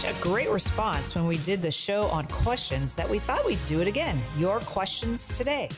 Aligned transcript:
such 0.00 0.16
a 0.16 0.20
great 0.22 0.48
response 0.50 1.14
when 1.14 1.26
we 1.26 1.36
did 1.38 1.60
the 1.60 1.70
show 1.70 2.04
on 2.06 2.26
questions 2.28 2.94
that 2.94 3.08
we 3.08 3.18
thought 3.18 3.44
we'd 3.44 3.64
do 3.66 3.80
it 3.80 3.88
again. 3.88 4.18
Your 4.38 4.60
questions 4.60 5.28
today. 5.28 5.68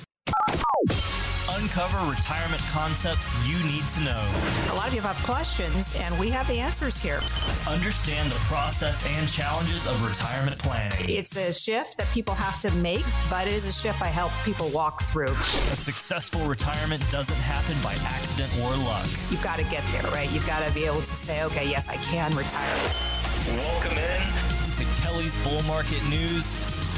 Uncover 1.51 2.11
retirement 2.11 2.63
concepts 2.71 3.33
you 3.47 3.59
need 3.65 3.87
to 3.91 4.01
know. 4.03 4.25
A 4.71 4.75
lot 4.75 4.89
of 4.89 4.95
you 4.95 5.01
have 5.01 5.17
questions, 5.25 5.95
and 5.97 6.19
we 6.19 6.31
have 6.31 6.47
the 6.49 6.59
answers 6.59 7.01
here. 7.03 7.21
Understand 7.67 8.31
the 8.31 8.39
process 8.47 9.07
and 9.07 9.29
challenges 9.29 9.87
of 9.87 10.03
retirement 10.07 10.59
planning. 10.59 11.09
It's 11.09 11.37
a 11.37 11.53
shift 11.53 11.99
that 11.99 12.09
people 12.13 12.35
have 12.35 12.61
to 12.63 12.71
make, 12.77 13.05
but 13.29 13.47
it 13.47 13.53
is 13.53 13.67
a 13.69 13.73
shift 13.73 14.03
I 14.03 14.07
help 14.07 14.33
people 14.45 14.69
walk 14.71 15.03
through. 15.03 15.35
A 15.71 15.77
successful 15.77 16.47
retirement 16.47 17.05
doesn't 17.11 17.37
happen 17.37 17.77
by 17.83 17.93
accident 18.09 18.51
or 18.63 18.77
luck. 18.85 19.07
You've 19.31 19.43
got 19.43 19.59
to 19.59 19.65
get 19.65 19.85
there, 19.93 20.11
right? 20.13 20.31
You've 20.33 20.47
got 20.47 20.67
to 20.67 20.73
be 20.73 20.85
able 20.85 21.03
to 21.03 21.15
say, 21.15 21.43
okay, 21.45 21.69
yes, 21.69 21.89
I 21.89 21.97
can 21.97 22.35
retire. 22.35 23.12
Welcome 23.49 23.99
in 23.99 24.73
to 24.75 24.85
Kelly's 25.03 25.35
Bull 25.43 25.63
Market 25.65 26.01
News 26.09 26.45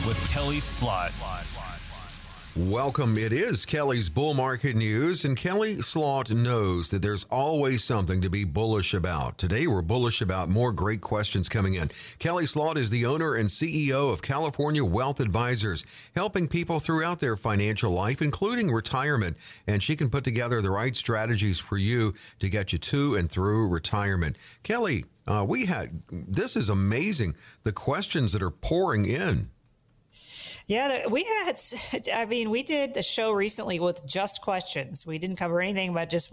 with 0.07 0.31
Kelly 0.31 0.61
Slaught. 0.61 1.13
Welcome. 2.55 3.17
It 3.17 3.33
is 3.33 3.65
Kelly's 3.65 4.11
Bull 4.11 4.35
Market 4.35 4.77
News, 4.77 5.25
and 5.25 5.37
Kelly 5.37 5.81
Slaught 5.81 6.31
knows 6.31 6.91
that 6.91 7.01
there's 7.01 7.25
always 7.25 7.83
something 7.83 8.21
to 8.21 8.29
be 8.29 8.45
bullish 8.45 8.93
about. 8.93 9.39
Today, 9.39 9.67
we're 9.67 9.81
bullish 9.81 10.21
about 10.21 10.51
more 10.51 10.73
great 10.73 11.01
questions 11.01 11.49
coming 11.49 11.75
in. 11.75 11.91
Kelly 12.19 12.45
Slaught 12.45 12.77
is 12.77 12.91
the 12.91 13.07
owner 13.07 13.35
and 13.35 13.49
CEO 13.49 14.13
of 14.13 14.21
California 14.21 14.85
Wealth 14.85 15.21
Advisors, 15.21 15.85
helping 16.15 16.47
people 16.47 16.79
throughout 16.79 17.21
their 17.21 17.37
financial 17.37 17.91
life, 17.91 18.21
including 18.21 18.71
retirement. 18.71 19.37
And 19.67 19.83
she 19.83 19.97
can 19.97 20.11
put 20.11 20.25
together 20.25 20.61
the 20.61 20.71
right 20.71 20.95
strategies 20.95 21.59
for 21.59 21.79
you 21.79 22.13
to 22.39 22.51
get 22.51 22.73
you 22.73 22.79
to 22.81 23.17
and 23.17 23.31
through 23.31 23.67
retirement. 23.67 24.37
Kelly, 24.63 25.07
uh, 25.27 25.45
we 25.49 25.67
had 25.67 26.03
this 26.11 26.57
is 26.57 26.69
amazing. 26.69 27.35
The 27.63 27.73
questions 27.73 28.33
that 28.33 28.43
are 28.43 28.51
pouring 28.51 29.07
in. 29.07 29.51
Yeah, 30.67 31.07
we 31.09 31.25
had, 31.25 31.59
I 32.15 32.25
mean, 32.25 32.51
we 32.51 32.63
did 32.63 32.95
the 32.95 33.03
show 33.03 33.33
recently 33.33 33.79
with 33.81 34.05
just 34.07 34.41
questions. 34.41 35.07
We 35.07 35.19
didn't 35.19 35.37
cover 35.37 35.61
anything 35.61 35.93
but 35.93 36.09
just 36.09 36.33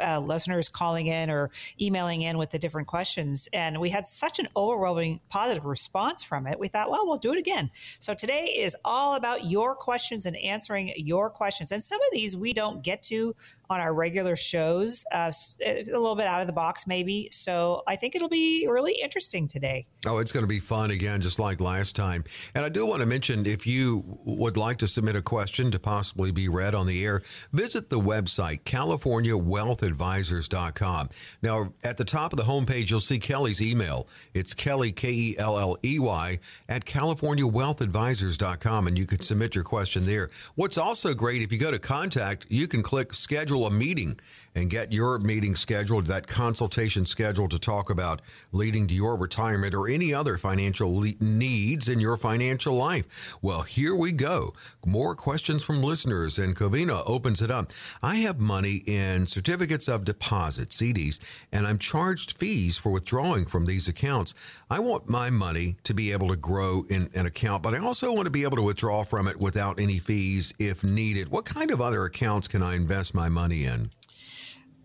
uh, 0.00 0.18
listeners 0.20 0.68
calling 0.68 1.06
in 1.06 1.30
or 1.30 1.50
emailing 1.80 2.22
in 2.22 2.38
with 2.38 2.50
the 2.50 2.58
different 2.58 2.88
questions. 2.88 3.48
And 3.52 3.80
we 3.80 3.90
had 3.90 4.06
such 4.06 4.38
an 4.38 4.48
overwhelming 4.56 5.20
positive 5.28 5.64
response 5.64 6.22
from 6.22 6.46
it. 6.46 6.58
We 6.58 6.68
thought, 6.68 6.90
well, 6.90 7.06
we'll 7.06 7.18
do 7.18 7.32
it 7.32 7.38
again. 7.38 7.70
So 7.98 8.14
today 8.14 8.46
is 8.56 8.76
all 8.84 9.14
about 9.14 9.44
your 9.44 9.74
questions 9.74 10.26
and 10.26 10.36
answering 10.36 10.92
your 10.96 11.30
questions. 11.30 11.72
And 11.72 11.82
some 11.82 12.00
of 12.00 12.08
these 12.12 12.36
we 12.36 12.52
don't 12.52 12.82
get 12.82 13.02
to 13.04 13.34
on 13.70 13.80
our 13.80 13.94
regular 13.94 14.36
shows, 14.36 15.04
uh, 15.12 15.32
a 15.66 15.84
little 15.84 16.16
bit 16.16 16.26
out 16.26 16.40
of 16.40 16.46
the 16.46 16.52
box, 16.52 16.86
maybe. 16.86 17.28
So 17.30 17.82
I 17.86 17.96
think 17.96 18.14
it'll 18.14 18.28
be 18.28 18.66
really 18.68 18.94
interesting 19.02 19.48
today. 19.48 19.86
Oh, 20.06 20.18
it's 20.18 20.32
going 20.32 20.44
to 20.44 20.48
be 20.48 20.60
fun 20.60 20.90
again, 20.90 21.22
just 21.22 21.38
like 21.38 21.58
last 21.60 21.96
time. 21.96 22.24
And 22.54 22.62
I 22.64 22.68
do 22.68 22.84
want 22.84 23.00
to 23.00 23.06
mention 23.06 23.46
if 23.46 23.66
you 23.66 24.04
would 24.24 24.58
like 24.58 24.76
to 24.78 24.86
submit 24.86 25.16
a 25.16 25.22
question 25.22 25.70
to 25.70 25.78
possibly 25.78 26.30
be 26.30 26.46
read 26.48 26.74
on 26.74 26.86
the 26.86 27.02
air, 27.04 27.22
visit 27.52 27.88
the 27.88 27.98
website, 27.98 28.64
CaliforniaWealthAdvisors.com. 28.64 31.08
Now, 31.42 31.72
at 31.82 31.96
the 31.96 32.04
top 32.04 32.32
of 32.32 32.36
the 32.36 32.44
homepage, 32.44 32.90
you'll 32.90 33.00
see 33.00 33.18
Kelly's 33.18 33.62
email. 33.62 34.06
It's 34.34 34.52
Kelly, 34.52 34.92
K 34.92 35.10
E 35.10 35.34
L 35.38 35.58
L 35.58 35.78
E 35.82 35.98
Y, 35.98 36.38
at 36.68 36.84
CaliforniaWealthAdvisors.com, 36.84 38.86
and 38.86 38.98
you 38.98 39.06
can 39.06 39.20
submit 39.20 39.54
your 39.54 39.64
question 39.64 40.04
there. 40.04 40.28
What's 40.54 40.76
also 40.76 41.14
great, 41.14 41.40
if 41.42 41.50
you 41.50 41.56
go 41.58 41.70
to 41.70 41.78
contact, 41.78 42.44
you 42.50 42.68
can 42.68 42.82
click 42.82 43.14
schedule 43.14 43.53
a 43.62 43.70
meeting 43.70 44.18
and 44.54 44.70
get 44.70 44.92
your 44.92 45.18
meeting 45.18 45.56
scheduled, 45.56 46.06
that 46.06 46.26
consultation 46.26 47.06
scheduled 47.06 47.50
to 47.50 47.58
talk 47.58 47.90
about 47.90 48.22
leading 48.52 48.86
to 48.86 48.94
your 48.94 49.16
retirement 49.16 49.74
or 49.74 49.88
any 49.88 50.14
other 50.14 50.38
financial 50.38 50.94
le- 50.94 51.14
needs 51.20 51.88
in 51.88 51.98
your 51.98 52.16
financial 52.16 52.74
life. 52.74 53.36
Well, 53.42 53.62
here 53.62 53.94
we 53.94 54.12
go. 54.12 54.54
More 54.86 55.14
questions 55.14 55.64
from 55.64 55.82
listeners, 55.82 56.38
and 56.38 56.54
Covina 56.54 57.02
opens 57.06 57.42
it 57.42 57.50
up. 57.50 57.72
I 58.02 58.16
have 58.16 58.40
money 58.40 58.82
in 58.86 59.26
certificates 59.26 59.88
of 59.88 60.04
deposit, 60.04 60.70
CDs, 60.70 61.18
and 61.50 61.66
I'm 61.66 61.78
charged 61.78 62.38
fees 62.38 62.78
for 62.78 62.92
withdrawing 62.92 63.46
from 63.46 63.66
these 63.66 63.88
accounts. 63.88 64.34
I 64.70 64.78
want 64.78 65.08
my 65.08 65.30
money 65.30 65.76
to 65.84 65.94
be 65.94 66.12
able 66.12 66.28
to 66.28 66.36
grow 66.36 66.84
in 66.88 67.10
an 67.14 67.26
account, 67.26 67.62
but 67.62 67.74
I 67.74 67.78
also 67.78 68.12
want 68.12 68.26
to 68.26 68.30
be 68.30 68.44
able 68.44 68.56
to 68.56 68.62
withdraw 68.62 69.02
from 69.02 69.26
it 69.26 69.40
without 69.40 69.80
any 69.80 69.98
fees 69.98 70.54
if 70.58 70.84
needed. 70.84 71.28
What 71.28 71.44
kind 71.44 71.70
of 71.70 71.80
other 71.80 72.04
accounts 72.04 72.48
can 72.48 72.62
I 72.62 72.74
invest 72.74 73.14
my 73.14 73.28
money 73.28 73.64
in? 73.64 73.90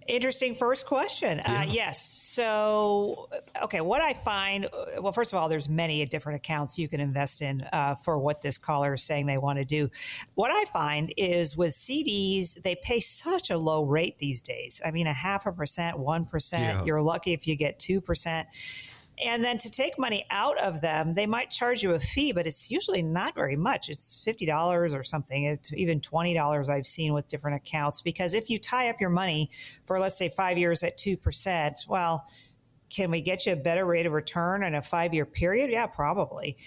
Interesting 0.10 0.56
first 0.56 0.88
question. 0.88 1.40
Uh, 1.40 1.44
yeah. 1.46 1.60
Uh, 1.60 1.64
yes. 1.72 2.02
So, 2.02 3.30
okay, 3.62 3.80
what 3.80 4.02
I 4.02 4.14
find, 4.14 4.66
uh, 4.66 5.02
well, 5.02 5.14
first 5.14 5.32
of 5.32 5.40
all, 5.40 5.50
there's 5.50 5.70
many 5.70 6.04
different 6.06 6.38
accounts 6.38 6.80
you 6.80 6.88
can 6.88 7.00
invest 7.00 7.44
in 7.44 7.62
uh, 7.72 7.94
for 7.94 8.18
what 8.18 8.42
this 8.42 8.58
caller 8.58 8.96
is 8.96 9.04
saying 9.04 9.28
they 9.28 9.38
want 9.38 9.60
to 9.60 9.66
do. 9.66 9.90
What 10.34 10.50
I 10.52 10.66
find 10.72 11.14
is 11.16 11.56
with 11.56 11.72
CDs, 11.72 12.60
they 12.64 12.76
pay 12.76 13.00
such 13.00 13.52
a 13.52 13.58
low 13.58 13.84
rate 13.84 14.18
these 14.18 14.42
days. 14.42 14.82
I 14.84 14.90
mean, 14.90 15.06
a 15.06 15.14
half 15.14 15.46
a 15.46 15.52
percent, 15.52 15.98
1%. 15.98 16.54
Yeah. 16.54 16.84
You're 16.86 17.04
lucky 17.04 17.34
if 17.34 17.48
you 17.48 17.56
get 17.56 17.78
2%. 17.78 18.46
And 19.24 19.44
then 19.44 19.58
to 19.60 19.70
take 19.70 20.00
money 20.00 20.26
out 20.30 20.58
of 20.60 20.82
them, 20.82 21.14
they 21.14 21.28
might 21.28 21.50
charge 21.50 21.84
you 21.84 21.92
a 21.92 22.00
fee, 22.00 22.32
but 22.32 22.48
it's 22.48 22.72
usually 22.72 23.02
not 23.02 23.36
very 23.36 23.58
much. 23.58 23.90
It's 23.90 24.24
$50 24.26 24.98
or 24.98 25.04
something, 25.04 25.44
it's 25.44 25.74
even 25.74 26.00
$20 26.00 26.70
I've 26.70 26.88
seen 26.88 27.14
with 27.14 27.28
different 27.28 27.58
accounts. 27.58 28.02
Because 28.02 28.34
if 28.34 28.50
you 28.50 28.60
tie 28.60 28.90
up 28.90 29.02
your 29.02 29.10
money 29.10 29.50
for, 29.86 30.00
let's 30.00 30.18
say, 30.18 30.30
five 30.30 30.58
years 30.58 30.84
at 30.84 30.98
2%, 30.98 31.88
well, 31.88 32.26
can 32.90 33.12
we 33.12 33.22
get 33.22 33.46
you 33.46 33.54
a 33.54 33.56
better 33.56 33.86
rate 33.86 34.06
of 34.06 34.14
return 34.14 34.64
in 34.64 34.74
a 34.74 34.82
five 34.82 35.14
year 35.14 35.26
period? 35.26 35.70
Yeah, 35.70 35.88
probably. 35.88 36.58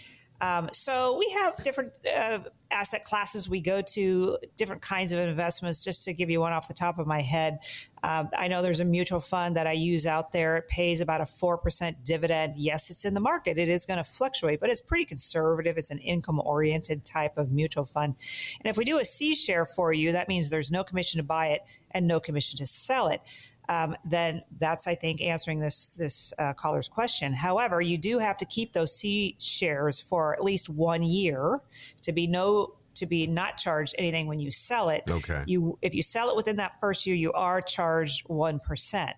Um, 0.43 0.69
so 0.73 1.17
we 1.17 1.31
have 1.39 1.57
different 1.63 1.93
uh, 2.05 2.41
asset 2.73 3.05
classes 3.05 3.49
we 3.49 3.61
go 3.61 3.81
to, 3.81 4.39
different 4.57 4.83
kinds 4.83 5.13
of 5.13 5.21
investments. 5.21 5.85
Just 5.85 6.03
to 6.05 6.13
give 6.13 6.31
you 6.31 6.41
one 6.41 6.53
off 6.53 6.67
the 6.67 6.75
top 6.75 6.99
of 6.99 7.07
my 7.07 7.23
head, 7.23 7.61
um, 8.03 8.29
I 8.37 8.49
know 8.49 8.61
there's 8.61 8.81
a 8.81 8.85
mutual 8.85 9.21
fund 9.21 9.55
that 9.55 9.69
I 9.69 9.73
use 9.73 10.05
out 10.05 10.33
there. 10.33 10.57
It 10.57 10.67
pays 10.67 11.01
about 11.01 11.21
a 11.21 11.25
4% 11.25 11.95
dividend. 12.03 12.57
Yes, 12.57 12.91
it's 12.91 13.05
in 13.05 13.15
the 13.15 13.21
market. 13.21 13.57
It 13.57 13.69
is 13.69 13.87
going 13.87 13.99
to 13.99 14.05
fluctuate, 14.05 14.59
but 14.59 14.69
it's 14.69 14.81
pretty 14.81 15.05
conservative. 15.05 15.79
It's 15.79 15.93
an 15.93 15.99
income 15.99 16.43
oriented 16.45 17.05
type 17.05 17.39
of 17.39 17.53
mutual 17.53 17.85
fund. 17.85 18.17
And 18.61 18.69
if 18.69 18.77
we 18.77 18.85
do 18.85 18.99
a 18.99 19.05
C 19.05 19.37
share 19.37 19.65
for 19.65 19.93
you, 19.93 20.11
that 20.11 20.29
means 20.29 20.49
there's 20.49 20.73
no 20.73 20.83
commission 20.83 21.19
to 21.19 21.23
buy 21.23 21.49
it 21.49 21.61
and 21.93 22.09
no 22.09 22.19
commission 22.19 22.57
to 22.59 22.67
sell 22.67 23.07
it 23.07 23.21
um, 23.69 23.97
then 24.05 24.43
that's 24.59 24.87
I 24.87 24.95
think 24.95 25.21
answering 25.21 25.61
this 25.61 25.89
this 25.89 26.35
uh, 26.39 26.53
caller's 26.55 26.89
question. 26.89 27.33
However, 27.33 27.81
you 27.81 27.97
do 27.99 28.19
have 28.19 28.37
to 28.39 28.45
keep 28.45 28.73
those 28.73 28.97
C 28.97 29.37
shares 29.39 30.01
for 30.01 30.35
at 30.35 30.43
least 30.43 30.69
one 30.69 31.03
year 31.03 31.61
to 32.03 32.13
be 32.13 32.27
no 32.27 32.75
to 32.95 33.07
be 33.07 33.27
not 33.27 33.57
charged 33.57 33.95
anything 33.99 34.27
when 34.27 34.41
you 34.41 34.51
sell 34.51 34.89
it. 34.89 35.05
Okay. 35.09 35.45
You 35.47 35.79
if 35.81 35.95
you 35.95 36.03
sell 36.03 36.29
it 36.31 36.37
within 36.37 36.57
that 36.57 36.73
first 36.81 37.07
year, 37.07 37.17
you 37.17 37.33
are 37.33 37.61
charged 37.61 38.29
one 38.29 38.59
percent, 38.59 39.17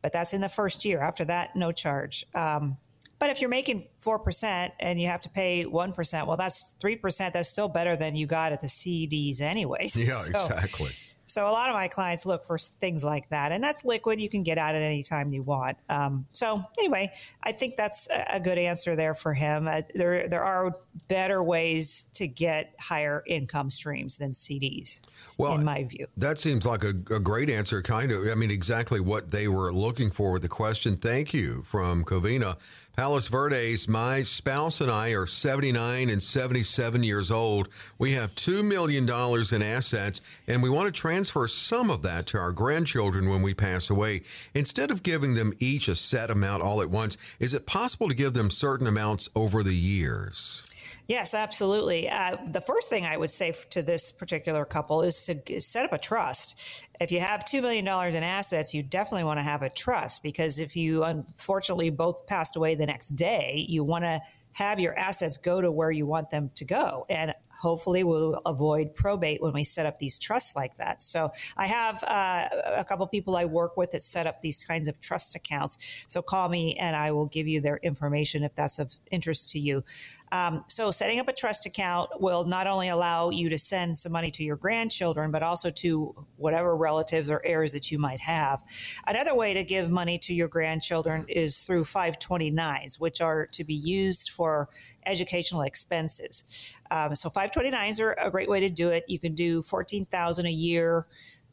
but 0.00 0.12
that's 0.12 0.32
in 0.32 0.40
the 0.40 0.48
first 0.48 0.84
year. 0.84 1.00
After 1.00 1.24
that, 1.26 1.56
no 1.56 1.72
charge. 1.72 2.24
Um, 2.34 2.76
but 3.18 3.30
if 3.30 3.40
you're 3.40 3.50
making 3.50 3.86
4% 4.04 4.72
and 4.80 5.00
you 5.00 5.06
have 5.06 5.20
to 5.20 5.28
pay 5.28 5.64
1%, 5.64 6.26
well, 6.26 6.36
that's 6.36 6.74
3%. 6.82 7.32
That's 7.32 7.48
still 7.48 7.68
better 7.68 7.94
than 7.94 8.16
you 8.16 8.26
got 8.26 8.50
at 8.50 8.60
the 8.60 8.66
CDs 8.66 9.40
anyways. 9.40 9.94
Yeah, 9.94 10.10
so, 10.14 10.46
exactly. 10.46 10.90
So 11.32 11.48
a 11.48 11.50
lot 11.50 11.70
of 11.70 11.74
my 11.74 11.88
clients 11.88 12.26
look 12.26 12.44
for 12.44 12.58
things 12.58 13.02
like 13.02 13.26
that, 13.30 13.52
and 13.52 13.64
that's 13.64 13.86
liquid. 13.86 14.20
You 14.20 14.28
can 14.28 14.42
get 14.42 14.58
at 14.58 14.74
any 14.74 15.02
time 15.02 15.32
you 15.32 15.42
want. 15.42 15.78
Um, 15.88 16.26
so 16.28 16.62
anyway, 16.78 17.10
I 17.42 17.52
think 17.52 17.76
that's 17.76 18.06
a 18.28 18.38
good 18.38 18.58
answer 18.58 18.94
there 18.94 19.14
for 19.14 19.32
him. 19.32 19.66
Uh, 19.66 19.80
there 19.94 20.28
there 20.28 20.44
are 20.44 20.74
better 21.08 21.42
ways 21.42 22.04
to 22.12 22.28
get 22.28 22.74
higher 22.78 23.24
income 23.26 23.70
streams 23.70 24.18
than 24.18 24.32
CDs. 24.32 25.00
Well, 25.38 25.54
in 25.54 25.64
my 25.64 25.84
view, 25.84 26.06
that 26.18 26.38
seems 26.38 26.66
like 26.66 26.84
a, 26.84 26.90
a 26.90 27.18
great 27.18 27.48
answer. 27.48 27.80
Kind 27.80 28.12
of, 28.12 28.28
I 28.28 28.34
mean, 28.34 28.50
exactly 28.50 29.00
what 29.00 29.30
they 29.30 29.48
were 29.48 29.72
looking 29.72 30.10
for 30.10 30.32
with 30.32 30.42
the 30.42 30.50
question. 30.50 30.96
Thank 30.96 31.32
you 31.32 31.62
from 31.62 32.04
Covina. 32.04 32.58
Palos 32.94 33.28
Verdes, 33.28 33.88
my 33.88 34.20
spouse 34.20 34.82
and 34.82 34.90
I 34.90 35.10
are 35.10 35.24
79 35.24 36.10
and 36.10 36.22
77 36.22 37.02
years 37.02 37.30
old. 37.30 37.68
We 37.96 38.12
have 38.12 38.34
$2 38.34 38.62
million 38.62 39.08
in 39.08 39.62
assets, 39.62 40.20
and 40.46 40.62
we 40.62 40.68
want 40.68 40.94
to 40.94 41.00
transfer 41.00 41.48
some 41.48 41.90
of 41.90 42.02
that 42.02 42.26
to 42.26 42.38
our 42.38 42.52
grandchildren 42.52 43.30
when 43.30 43.40
we 43.40 43.54
pass 43.54 43.88
away. 43.88 44.24
Instead 44.52 44.90
of 44.90 45.02
giving 45.02 45.32
them 45.34 45.54
each 45.58 45.88
a 45.88 45.96
set 45.96 46.30
amount 46.30 46.62
all 46.62 46.82
at 46.82 46.90
once, 46.90 47.16
is 47.40 47.54
it 47.54 47.64
possible 47.64 48.10
to 48.10 48.14
give 48.14 48.34
them 48.34 48.50
certain 48.50 48.86
amounts 48.86 49.30
over 49.34 49.62
the 49.62 49.74
years? 49.74 50.62
Yes, 51.08 51.34
absolutely. 51.34 52.08
Uh, 52.08 52.36
the 52.46 52.60
first 52.60 52.88
thing 52.88 53.04
I 53.04 53.16
would 53.16 53.30
say 53.30 53.52
to 53.70 53.82
this 53.82 54.12
particular 54.12 54.64
couple 54.64 55.02
is 55.02 55.26
to 55.26 55.60
set 55.60 55.84
up 55.84 55.92
a 55.92 55.98
trust. 55.98 56.86
If 57.00 57.10
you 57.10 57.20
have 57.20 57.44
$2 57.44 57.60
million 57.60 57.86
in 57.86 58.22
assets, 58.22 58.72
you 58.72 58.82
definitely 58.82 59.24
want 59.24 59.38
to 59.38 59.42
have 59.42 59.62
a 59.62 59.68
trust 59.68 60.22
because 60.22 60.58
if 60.58 60.76
you 60.76 61.02
unfortunately 61.02 61.90
both 61.90 62.26
passed 62.26 62.56
away 62.56 62.76
the 62.76 62.86
next 62.86 63.10
day, 63.10 63.66
you 63.68 63.82
want 63.82 64.04
to 64.04 64.20
have 64.52 64.78
your 64.78 64.96
assets 64.96 65.36
go 65.38 65.60
to 65.60 65.72
where 65.72 65.90
you 65.90 66.06
want 66.06 66.30
them 66.30 66.48
to 66.54 66.64
go. 66.64 67.04
And 67.08 67.34
hopefully 67.62 68.02
we'll 68.02 68.40
avoid 68.44 68.92
probate 68.92 69.40
when 69.40 69.52
we 69.52 69.62
set 69.62 69.86
up 69.86 70.00
these 70.00 70.18
trusts 70.18 70.56
like 70.56 70.76
that. 70.78 71.00
So 71.00 71.30
I 71.56 71.68
have 71.68 72.02
uh, 72.02 72.48
a 72.76 72.84
couple 72.84 73.06
people 73.06 73.36
I 73.36 73.44
work 73.44 73.76
with 73.76 73.92
that 73.92 74.02
set 74.02 74.26
up 74.26 74.42
these 74.42 74.64
kinds 74.64 74.88
of 74.88 75.00
trust 75.00 75.36
accounts. 75.36 76.04
So 76.08 76.22
call 76.22 76.48
me 76.48 76.74
and 76.74 76.96
I 76.96 77.12
will 77.12 77.26
give 77.26 77.46
you 77.46 77.60
their 77.60 77.76
information 77.76 78.42
if 78.42 78.54
that's 78.56 78.80
of 78.80 78.96
interest 79.12 79.50
to 79.50 79.60
you. 79.60 79.84
Um, 80.32 80.64
so 80.68 80.90
setting 80.90 81.20
up 81.20 81.28
a 81.28 81.32
trust 81.32 81.66
account 81.66 82.10
will 82.20 82.44
not 82.44 82.66
only 82.66 82.88
allow 82.88 83.28
you 83.28 83.50
to 83.50 83.58
send 83.58 83.96
some 83.98 84.12
money 84.12 84.30
to 84.32 84.42
your 84.42 84.56
grandchildren, 84.56 85.30
but 85.30 85.42
also 85.42 85.70
to 85.70 86.14
whatever 86.36 86.74
relatives 86.74 87.30
or 87.30 87.42
heirs 87.44 87.72
that 87.74 87.90
you 87.90 87.98
might 87.98 88.20
have. 88.20 88.62
Another 89.06 89.34
way 89.34 89.52
to 89.52 89.62
give 89.62 89.90
money 89.90 90.18
to 90.20 90.32
your 90.32 90.48
grandchildren 90.48 91.26
is 91.28 91.60
through 91.60 91.84
529s, 91.84 92.98
which 92.98 93.20
are 93.20 93.46
to 93.48 93.62
be 93.62 93.74
used 93.74 94.30
for 94.30 94.70
educational 95.04 95.62
expenses. 95.62 96.74
Um, 96.90 97.14
so 97.14 97.28
529s 97.28 98.00
are 98.00 98.12
a 98.14 98.30
great 98.30 98.48
way 98.48 98.60
to 98.60 98.70
do 98.70 98.88
it. 98.88 99.04
You 99.08 99.18
can 99.18 99.34
do 99.34 99.62
14,000 99.62 100.46
a 100.46 100.50
year 100.50 101.06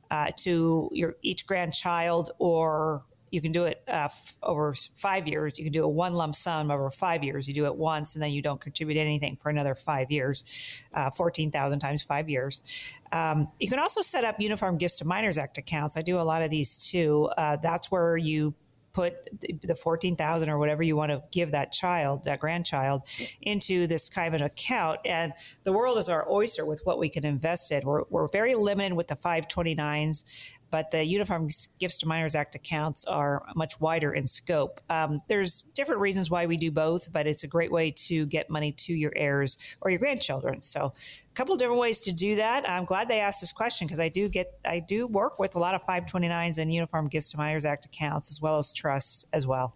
uh, 0.10 0.28
to 0.38 0.90
your 0.94 1.16
each 1.22 1.46
grandchild 1.46 2.32
or 2.40 3.04
you 3.32 3.42
can 3.42 3.52
do 3.52 3.66
it 3.66 3.82
uh, 3.88 4.06
f- 4.06 4.36
over 4.42 4.74
five 4.96 5.28
years. 5.28 5.58
You 5.58 5.66
can 5.66 5.74
do 5.74 5.84
a 5.84 5.90
one 5.90 6.14
lump 6.14 6.36
sum 6.36 6.72
over 6.72 6.90
five 6.90 7.24
years. 7.24 7.48
You 7.48 7.54
do 7.54 7.66
it 7.66 7.76
once 7.76 8.16
and 8.16 8.24
then 8.24 8.32
you 8.32 8.42
don't 8.42 8.60
contribute 8.60 8.98
anything 8.98 9.38
for 9.42 9.50
another 9.50 9.76
five 9.76 10.12
years, 10.12 10.84
uh, 10.94 11.10
14,000 11.10 11.80
times 11.80 12.02
five 12.02 12.30
years. 12.30 12.64
Um, 13.12 13.48
you 13.60 13.70
can 13.70 13.80
also 13.80 14.02
set 14.02 14.24
up 14.24 14.40
Uniform 14.40 14.78
Gifts 14.78 15.00
to 15.00 15.06
Minors 15.06 15.38
Act 15.38 15.58
accounts. 15.58 15.98
I 15.98 16.02
do 16.02 16.20
a 16.20 16.22
lot 16.22 16.42
of 16.42 16.50
these 16.50 16.90
too. 16.90 17.30
Uh, 17.38 17.58
that's 17.58 17.92
where 17.92 18.18
you 18.18 18.54
put 18.92 19.30
the 19.62 19.76
14,000 19.76 20.50
or 20.50 20.58
whatever 20.58 20.84
you 20.84 20.96
want 20.96 21.12
to 21.12 21.24
give 21.32 21.52
that 21.52 21.72
child, 21.72 22.24
that 22.24 22.40
grandchild, 22.40 23.04
into 23.42 23.88
this 23.88 24.10
kind 24.10 24.34
of 24.34 24.42
an 24.42 24.46
account. 24.46 25.00
And 25.06 25.34
the 25.64 25.74
world 25.74 25.98
is 25.98 26.10
our 26.10 26.30
oyster 26.32 26.66
with 26.66 26.82
what 26.84 26.98
we 26.98 27.10
can 27.10 27.26
invest 27.26 27.72
in. 27.72 27.84
We're, 27.84 28.04
we're 28.10 28.28
very 28.28 28.56
limited 28.56 28.96
with 28.96 29.08
the 29.08 29.16
529s 29.16 30.24
but 30.72 30.92
the 30.92 31.04
Uniform 31.04 31.48
Gifts 31.80 31.98
to 32.00 32.08
Minors 32.08 32.36
Act 32.36 32.56
accounts 32.56 33.06
are 33.06 33.44
much 33.56 33.80
wider 33.80 34.14
in 34.14 34.28
scope. 34.28 34.80
Um, 34.90 35.20
there's 35.28 35.64
different 35.74 36.02
reasons 36.02 36.30
why 36.30 36.46
we 36.46 36.58
do 36.58 36.72
both, 36.72 37.12
but 37.12 37.28
it's 37.28 37.44
a 37.44 37.48
great 37.48 37.72
way 37.72 37.92
to 37.92 38.26
get 38.28 38.50
money 38.50 38.72
to 38.74 38.94
your 38.94 39.12
heirs 39.16 39.58
or 39.82 39.90
your 39.90 40.00
grandchildren. 40.00 40.62
So, 40.62 40.94
a 40.96 41.36
couple 41.36 41.54
of 41.54 41.60
different 41.60 41.80
ways 41.80 42.00
to 42.02 42.14
do 42.14 42.36
that. 42.38 42.70
I'm 42.70 42.86
glad 42.86 43.08
they 43.08 43.20
asked 43.20 43.42
this 43.42 43.54
question 43.54 43.88
because 43.88 44.00
I 44.00 44.10
do 44.10 44.30
get, 44.30 44.60
I 44.66 44.80
do 44.80 45.08
work 45.08 45.40
with 45.40 45.56
a 45.56 45.60
lot 45.60 45.76
of 45.76 45.86
529s 45.86 46.58
and 46.58 46.74
Uniform 46.74 47.08
Gifts 47.08 47.32
to 47.32 47.38
Minors 47.38 47.66
Act 47.66 47.86
accounts 47.86 48.32
as 48.32 48.42
well 48.42 48.58
as 48.58 48.74
trusts 48.74 49.26
as 49.34 49.48
well. 49.48 49.76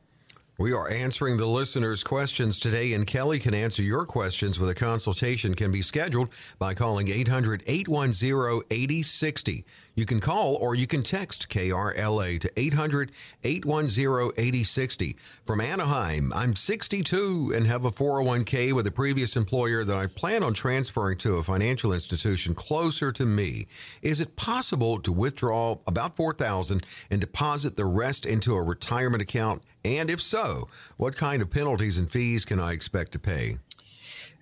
We 0.60 0.72
are 0.72 0.88
answering 0.88 1.38
the 1.38 1.48
listeners' 1.48 2.04
questions 2.04 2.60
today, 2.60 2.94
and 2.94 3.08
Kelly 3.08 3.40
can 3.40 3.56
answer 3.56 3.82
your 3.82 4.06
questions 4.06 4.60
with 4.60 4.70
a 4.70 4.76
consultation 4.76 5.56
can 5.56 5.72
be 5.72 5.82
scheduled 5.82 6.30
by 6.60 6.76
calling 6.76 7.08
800 7.08 7.64
810 7.66 8.62
8060. 8.70 9.66
You 9.96 10.06
can 10.06 10.20
call 10.20 10.54
or 10.54 10.76
you 10.76 10.86
can 10.86 11.02
text 11.02 11.50
KRLA 11.50 12.40
to 12.40 12.52
800 12.56 13.12
810 13.44 14.32
8060. 14.38 15.18
From 15.44 15.60
Anaheim, 15.60 16.32
I'm 16.36 16.56
62 16.56 17.52
and 17.56 17.66
have 17.66 17.84
a 17.84 17.92
401k 17.92 18.74
with 18.74 18.86
a 18.86 18.92
previous 18.92 19.36
employer 19.36 19.84
that 19.84 19.98
I 19.98 20.06
plan 20.06 20.44
on 20.44 20.54
transferring 20.54 21.18
to 21.20 21.38
a 21.38 21.44
financial 21.44 21.92
institution 21.92 22.54
closer 22.54 23.12
to 23.14 23.26
me. 23.26 23.66
Is 24.04 24.20
it 24.20 24.36
possible 24.36 25.00
to 25.00 25.12
withdraw 25.12 25.78
about 25.88 26.16
4000 26.16 26.86
and 27.10 27.20
deposit 27.20 27.76
the 27.76 27.86
rest 27.86 28.28
into 28.28 28.54
a 28.54 28.62
retirement 28.62 29.24
account? 29.24 29.64
And 29.86 30.10
if 30.10 30.22
so, 30.22 30.70
what 30.98 31.16
kind 31.16 31.42
of 31.42 31.50
penalties 31.50 32.00
and 32.00 32.10
fees 32.10 32.46
can 32.46 32.60
I 32.60 32.72
expect 32.72 33.12
to 33.14 33.20
pay? 33.20 33.58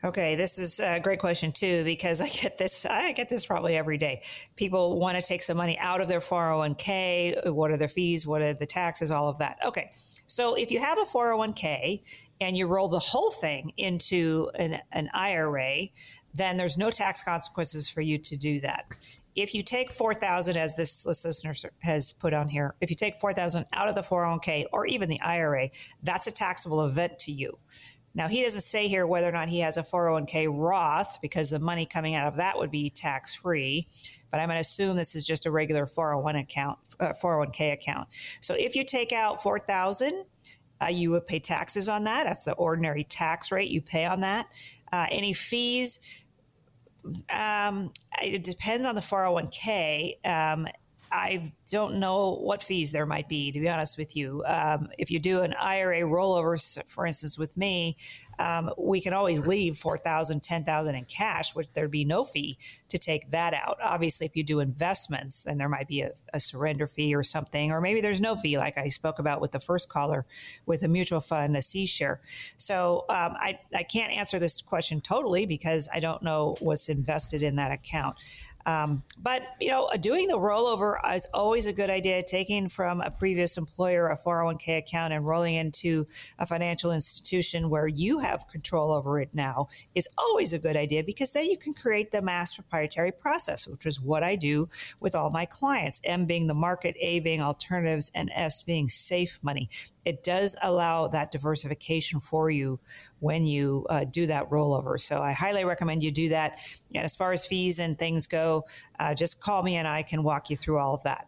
Okay, 0.03 0.35
this 0.35 0.57
is 0.57 0.79
a 0.79 0.99
great 0.99 1.19
question 1.19 1.51
too 1.51 1.83
because 1.83 2.21
I 2.21 2.29
get 2.29 2.57
this 2.57 2.85
I 2.85 3.11
get 3.11 3.29
this 3.29 3.45
probably 3.45 3.75
every 3.75 3.97
day. 3.97 4.23
People 4.55 4.99
want 4.99 5.19
to 5.19 5.25
take 5.25 5.43
some 5.43 5.57
money 5.57 5.77
out 5.79 6.01
of 6.01 6.07
their 6.07 6.19
401k, 6.19 7.51
what 7.53 7.71
are 7.71 7.77
their 7.77 7.88
fees, 7.88 8.25
what 8.25 8.41
are 8.41 8.53
the 8.53 8.65
taxes, 8.65 9.11
all 9.11 9.29
of 9.29 9.38
that. 9.39 9.57
Okay. 9.65 9.91
So 10.25 10.55
if 10.55 10.71
you 10.71 10.79
have 10.79 10.97
a 10.97 11.03
401k 11.03 12.01
and 12.39 12.55
you 12.57 12.65
roll 12.65 12.87
the 12.87 12.99
whole 12.99 13.31
thing 13.31 13.73
into 13.77 14.49
an, 14.55 14.79
an 14.91 15.09
IRA, 15.13 15.89
then 16.33 16.55
there's 16.55 16.77
no 16.77 16.89
tax 16.89 17.21
consequences 17.21 17.89
for 17.89 18.01
you 18.01 18.17
to 18.17 18.37
do 18.37 18.61
that 18.61 18.85
if 19.36 19.54
you 19.54 19.63
take 19.63 19.92
4000 19.92 20.57
as 20.57 20.75
this 20.75 21.06
listener 21.06 21.54
has 21.80 22.13
put 22.13 22.33
on 22.33 22.48
here 22.48 22.75
if 22.81 22.89
you 22.89 22.95
take 22.95 23.19
4000 23.19 23.66
out 23.74 23.88
of 23.88 23.95
the 23.95 24.01
401k 24.01 24.66
or 24.72 24.86
even 24.86 25.10
the 25.10 25.19
ira 25.22 25.69
that's 26.04 26.28
a 26.28 26.31
taxable 26.31 26.86
event 26.86 27.18
to 27.19 27.31
you. 27.31 27.57
Now 28.13 28.28
he 28.28 28.44
doesn't 28.44 28.62
say 28.62 28.88
here 28.89 29.07
whether 29.07 29.30
or 29.30 29.31
not 29.31 29.48
he 29.48 29.62
has 29.62 29.78
a 29.78 29.83
401k 29.83 30.50
roth 30.51 31.19
because 31.22 31.50
the 31.50 31.60
money 31.60 31.86
coming 31.86 32.16
out 32.16 32.28
of 32.28 32.36
that 32.38 32.57
would 32.57 32.72
be 32.72 32.89
tax 32.89 33.33
free 33.33 33.88
but 34.31 34.39
i'm 34.39 34.48
going 34.48 34.57
to 34.57 34.62
assume 34.62 34.98
this 34.98 35.16
is 35.16 35.25
just 35.25 35.45
a 35.45 35.51
regular 35.51 35.88
401 35.88 36.36
account 36.36 36.78
uh, 37.00 37.13
401k 37.22 37.74
account. 37.74 38.07
So 38.42 38.54
if 38.54 38.75
you 38.75 38.83
take 38.83 39.12
out 39.12 39.42
4000 39.42 40.25
uh, 40.81 40.88
you 40.88 41.12
would 41.12 41.25
pay 41.25 41.39
taxes 41.39 41.88
on 41.88 42.04
that. 42.06 42.24
That's 42.25 42.44
the 42.44 42.54
ordinary 42.54 43.04
tax 43.04 43.51
rate 43.51 43.69
you 43.69 43.81
pay 43.81 44.06
on 44.06 44.22
that. 44.22 44.48
Uh, 44.92 45.06
any 45.12 45.33
fees 45.33 46.00
um, 47.30 47.92
it 48.21 48.44
depends 48.44 48.86
on 48.86 48.95
the 48.95 49.01
401k. 49.01 50.25
Um, 50.25 50.68
I 51.11 51.53
don't 51.69 51.95
know 51.95 52.35
what 52.35 52.63
fees 52.63 52.91
there 52.91 53.05
might 53.05 53.27
be, 53.27 53.51
to 53.51 53.59
be 53.59 53.67
honest 53.69 53.97
with 53.97 54.15
you. 54.15 54.43
Um, 54.45 54.89
if 54.97 55.11
you 55.11 55.19
do 55.19 55.41
an 55.41 55.53
IRA 55.53 56.01
rollover, 56.01 56.83
for 56.87 57.05
instance, 57.05 57.37
with 57.37 57.57
me, 57.57 57.97
um, 58.39 58.71
we 58.77 59.01
can 59.01 59.13
always 59.13 59.41
leave 59.41 59.77
4000 59.77 60.41
10000 60.41 60.95
in 60.95 61.05
cash, 61.05 61.53
which 61.53 61.71
there'd 61.73 61.91
be 61.91 62.05
no 62.05 62.23
fee 62.25 62.57
to 62.87 62.97
take 62.97 63.29
that 63.31 63.53
out. 63.53 63.77
Obviously, 63.83 64.25
if 64.25 64.35
you 64.35 64.43
do 64.43 64.59
investments, 64.59 65.43
then 65.43 65.57
there 65.57 65.69
might 65.69 65.87
be 65.87 66.01
a, 66.01 66.11
a 66.33 66.39
surrender 66.39 66.87
fee 66.87 67.13
or 67.13 67.23
something, 67.23 67.71
or 67.71 67.81
maybe 67.81 68.01
there's 68.01 68.21
no 68.21 68.35
fee, 68.35 68.57
like 68.57 68.77
I 68.77 68.87
spoke 68.87 69.19
about 69.19 69.41
with 69.41 69.51
the 69.51 69.59
first 69.59 69.89
caller 69.89 70.25
with 70.65 70.83
a 70.83 70.87
mutual 70.87 71.19
fund, 71.19 71.55
a 71.55 71.61
C 71.61 71.85
share. 71.85 72.21
So 72.57 73.05
um, 73.09 73.35
I, 73.39 73.59
I 73.75 73.83
can't 73.83 74.11
answer 74.11 74.39
this 74.39 74.61
question 74.61 75.01
totally 75.01 75.45
because 75.45 75.87
I 75.93 75.99
don't 75.99 76.23
know 76.23 76.55
what's 76.59 76.89
invested 76.89 77.43
in 77.43 77.57
that 77.57 77.71
account. 77.71 78.17
Um, 78.65 79.03
but 79.17 79.43
you 79.59 79.69
know, 79.69 79.89
doing 79.99 80.27
the 80.27 80.37
rollover 80.37 80.95
is 81.13 81.25
always 81.33 81.65
a 81.65 81.73
good 81.73 81.89
idea. 81.89 82.23
Taking 82.23 82.69
from 82.69 83.01
a 83.01 83.11
previous 83.11 83.57
employer 83.57 84.07
a 84.07 84.17
401k 84.17 84.77
account 84.79 85.13
and 85.13 85.25
rolling 85.25 85.55
into 85.55 86.07
a 86.39 86.45
financial 86.45 86.91
institution 86.91 87.69
where 87.69 87.87
you 87.87 88.19
have 88.19 88.47
control 88.47 88.91
over 88.91 89.19
it 89.19 89.29
now 89.33 89.67
is 89.95 90.07
always 90.17 90.53
a 90.53 90.59
good 90.59 90.75
idea 90.75 91.03
because 91.03 91.31
then 91.31 91.45
you 91.45 91.57
can 91.57 91.73
create 91.73 92.11
the 92.11 92.21
mass 92.21 92.55
proprietary 92.55 93.11
process, 93.11 93.67
which 93.67 93.85
is 93.85 93.99
what 93.99 94.23
I 94.23 94.35
do 94.35 94.67
with 94.99 95.15
all 95.15 95.29
my 95.29 95.45
clients. 95.45 96.01
M 96.03 96.25
being 96.25 96.47
the 96.47 96.53
market, 96.53 96.95
A 96.99 97.19
being 97.19 97.41
alternatives, 97.41 98.11
and 98.13 98.31
S 98.33 98.61
being 98.61 98.89
safe 98.89 99.39
money 99.41 99.69
it 100.06 100.24
does 100.24 100.56
allow 100.62 101.07
that 101.07 101.31
diversification 101.31 102.19
for 102.19 102.50
you 102.50 102.80
when 103.19 103.45
you 103.45 103.86
uh, 103.89 104.06
do 104.06 104.25
that 104.27 104.50
rollover. 104.50 104.99
So 104.99 105.21
I 105.21 105.33
highly 105.33 105.66
recommend 105.66 106.04
you 106.04 106.11
do 106.11 106.30
that. 106.30 106.59
And 106.94 107.04
as 107.04 107.16
far 107.16 107.31
as 107.31 107.45
fees 107.45 107.80
and 107.80 107.97
things 107.97 108.28
go, 108.28 108.66
uh, 108.99 109.14
just 109.14 109.40
call 109.40 109.64
me 109.64 109.75
and 109.75 109.87
I 109.87 110.04
can 110.04 110.23
walk 110.23 110.49
you 110.49 110.56
through 110.56 110.80
all 110.80 110.94
of 110.94 111.04
that. 111.04 111.28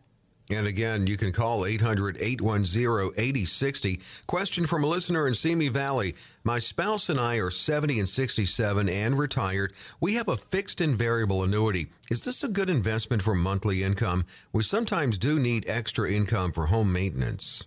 And 0.50 0.68
again, 0.68 1.08
you 1.08 1.16
can 1.16 1.32
call 1.32 1.66
800 1.66 2.18
810 2.20 3.14
8060. 3.18 4.02
Question 4.28 4.68
from 4.68 4.84
a 4.84 4.88
listener 4.88 5.26
in 5.26 5.36
Simi 5.36 5.70
Valley. 5.70 6.16
My 6.44 6.60
spouse 6.60 7.08
and 7.10 7.20
I 7.20 7.38
are 7.38 7.50
70 7.50 8.00
and 8.00 8.10
67 8.10 8.90
and 8.90 9.18
retired. 9.18 9.74
We 10.02 10.16
have 10.16 10.28
a 10.28 10.36
fixed 10.36 10.82
and 10.82 10.98
variable 10.98 11.44
annuity. 11.44 11.88
Is 12.12 12.26
this 12.26 12.44
a 12.44 12.50
good 12.50 12.70
investment 12.70 13.22
for 13.22 13.34
monthly 13.34 13.84
income? 13.84 14.26
We 14.52 14.64
sometimes 14.64 15.18
do 15.18 15.40
need 15.40 15.68
extra 15.68 16.12
income 16.12 16.52
for 16.52 16.66
home 16.66 16.92
maintenance. 16.92 17.64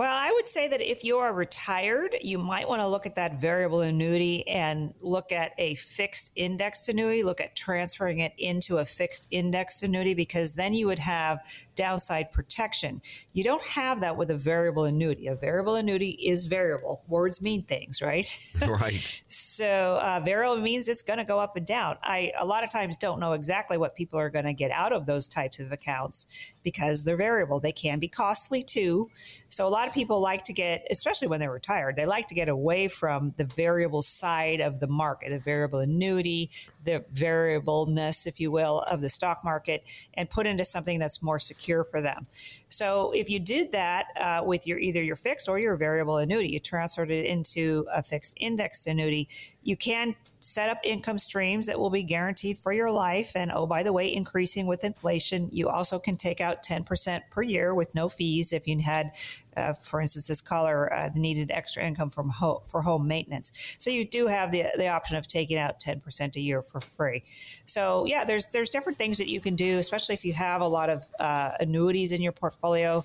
Well, 0.00 0.16
I 0.16 0.32
would 0.32 0.46
say 0.46 0.66
that 0.66 0.80
if 0.80 1.04
you 1.04 1.18
are 1.18 1.34
retired, 1.34 2.16
you 2.22 2.38
might 2.38 2.66
want 2.66 2.80
to 2.80 2.88
look 2.88 3.04
at 3.04 3.16
that 3.16 3.38
variable 3.38 3.82
annuity 3.82 4.48
and 4.48 4.94
look 5.02 5.30
at 5.30 5.52
a 5.58 5.74
fixed 5.74 6.32
indexed 6.36 6.88
annuity, 6.88 7.22
look 7.22 7.38
at 7.38 7.54
transferring 7.54 8.20
it 8.20 8.32
into 8.38 8.78
a 8.78 8.86
fixed 8.86 9.28
indexed 9.30 9.82
annuity 9.82 10.14
because 10.14 10.54
then 10.54 10.72
you 10.72 10.86
would 10.86 10.98
have 11.00 11.40
downside 11.80 12.30
protection. 12.30 13.00
You 13.32 13.42
don't 13.42 13.64
have 13.64 14.02
that 14.02 14.18
with 14.18 14.30
a 14.30 14.36
variable 14.36 14.84
annuity. 14.84 15.28
A 15.28 15.34
variable 15.34 15.76
annuity 15.76 16.10
is 16.10 16.44
variable. 16.44 17.02
Words 17.08 17.40
mean 17.40 17.62
things, 17.62 18.02
right? 18.02 18.28
Right. 18.80 19.22
so 19.26 19.98
uh, 20.02 20.20
variable 20.24 20.58
means 20.58 20.86
it's 20.86 21.02
going 21.02 21.18
to 21.18 21.24
go 21.24 21.40
up 21.40 21.56
and 21.56 21.66
down. 21.66 21.96
I 22.02 22.32
a 22.38 22.44
lot 22.44 22.62
of 22.62 22.70
times 22.70 22.96
don't 22.96 23.18
know 23.18 23.32
exactly 23.32 23.78
what 23.78 23.96
people 23.96 24.18
are 24.18 24.30
going 24.30 24.44
to 24.44 24.52
get 24.52 24.70
out 24.70 24.92
of 24.92 25.06
those 25.06 25.26
types 25.26 25.58
of 25.58 25.72
accounts 25.72 26.26
because 26.62 27.04
they're 27.04 27.16
variable. 27.16 27.58
They 27.58 27.72
can 27.72 27.98
be 27.98 28.08
costly 28.08 28.62
too. 28.62 29.10
So 29.48 29.66
a 29.66 29.70
lot 29.70 29.88
of 29.88 29.94
people 29.94 30.20
like 30.20 30.44
to 30.44 30.52
get, 30.52 30.86
especially 30.90 31.28
when 31.28 31.40
they're 31.40 31.50
retired, 31.50 31.96
they 31.96 32.06
like 32.06 32.28
to 32.28 32.34
get 32.34 32.48
away 32.48 32.88
from 32.88 33.34
the 33.38 33.44
variable 33.44 34.02
side 34.02 34.60
of 34.60 34.78
the 34.78 34.86
market, 34.86 35.30
the 35.30 35.38
variable 35.38 35.80
annuity, 35.80 36.50
the 36.84 37.04
variableness, 37.12 38.26
if 38.26 38.38
you 38.38 38.50
will, 38.50 38.80
of 38.82 39.00
the 39.00 39.08
stock 39.08 39.44
market, 39.44 39.84
and 40.14 40.28
put 40.30 40.46
into 40.46 40.64
something 40.64 40.98
that's 40.98 41.22
more 41.22 41.38
secure 41.38 41.69
for 41.84 42.00
them. 42.00 42.26
So 42.68 43.12
if 43.12 43.28
you 43.28 43.40
did 43.40 43.72
that 43.72 44.06
uh, 44.16 44.42
with 44.44 44.66
your 44.66 44.78
either 44.78 45.02
your 45.02 45.16
fixed 45.16 45.48
or 45.48 45.58
your 45.58 45.76
variable 45.76 46.18
annuity, 46.18 46.48
you 46.50 46.60
transferred 46.60 47.10
it 47.10 47.24
into 47.24 47.86
a 47.92 48.02
fixed 48.02 48.34
index 48.40 48.86
annuity, 48.86 49.28
you 49.62 49.76
can 49.76 50.14
set 50.40 50.70
up 50.70 50.78
income 50.82 51.18
streams 51.18 51.66
that 51.66 51.78
will 51.78 51.90
be 51.90 52.02
guaranteed 52.02 52.56
for 52.56 52.72
your 52.72 52.90
life. 52.90 53.32
And 53.36 53.52
oh, 53.54 53.66
by 53.66 53.82
the 53.82 53.92
way, 53.92 54.12
increasing 54.12 54.66
with 54.66 54.84
inflation. 54.84 55.50
You 55.52 55.68
also 55.68 55.98
can 55.98 56.16
take 56.16 56.40
out 56.40 56.64
10% 56.64 57.20
per 57.30 57.42
year 57.42 57.74
with 57.74 57.94
no 57.94 58.08
fees 58.08 58.52
if 58.54 58.66
you 58.66 58.78
had, 58.78 59.12
uh, 59.54 59.74
for 59.74 60.00
instance, 60.00 60.28
this 60.28 60.40
caller 60.40 60.90
uh, 60.92 61.10
needed 61.14 61.50
extra 61.50 61.84
income 61.84 62.08
from 62.08 62.32
for 62.64 62.80
home 62.80 63.06
maintenance. 63.06 63.76
So 63.78 63.90
you 63.90 64.06
do 64.06 64.28
have 64.28 64.50
the, 64.50 64.64
the 64.76 64.88
option 64.88 65.16
of 65.16 65.26
taking 65.26 65.58
out 65.58 65.78
10% 65.78 66.34
a 66.36 66.40
year 66.40 66.62
for 66.62 66.80
free. 66.80 67.22
So 67.66 68.06
yeah, 68.06 68.24
there's, 68.24 68.46
there's 68.46 68.70
different 68.70 68.96
things 68.96 69.18
that 69.18 69.28
you 69.28 69.40
can 69.40 69.56
do, 69.56 69.78
especially 69.78 70.14
if 70.14 70.24
you 70.24 70.32
have 70.32 70.62
a 70.62 70.68
lot 70.68 70.88
of 70.88 71.04
uh, 71.18 71.50
annuities 71.60 72.12
in 72.12 72.22
your 72.22 72.32
portfolio 72.32 73.04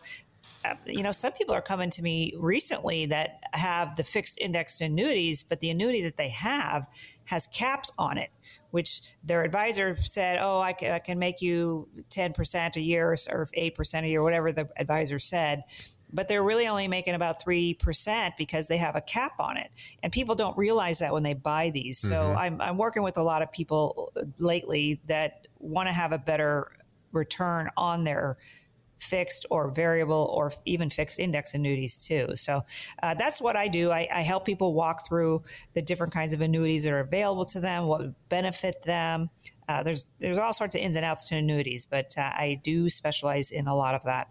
you 0.86 1.03
know, 1.03 1.12
some 1.12 1.31
people 1.34 1.53
are 1.53 1.62
coming 1.62 1.89
to 1.91 2.01
me 2.01 2.34
recently 2.38 3.05
that 3.07 3.39
have 3.53 3.95
the 3.95 4.03
fixed 4.03 4.39
indexed 4.39 4.81
annuities, 4.81 5.43
but 5.43 5.60
the 5.60 5.69
annuity 5.69 6.01
that 6.03 6.17
they 6.17 6.29
have 6.29 6.88
has 7.25 7.48
caps 7.48 7.91
on 7.98 8.17
it, 8.17 8.29
which 8.72 9.01
their 9.24 9.43
advisor 9.43 9.98
said, 9.98 10.39
"Oh, 10.41 10.62
I 10.62 10.74
can, 10.74 10.91
I 10.91 11.00
can 11.00 11.19
make 11.19 11.41
you 11.41 11.88
ten 12.10 12.34
percent 12.34 12.75
a 12.75 12.81
year 12.81 13.15
or 13.29 13.48
eight 13.53 13.75
percent 13.75 14.05
a 14.05 14.10
year, 14.10 14.22
whatever 14.22 14.51
the 14.51 14.69
advisor 14.77 15.19
said." 15.19 15.63
But 16.13 16.27
they're 16.27 16.43
really 16.43 16.67
only 16.67 16.88
making 16.88 17.15
about 17.15 17.41
three 17.41 17.74
percent 17.74 18.36
because 18.38 18.67
they 18.67 18.77
have 18.77 18.95
a 18.95 19.01
cap 19.01 19.34
on 19.39 19.57
it, 19.57 19.72
and 20.03 20.12
people 20.12 20.36
don't 20.36 20.57
realize 20.57 21.00
that 21.00 21.12
when 21.13 21.24
they 21.24 21.34
buy 21.34 21.72
these. 21.72 22.00
Mm-hmm. 22.00 22.10
So 22.10 22.39
I'm, 22.39 22.62
I'm 22.62 22.77
working 22.77 23.03
with 23.03 23.17
a 23.17 23.24
lot 23.24 23.41
of 23.41 23.51
people 23.51 24.13
lately 24.38 25.01
that 25.07 25.48
want 25.60 25.89
to 25.89 25.93
have 25.93 26.12
a 26.12 26.19
better 26.19 26.72
return 27.12 27.69
on 27.75 28.03
their 28.03 28.38
fixed 29.00 29.46
or 29.50 29.70
variable 29.70 30.30
or 30.34 30.54
even 30.66 30.90
fixed 30.90 31.20
index 31.20 31.54
annuities 31.54 32.06
too. 32.06 32.36
So 32.36 32.64
uh, 33.04 33.14
that's 33.14 33.42
what 33.42 33.56
I 33.56 33.68
do. 33.68 33.92
I, 33.92 34.08
I, 34.12 34.22
help 34.22 34.46
people 34.46 34.74
walk 34.74 35.08
through 35.08 35.44
the 35.74 35.82
different 35.82 36.14
kinds 36.14 36.34
of 36.34 36.42
annuities 36.42 36.84
that 36.84 36.94
are 36.94 37.02
available 37.02 37.46
to 37.46 37.60
them, 37.60 37.86
what 37.86 38.02
would 38.02 38.16
benefit 38.30 38.82
them. 38.84 39.30
Uh, 39.68 39.84
there's 39.84 40.08
there's 40.20 40.38
all 40.38 40.54
sorts 40.54 40.75
of 40.75 40.82
ins 40.82 40.96
and 40.96 41.06
outs 41.06 41.25
to 41.25 41.36
annuities, 41.36 41.86
but 41.86 42.14
uh, 42.18 42.22
I 42.22 42.60
do 42.64 42.90
specialize 42.90 43.52
in 43.52 43.68
a 43.68 43.75
lot 43.75 43.96
of 43.96 44.04
that. 44.04 44.30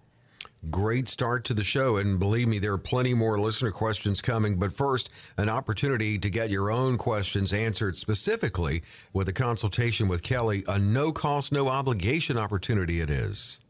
Great 0.70 1.08
start 1.08 1.44
to 1.44 1.54
the 1.54 1.62
show. 1.62 1.96
And 1.96 2.18
believe 2.18 2.48
me, 2.48 2.58
there 2.58 2.72
are 2.72 2.78
plenty 2.78 3.12
more 3.12 3.38
listener 3.38 3.70
questions 3.70 4.22
coming. 4.22 4.56
But 4.56 4.72
first, 4.72 5.10
an 5.36 5.48
opportunity 5.48 6.18
to 6.18 6.30
get 6.30 6.50
your 6.50 6.70
own 6.70 6.96
questions 6.96 7.52
answered 7.52 7.96
specifically 7.96 8.82
with 9.12 9.28
a 9.28 9.32
consultation 9.32 10.08
with 10.08 10.22
Kelly, 10.22 10.64
a 10.66 10.78
no 10.78 11.12
cost, 11.12 11.52
no 11.52 11.68
obligation 11.68 12.38
opportunity 12.38 13.00
it 13.00 13.10
is. 13.10 13.60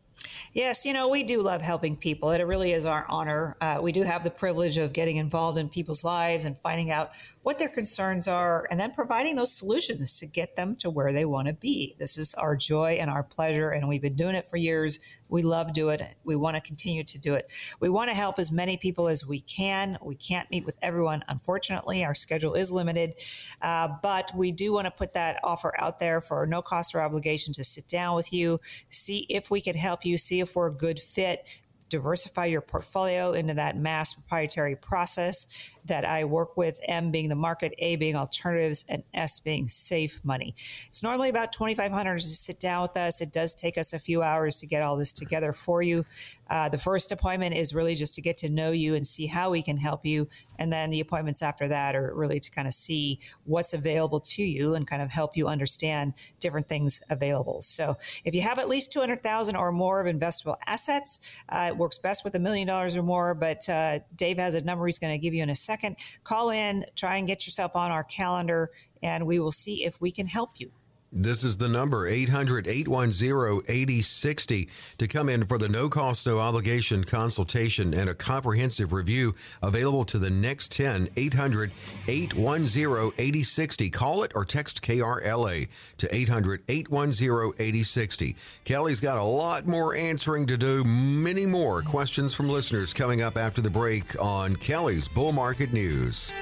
Yes, 0.53 0.85
you 0.85 0.93
know, 0.93 1.09
we 1.09 1.23
do 1.23 1.43
love 1.43 1.63
helping 1.63 1.97
people. 1.97 2.31
It 2.31 2.43
really 2.43 2.73
is 2.73 2.87
our 2.87 3.07
honor. 3.09 3.57
Uh, 3.61 3.79
we 3.83 3.93
do 3.93 4.03
have 4.03 4.25
the 4.25 4.31
privilege 4.31 4.79
of 4.79 4.93
getting 4.93 5.17
involved 5.17 5.59
in 5.59 5.69
people's 5.69 6.05
lives 6.05 6.45
and 6.45 6.59
finding 6.59 6.91
out 6.91 7.13
what 7.43 7.59
their 7.59 7.69
concerns 7.69 8.29
are 8.29 8.67
and 8.71 8.79
then 8.79 8.93
providing 8.93 9.37
those 9.37 9.53
solutions 9.53 10.19
to 10.21 10.27
get 10.27 10.57
them 10.57 10.77
to 10.77 10.91
where 10.91 11.13
they 11.13 11.25
want 11.25 11.49
to 11.49 11.55
be. 11.55 11.97
This 11.99 12.19
is 12.19 12.35
our 12.35 12.57
joy 12.57 12.99
and 13.01 13.11
our 13.11 13.23
pleasure, 13.23 13.71
and 13.71 13.89
we've 13.89 14.03
been 14.03 14.17
doing 14.17 14.35
it 14.35 14.45
for 14.45 14.57
years. 14.57 14.99
We 15.35 15.43
love 15.43 15.73
doing 15.73 15.99
it. 15.99 16.15
We 16.23 16.37
want 16.37 16.55
to 16.55 16.61
continue 16.61 17.03
to 17.03 17.19
do 17.19 17.35
it. 17.35 17.49
We 17.81 17.89
want 17.89 18.09
to 18.09 18.15
help 18.15 18.39
as 18.39 18.53
many 18.53 18.77
people 18.77 19.09
as 19.09 19.27
we 19.27 19.41
can. 19.41 19.99
We 20.01 20.15
can't 20.15 20.49
meet 20.49 20.65
with 20.65 20.77
everyone, 20.81 21.25
unfortunately. 21.27 22.05
Our 22.05 22.15
schedule 22.15 22.55
is 22.55 22.71
limited, 22.71 23.17
uh, 23.61 23.89
but 24.01 24.31
we 24.33 24.53
do 24.53 24.73
want 24.73 24.85
to 24.85 24.93
put 24.93 25.15
that 25.15 25.41
offer 25.43 25.75
out 25.77 25.99
there 25.99 26.21
for 26.21 26.47
no 26.47 26.63
cost 26.63 26.95
or 26.95 27.01
obligation 27.01 27.53
to 27.55 27.65
sit 27.65 27.89
down 27.89 28.15
with 28.15 28.33
you, 28.33 28.61
see 28.91 29.27
if 29.29 29.51
we 29.51 29.61
can 29.61 29.75
help 29.75 30.05
you, 30.05 30.19
see 30.19 30.39
if 30.39 30.55
we're 30.55 30.69
a 30.69 30.73
good 30.73 31.01
fit, 31.01 31.63
diversify 31.89 32.45
your 32.45 32.61
portfolio 32.61 33.33
into 33.33 33.55
that 33.55 33.77
mass 33.77 34.15
proprietary 34.15 34.77
process 34.77 35.73
that 35.87 36.05
I 36.05 36.25
work 36.25 36.57
with, 36.57 36.81
M 36.89 37.11
being 37.11 37.29
the 37.29 37.35
market, 37.35 37.75
A 37.79 37.97
being 37.97 38.17
alternatives, 38.17 38.85
and 38.89 39.03
S 39.13 39.41
being 39.41 39.69
safe 39.69 40.21
money. 40.25 40.55
It's 40.89 41.03
normally 41.03 41.29
about 41.29 41.53
2500 41.53 42.21
to 42.21 42.27
sit 42.27 42.59
down 42.61 42.83
with 42.83 42.97
us. 42.97 43.21
It 43.21 43.33
does 43.33 43.55
take 43.55 43.77
us 43.77 43.93
a 43.93 43.99
few 43.99 44.23
hours 44.23 44.61
to 44.61 44.67
get 44.67 44.83
all 44.83 44.97
this 44.97 45.13
together 45.13 45.53
for 45.53 45.83
you. 45.83 46.05
Uh, 46.49 46.69
the 46.69 46.79
first 46.79 47.11
appointment 47.11 47.55
is 47.55 47.75
really 47.75 47.95
just 47.95 48.15
to 48.15 48.21
get 48.21 48.37
to 48.39 48.49
know 48.49 48.71
you 48.71 48.95
and 48.95 49.07
see 49.07 49.27
how 49.27 49.51
we 49.51 49.63
can 49.63 49.77
help 49.77 50.05
you. 50.05 50.29
And 50.59 50.73
then 50.73 50.91
the 50.91 51.01
appointments 51.01 51.43
after 51.43 51.67
that 51.69 51.97
are 51.97 52.15
really 52.15 52.41
to 52.41 52.51
kind 52.51 52.69
of 52.69 52.75
see 52.75 53.19
what's 53.45 53.75
available 53.75 54.21
to 54.21 54.43
you 54.43 54.75
and 54.75 54.87
kind 54.87 55.03
of 55.03 55.11
help 55.11 55.37
you 55.37 55.49
understand 55.49 56.15
different 56.41 56.69
things 56.69 57.03
available. 57.11 57.63
So 57.63 57.97
if 58.25 58.35
you 58.35 58.43
have 58.43 58.59
at 58.59 58.69
least 58.69 58.93
200,000 58.93 59.57
or 59.57 59.73
more 59.73 60.07
of 60.07 60.15
investable 60.15 60.57
assets, 60.67 61.43
uh, 61.49 61.71
it 61.71 61.77
works 61.77 61.99
best 61.99 62.25
with 62.25 62.35
a 62.35 62.39
million 62.39 62.69
dollars 62.69 62.97
or 62.97 63.03
more. 63.03 63.35
But 63.35 63.69
uh, 63.69 64.01
Dave 64.17 64.39
has 64.39 64.55
a 64.55 64.63
number 64.63 64.87
he's 64.87 64.99
going 64.99 65.13
to 65.13 65.19
give 65.19 65.35
you 65.35 65.43
in 65.43 65.51
a 65.51 65.55
second 65.55 65.74
second. 65.75 65.97
Call 66.23 66.51
in, 66.51 66.87
try 66.95 67.17
and 67.17 67.27
get 67.27 67.47
yourself 67.47 67.75
on 67.75 67.91
our 67.91 68.05
calendar, 68.05 68.71
and 69.03 69.27
we 69.27 69.41
will 69.41 69.53
see 69.53 69.85
if 69.85 70.01
we 70.01 70.13
can 70.13 70.27
help 70.27 70.51
you. 70.59 70.71
This 71.17 71.45
is 71.45 71.59
the 71.59 71.69
number 71.69 72.09
800 72.09 72.67
810 72.67 73.63
8060 73.69 74.69
to 74.99 75.07
come 75.07 75.29
in 75.29 75.47
for 75.47 75.59
the 75.59 75.69
no 75.69 75.89
cost, 75.89 76.27
no 76.27 76.41
obligation 76.41 77.05
consultation 77.05 77.95
and 77.95 78.11
a 78.11 78.15
comprehensive 78.15 78.93
review 78.93 79.37
available 79.63 80.05
to 80.07 80.19
the 80.19 80.29
next 80.29 80.73
10 80.73 81.11
800 81.17 81.71
810 82.09 83.13
8060. 83.17 83.91
Call 83.91 84.25
it 84.25 84.33
or 84.35 84.45
text 84.45 84.83
KRLA 84.83 85.69
to 85.99 86.13
800 86.13 86.65
810 86.67 87.65
8060. 87.65 88.35
Kelly's 88.65 89.01
got 89.01 89.17
a 89.17 89.23
lot 89.23 89.69
more 89.69 89.95
answering 89.95 90.49
to 90.49 90.57
do, 90.57 90.83
many 90.83 91.47
more 91.47 91.83
questions 91.83 92.35
from 92.35 92.49
listeners 92.49 92.93
coming 92.93 93.23
up 93.23 93.39
after 93.39 93.61
the 93.61 93.71
break 93.71 94.21
on 94.21 94.57
Kelly's 94.57 95.07
Bull 95.07 95.31
Market 95.31 95.73
News. 95.73 96.33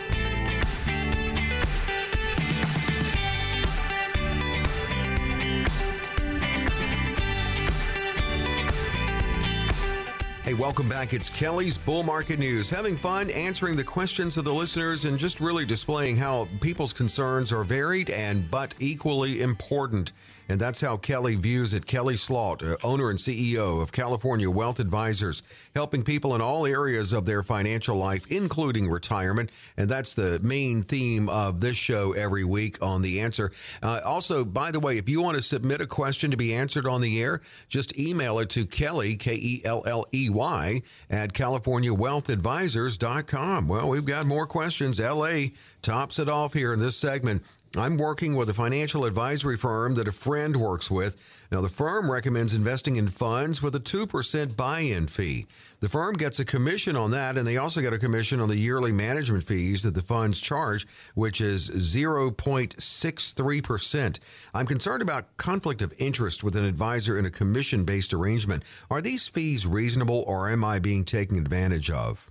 Hey, 10.53 10.59
welcome 10.59 10.87
back. 10.87 11.15
It's 11.15 11.31
Kelly's 11.31 11.79
Bull 11.79 12.03
Market 12.03 12.39
News. 12.39 12.69
Having 12.69 12.99
fun 12.99 13.31
answering 13.31 13.75
the 13.75 13.83
questions 13.83 14.37
of 14.37 14.45
the 14.45 14.53
listeners 14.53 15.07
and 15.07 15.19
just 15.19 15.41
really 15.41 15.65
displaying 15.65 16.19
how 16.19 16.47
people's 16.61 16.93
concerns 16.93 17.55
are 17.55 17.65
varied 17.65 18.11
and 18.11 18.51
but 18.51 18.75
equally 18.79 19.41
important. 19.41 20.13
And 20.53 20.61
that's 20.61 20.83
how 20.83 20.99
Kelly 20.99 21.35
views 21.35 21.73
it. 21.73 21.87
Kelly 21.87 22.15
Slaught, 22.15 22.63
uh, 22.63 22.77
owner 22.85 23.09
and 23.09 23.19
CEO 23.19 23.81
of 23.81 23.91
California 23.91 24.51
Wealth 24.51 24.81
Advisors, 24.81 25.43
helping 25.75 26.03
people 26.03 26.35
in 26.35 26.43
all 26.43 26.67
areas 26.67 27.15
of 27.15 27.25
their 27.25 27.43
financial 27.43 27.97
life, 27.97 28.31
including 28.31 28.91
retirement. 28.91 29.51
And 29.79 29.89
that's 29.89 30.13
the 30.13 30.41
main 30.43 30.83
theme 30.83 31.31
of 31.31 31.63
this 31.63 31.79
show 31.79 32.13
every 32.13 32.45
week 32.45 32.77
on 32.83 33.01
The 33.01 33.21
Answer. 33.21 33.51
Uh, 33.83 34.03
also, 34.05 34.45
by 34.45 34.71
the 34.71 34.79
way, 34.79 34.99
if 34.99 35.09
you 35.09 35.23
want 35.23 35.37
to 35.37 35.43
submit 35.43 35.81
a 35.81 35.87
question 35.87 36.31
to 36.33 36.37
be 36.37 36.53
answered 36.53 36.87
on 36.87 37.01
the 37.01 37.23
air, 37.23 37.41
just 37.71 37.99
email 37.99 38.39
it 38.39 38.51
to 38.51 38.67
Kelly, 38.67 39.17
K 39.17 39.33
E 39.33 39.63
L 39.65 39.83
L 39.87 40.05
E 40.13 40.29
Y, 40.29 40.83
at 41.09 41.33
CaliforniaWealthAdvisors.com. 41.33 43.69
Well, 43.69 43.89
we've 43.89 44.05
got 44.05 44.27
more 44.27 44.47
questions. 44.47 45.01
LA 45.01 45.45
tops 45.81 46.19
it 46.19 46.29
off 46.29 46.53
here 46.53 46.75
in 46.75 46.79
this 46.79 46.99
segment. 46.99 47.43
I'm 47.75 47.97
working 47.97 48.37
with 48.37 48.51
a 48.51 48.55
financial 48.55 49.07
advisory 49.07 49.57
firm 49.57 49.95
that 49.95 50.07
a 50.07 50.13
friend 50.13 50.55
works 50.57 50.91
with. 50.91 51.17
Now, 51.51 51.63
the 51.63 51.71
firm 51.71 52.11
recommends 52.11 52.55
investing 52.55 52.97
in 52.97 53.09
funds 53.09 53.63
with 53.63 53.75
a 53.75 53.81
2% 53.81 54.57
buy 54.57 54.81
in 54.81 55.07
fee. 55.07 55.47
The 55.81 55.89
firm 55.89 56.13
gets 56.15 56.39
a 56.39 56.45
commission 56.45 56.97
on 56.97 57.13
that, 57.13 57.39
and 57.39 57.47
they 57.47 57.57
also 57.57 57.81
get 57.81 57.95
a 57.95 57.99
commission 57.99 58.41
on 58.41 58.51
the 58.51 58.57
yearly 58.57 58.93
management 58.93 59.45
fees 59.45 59.85
that 59.85 59.95
the 59.95 60.03
funds 60.03 60.39
charge, 60.39 60.87
which 61.15 61.41
is 61.41 61.71
0.63%. 61.71 64.19
I'm 64.53 64.67
concerned 64.67 65.01
about 65.01 65.35
conflict 65.39 65.81
of 65.81 65.95
interest 65.99 66.45
with 66.45 66.57
an 66.57 66.67
advisor 66.67 67.19
in 67.19 67.25
a 67.25 67.31
commission 67.31 67.85
based 67.85 68.13
arrangement. 68.13 68.65
Are 68.91 69.01
these 69.01 69.27
fees 69.27 69.67
reasonable, 69.67 70.25
or 70.27 70.51
am 70.51 70.63
I 70.63 70.79
being 70.79 71.05
taken 71.05 71.39
advantage 71.39 71.91
of? 71.91 72.31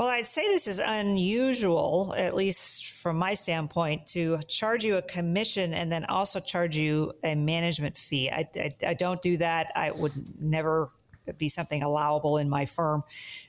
Well, 0.00 0.08
I'd 0.08 0.24
say 0.24 0.40
this 0.44 0.66
is 0.66 0.78
unusual, 0.78 2.14
at 2.16 2.34
least 2.34 2.86
from 2.86 3.18
my 3.18 3.34
standpoint, 3.34 4.06
to 4.06 4.38
charge 4.48 4.82
you 4.82 4.96
a 4.96 5.02
commission 5.02 5.74
and 5.74 5.92
then 5.92 6.06
also 6.06 6.40
charge 6.40 6.74
you 6.74 7.12
a 7.22 7.34
management 7.34 7.98
fee. 7.98 8.30
I, 8.30 8.48
I, 8.56 8.74
I 8.86 8.94
don't 8.94 9.20
do 9.20 9.36
that. 9.36 9.70
I 9.76 9.90
would 9.90 10.14
never 10.40 10.90
be 11.36 11.50
something 11.50 11.82
allowable 11.82 12.38
in 12.38 12.48
my 12.48 12.64
firm. 12.64 13.02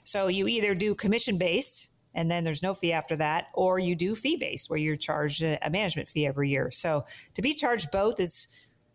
So 0.03 0.27
you 0.27 0.45
either 0.49 0.75
do 0.75 0.93
commission 0.93 1.37
based 1.37 1.93
and 2.13 2.29
then 2.29 2.43
there's 2.43 2.61
no 2.61 2.73
fee 2.73 2.91
after 2.91 3.15
that, 3.15 3.47
or 3.53 3.79
you 3.79 3.95
do 3.95 4.13
fee 4.13 4.35
based 4.35 4.69
where 4.69 4.77
you're 4.77 4.97
charged 4.97 5.41
a 5.43 5.69
management 5.71 6.09
fee 6.09 6.27
every 6.27 6.49
year. 6.49 6.69
So 6.69 7.05
to 7.35 7.41
be 7.41 7.53
charged 7.53 7.91
both 7.91 8.19
is 8.19 8.47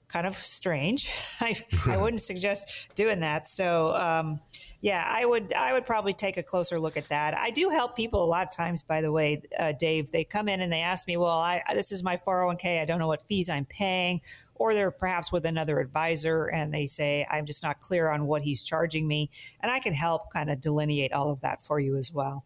kind 0.09 0.27
of 0.27 0.37
strange. 0.37 1.11
I, 1.41 1.57
I 1.87 1.97
wouldn't 1.97 2.21
suggest 2.21 2.91
doing 2.95 3.21
that. 3.21 3.47
So, 3.47 3.95
um, 3.95 4.41
yeah, 4.81 5.05
I 5.09 5.25
would 5.25 5.53
I 5.53 5.73
would 5.73 5.87
probably 5.87 6.13
take 6.13 6.37
a 6.37 6.43
closer 6.43 6.79
look 6.79 6.97
at 6.97 7.09
that. 7.09 7.37
I 7.37 7.51
do 7.51 7.71
help 7.71 7.97
people 7.97 8.23
a 8.23 8.27
lot 8.27 8.47
of 8.47 8.55
times. 8.55 8.83
By 8.83 9.01
the 9.01 9.11
way, 9.11 9.43
uh, 9.59 9.73
Dave, 9.73 10.13
they 10.13 10.23
come 10.23 10.49
in 10.49 10.61
and 10.61 10.73
they 10.73 10.83
ask 10.83 11.09
me, 11.09 11.17
"Well, 11.17 11.31
I, 11.31 11.63
this 11.73 11.93
is 11.93 12.03
my 12.03 12.19
401k. 12.19 12.81
I 12.81 12.85
don't 12.85 12.99
know 12.99 13.09
what 13.09 13.27
fees 13.27 13.49
I'm 13.49 13.65
paying," 13.65 14.21
or 14.55 14.75
they're 14.75 14.91
perhaps 14.91 15.33
with 15.33 15.45
another 15.47 15.81
advisor 15.81 16.47
and 16.47 16.73
they 16.73 16.87
say, 16.87 17.27
"I'm 17.31 17.47
just 17.47 17.63
not 17.63 17.81
clear 17.81 18.11
on 18.11 18.27
what 18.27 18.43
he's 18.43 18.63
charging 18.63 19.09
me," 19.09 19.31
and 19.61 19.73
I 19.73 19.81
can 19.81 19.95
help 19.95 20.33
kind 20.33 20.51
of 20.51 20.61
delineate 20.61 21.13
all 21.13 21.31
of 21.31 21.41
that 21.41 21.63
for 21.63 21.81
you 21.81 21.97
as 21.97 22.13
well. 22.13 22.45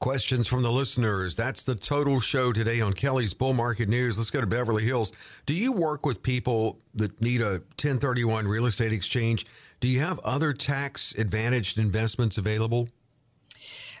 Questions 0.00 0.46
from 0.46 0.62
the 0.62 0.70
listeners. 0.70 1.34
That's 1.34 1.64
the 1.64 1.74
total 1.74 2.20
show 2.20 2.52
today 2.52 2.80
on 2.80 2.92
Kelly's 2.92 3.32
Bull 3.32 3.54
Market 3.54 3.88
News. 3.88 4.18
Let's 4.18 4.30
go 4.30 4.40
to 4.40 4.46
Beverly 4.46 4.84
Hills. 4.84 5.12
Do 5.46 5.54
you 5.54 5.72
work 5.72 6.04
with 6.04 6.22
people 6.22 6.78
that 6.94 7.22
need 7.22 7.40
a 7.40 7.62
1031 7.80 8.46
real 8.46 8.66
estate 8.66 8.92
exchange? 8.92 9.46
Do 9.80 9.88
you 9.88 10.00
have 10.00 10.18
other 10.20 10.52
tax 10.52 11.14
advantaged 11.14 11.78
investments 11.78 12.36
available? 12.36 12.88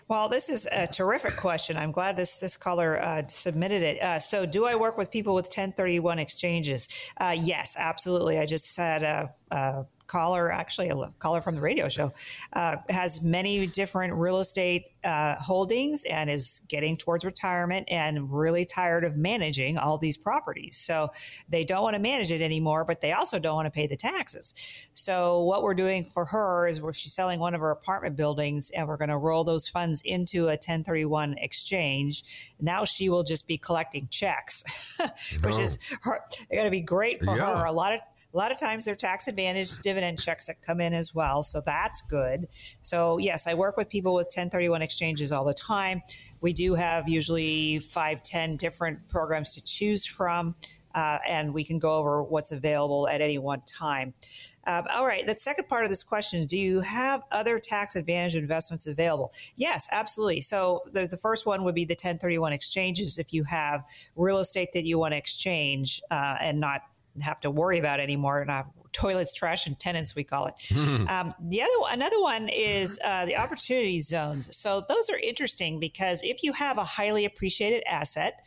Well, 0.06 0.28
this 0.28 0.50
is 0.50 0.68
a 0.70 0.86
terrific 0.86 1.38
question. 1.38 1.78
I'm 1.78 1.90
glad 1.90 2.16
this 2.16 2.36
this 2.36 2.58
caller 2.58 3.00
uh, 3.00 3.22
submitted 3.26 3.82
it. 3.82 4.02
Uh, 4.02 4.18
so, 4.18 4.44
do 4.44 4.66
I 4.66 4.74
work 4.74 4.98
with 4.98 5.10
people 5.10 5.34
with 5.34 5.46
1031 5.46 6.18
exchanges? 6.18 7.10
Uh, 7.16 7.34
yes, 7.38 7.74
absolutely. 7.78 8.38
I 8.38 8.44
just 8.44 8.76
had 8.76 9.02
a, 9.02 9.86
caller, 10.06 10.50
actually 10.50 10.88
a 10.88 10.96
caller 11.18 11.40
from 11.40 11.54
the 11.54 11.60
radio 11.60 11.88
show, 11.88 12.12
uh, 12.52 12.76
has 12.88 13.22
many 13.22 13.66
different 13.66 14.14
real 14.14 14.38
estate 14.38 14.88
uh, 15.04 15.34
holdings 15.36 16.04
and 16.04 16.30
is 16.30 16.62
getting 16.68 16.96
towards 16.96 17.24
retirement 17.24 17.86
and 17.90 18.32
really 18.32 18.64
tired 18.64 19.04
of 19.04 19.16
managing 19.16 19.78
all 19.78 19.98
these 19.98 20.16
properties. 20.16 20.76
So 20.76 21.10
they 21.48 21.64
don't 21.64 21.82
want 21.82 21.94
to 21.94 22.00
manage 22.00 22.30
it 22.30 22.40
anymore, 22.40 22.84
but 22.84 23.00
they 23.00 23.12
also 23.12 23.38
don't 23.38 23.54
want 23.54 23.66
to 23.66 23.70
pay 23.70 23.86
the 23.86 23.96
taxes. 23.96 24.54
So 24.94 25.42
what 25.44 25.62
we're 25.62 25.74
doing 25.74 26.04
for 26.04 26.24
her 26.26 26.66
is 26.66 26.80
we're, 26.80 26.92
she's 26.92 27.14
selling 27.14 27.40
one 27.40 27.54
of 27.54 27.60
her 27.60 27.70
apartment 27.70 28.16
buildings 28.16 28.70
and 28.70 28.88
we're 28.88 28.96
going 28.96 29.10
to 29.10 29.18
roll 29.18 29.44
those 29.44 29.68
funds 29.68 30.00
into 30.04 30.44
a 30.44 30.56
1031 30.56 31.34
exchange. 31.38 32.52
Now 32.60 32.84
she 32.84 33.08
will 33.08 33.22
just 33.22 33.46
be 33.46 33.58
collecting 33.58 34.08
checks, 34.10 34.98
which 35.42 35.54
oh. 35.56 35.60
is 35.60 35.78
going 36.04 36.64
to 36.64 36.70
be 36.70 36.80
great 36.80 37.22
for 37.22 37.36
yeah. 37.36 37.58
her. 37.58 37.64
A 37.64 37.72
lot 37.72 37.92
of 37.92 38.00
a 38.34 38.36
lot 38.36 38.50
of 38.50 38.58
times 38.58 38.84
they're 38.84 38.96
tax 38.96 39.28
advantaged 39.28 39.82
dividend 39.82 40.18
checks 40.18 40.46
that 40.46 40.60
come 40.60 40.80
in 40.80 40.92
as 40.92 41.14
well. 41.14 41.42
So 41.42 41.62
that's 41.64 42.02
good. 42.02 42.48
So, 42.82 43.18
yes, 43.18 43.46
I 43.46 43.54
work 43.54 43.76
with 43.76 43.88
people 43.88 44.14
with 44.14 44.26
1031 44.26 44.82
exchanges 44.82 45.30
all 45.30 45.44
the 45.44 45.54
time. 45.54 46.02
We 46.40 46.52
do 46.52 46.74
have 46.74 47.08
usually 47.08 47.78
five, 47.78 48.22
10 48.22 48.56
different 48.56 49.08
programs 49.08 49.54
to 49.54 49.62
choose 49.62 50.04
from. 50.04 50.56
Uh, 50.94 51.18
and 51.26 51.52
we 51.52 51.64
can 51.64 51.80
go 51.80 51.96
over 51.96 52.22
what's 52.22 52.52
available 52.52 53.08
at 53.08 53.20
any 53.20 53.36
one 53.36 53.60
time. 53.66 54.14
Um, 54.64 54.84
all 54.94 55.04
right, 55.04 55.26
the 55.26 55.34
second 55.36 55.66
part 55.66 55.82
of 55.82 55.90
this 55.90 56.04
question 56.04 56.38
is 56.38 56.46
Do 56.46 56.56
you 56.56 56.80
have 56.80 57.22
other 57.32 57.58
tax 57.58 57.96
advantage 57.96 58.36
investments 58.36 58.86
available? 58.86 59.32
Yes, 59.56 59.88
absolutely. 59.90 60.40
So 60.40 60.82
the, 60.92 61.08
the 61.08 61.16
first 61.16 61.46
one 61.46 61.64
would 61.64 61.74
be 61.74 61.84
the 61.84 61.94
1031 61.94 62.52
exchanges 62.52 63.18
if 63.18 63.32
you 63.32 63.42
have 63.42 63.82
real 64.14 64.38
estate 64.38 64.68
that 64.72 64.84
you 64.84 64.96
want 64.96 65.12
to 65.12 65.18
exchange 65.18 66.00
uh, 66.12 66.36
and 66.40 66.60
not 66.60 66.82
have 67.22 67.40
to 67.40 67.50
worry 67.50 67.78
about 67.78 68.00
anymore. 68.00 68.44
Not 68.44 68.66
toilets, 68.92 69.34
trash, 69.34 69.66
and 69.66 69.78
tenants, 69.78 70.14
we 70.14 70.24
call 70.24 70.46
it. 70.46 70.54
um, 71.08 71.34
the 71.40 71.62
other 71.62 71.72
another 71.90 72.20
one 72.20 72.48
is 72.48 72.98
uh, 73.04 73.26
the 73.26 73.36
opportunity 73.36 74.00
zones. 74.00 74.56
So 74.56 74.84
those 74.88 75.10
are 75.10 75.18
interesting 75.18 75.80
because 75.80 76.22
if 76.22 76.42
you 76.42 76.52
have 76.52 76.78
a 76.78 76.84
highly 76.84 77.24
appreciated 77.24 77.82
asset, 77.86 78.40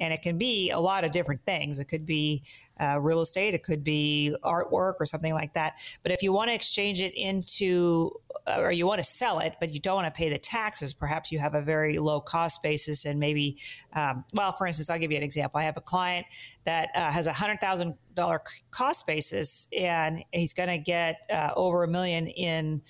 and 0.00 0.12
it 0.12 0.22
can 0.22 0.38
be 0.38 0.70
a 0.70 0.80
lot 0.80 1.04
of 1.04 1.12
different 1.12 1.44
things. 1.44 1.78
It 1.78 1.86
could 1.86 2.04
be 2.04 2.42
uh, 2.80 2.98
real 3.00 3.20
estate, 3.20 3.54
it 3.54 3.62
could 3.62 3.84
be 3.84 4.34
artwork 4.42 4.94
or 4.98 5.06
something 5.06 5.32
like 5.32 5.54
that. 5.54 5.78
But 6.02 6.12
if 6.12 6.22
you 6.22 6.32
want 6.32 6.50
to 6.50 6.54
exchange 6.54 7.00
it 7.00 7.14
into 7.14 8.10
uh, 8.46 8.58
or 8.58 8.72
you 8.72 8.86
want 8.86 8.98
to 8.98 9.04
sell 9.04 9.38
it, 9.38 9.54
but 9.60 9.72
you 9.72 9.80
don't 9.80 9.94
want 9.96 10.12
to 10.12 10.16
pay 10.18 10.28
the 10.28 10.38
taxes, 10.38 10.92
perhaps 10.92 11.30
you 11.30 11.38
have 11.38 11.54
a 11.54 11.62
very 11.62 11.98
low 11.98 12.20
cost 12.20 12.62
basis 12.62 13.04
and 13.04 13.20
maybe, 13.20 13.58
um, 13.92 14.24
well, 14.32 14.52
for 14.52 14.66
instance, 14.66 14.90
I'll 14.90 14.98
give 14.98 15.12
you 15.12 15.16
an 15.16 15.22
example. 15.22 15.60
I 15.60 15.64
have 15.64 15.76
a 15.76 15.82
client 15.82 16.26
that 16.64 16.88
uh, 16.94 17.10
has 17.10 17.26
a 17.26 17.32
hundred 17.32 17.60
thousand 17.60 17.94
dollar 18.14 18.42
cost 18.70 19.06
basis, 19.06 19.68
and 19.76 20.24
he's 20.32 20.52
going 20.52 20.68
to 20.68 20.78
get 20.78 21.26
uh, 21.30 21.50
over 21.56 21.84
a 21.84 21.88
million 21.88 22.28
in. 22.28 22.82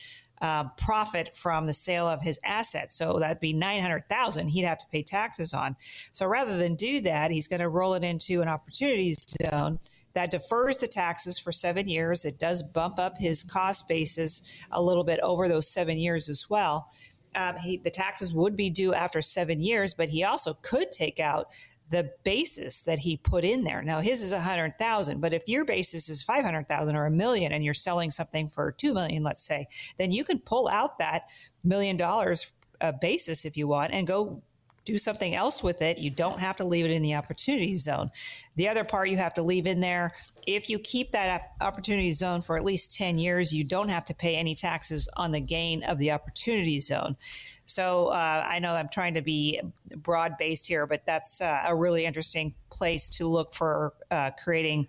Uh, 0.43 0.65
profit 0.77 1.35
from 1.35 1.65
the 1.65 1.73
sale 1.73 2.07
of 2.07 2.21
his 2.21 2.39
assets. 2.45 2.99
So 2.99 3.19
that'd 3.19 3.41
be 3.41 3.55
900,000 3.55 4.49
he'd 4.49 4.65
have 4.65 4.77
to 4.77 4.85
pay 4.93 5.03
taxes 5.03 5.55
on. 5.55 5.75
So 6.13 6.27
rather 6.27 6.59
than 6.59 6.75
do 6.75 7.01
that, 7.03 7.31
he's 7.31 7.49
going 7.49 7.61
to 7.61 7.69
roll 7.69 7.95
it 7.95 8.05
into 8.05 8.43
an 8.43 8.49
opportunity 8.49 9.15
zone 9.41 9.79
that 10.15 10.31
defers 10.31 10.77
the 10.79 10.87
taxes 10.87 11.39
for 11.39 11.53
seven 11.53 11.89
years. 11.89 12.25
It 12.25 12.39
does 12.39 12.63
bump 12.63 12.99
up 12.99 13.19
his 13.19 13.43
cost 13.43 13.89
basis 13.89 14.67
a 14.71 14.81
little 14.81 15.05
bit 15.05 15.21
over 15.21 15.49
those 15.49 15.69
seven 15.69 15.99
years 15.99 16.29
as 16.29 16.49
well. 16.49 16.89
Um, 17.35 17.57
he, 17.57 17.77
the 17.79 17.91
taxes 17.91 18.33
would 18.33 18.57
be 18.57 18.71
due 18.71 18.95
after 18.95 19.21
seven 19.21 19.61
years, 19.61 19.93
but 19.93 20.09
he 20.09 20.23
also 20.23 20.55
could 20.63 20.91
take 20.93 21.19
out 21.19 21.49
the 21.91 22.11
basis 22.25 22.83
that 22.83 22.99
he 22.99 23.17
put 23.17 23.45
in 23.45 23.65
there. 23.65 23.83
Now 23.83 24.01
his 24.01 24.23
is 24.23 24.33
a 24.33 24.41
hundred 24.41 24.77
thousand, 24.79 25.21
but 25.21 25.35
if 25.35 25.43
your 25.47 25.65
basis 25.65 26.09
is 26.09 26.23
five 26.23 26.45
hundred 26.45 26.69
thousand 26.69 26.97
or 26.97 27.07
a 27.07 27.11
million, 27.11 27.53
and 27.53 27.65
you're 27.65 27.75
selling 27.75 28.11
something 28.11 28.49
for 28.49 28.73
two 28.73 28.95
million, 28.95 29.23
let's 29.23 29.43
say, 29.43 29.69
then 29.99 30.11
you 30.11 30.25
can 30.25 30.39
pull 30.39 30.69
out 30.69 30.99
that 30.99 31.25
million 31.63 31.97
dollars 31.97 32.51
uh, 32.81 32.93
basis 33.01 33.45
if 33.45 33.57
you 33.57 33.69
want 33.69 33.93
and 33.93 34.07
go 34.07 34.43
do 34.85 34.99
something 34.99 35.35
else 35.35 35.63
with 35.63 35.83
it. 35.83 35.99
You 35.99 36.11
don't 36.11 36.39
have 36.41 36.57
to 36.57 36.65
leave 36.65 36.85
it 36.85 36.91
in 36.91 37.03
the 37.03 37.15
opportunity 37.15 37.75
zone. 37.77 38.11
The 38.57 38.69
other 38.69 38.85
part 38.85 39.09
you 39.09 39.17
have 39.17 39.35
to 39.35 39.43
leave 39.43 39.67
in 39.67 39.81
there, 39.81 40.13
if 40.47 40.69
you 40.69 40.79
keep 40.79 41.11
that 41.13 41.53
opportunity 41.61 42.11
zone 42.11 42.43
for 42.43 42.57
at 42.57 42.65
least 42.65 42.95
10 42.97 43.19
years, 43.19 43.53
you 43.53 43.65
don't 43.65 43.89
have 43.89 44.05
to 44.07 44.15
pay 44.15 44.37
any 44.37 44.55
taxes 44.55 45.09
on 45.17 45.31
the 45.31 45.41
gain 45.41 45.83
of 45.85 45.99
the 45.99 46.13
opportunity 46.13 46.81
zone. 46.81 47.17
So 47.65 48.09
uh, 48.09 48.47
I 48.47 48.59
know 48.59 48.75
I'm 48.75 48.91
trying 48.91 49.15
to 49.15 49.23
be 49.23 49.61
broad 49.97 50.37
based 50.39 50.67
here, 50.67 50.87
but 50.87 51.07
that's 51.07 51.41
uh, 51.41 51.63
a 51.67 51.75
really 51.75 52.05
interesting 52.05 52.55
place 52.71 53.09
to 53.11 53.27
look 53.27 53.55
for 53.55 53.95
uh, 54.11 54.33
creating 54.43 54.89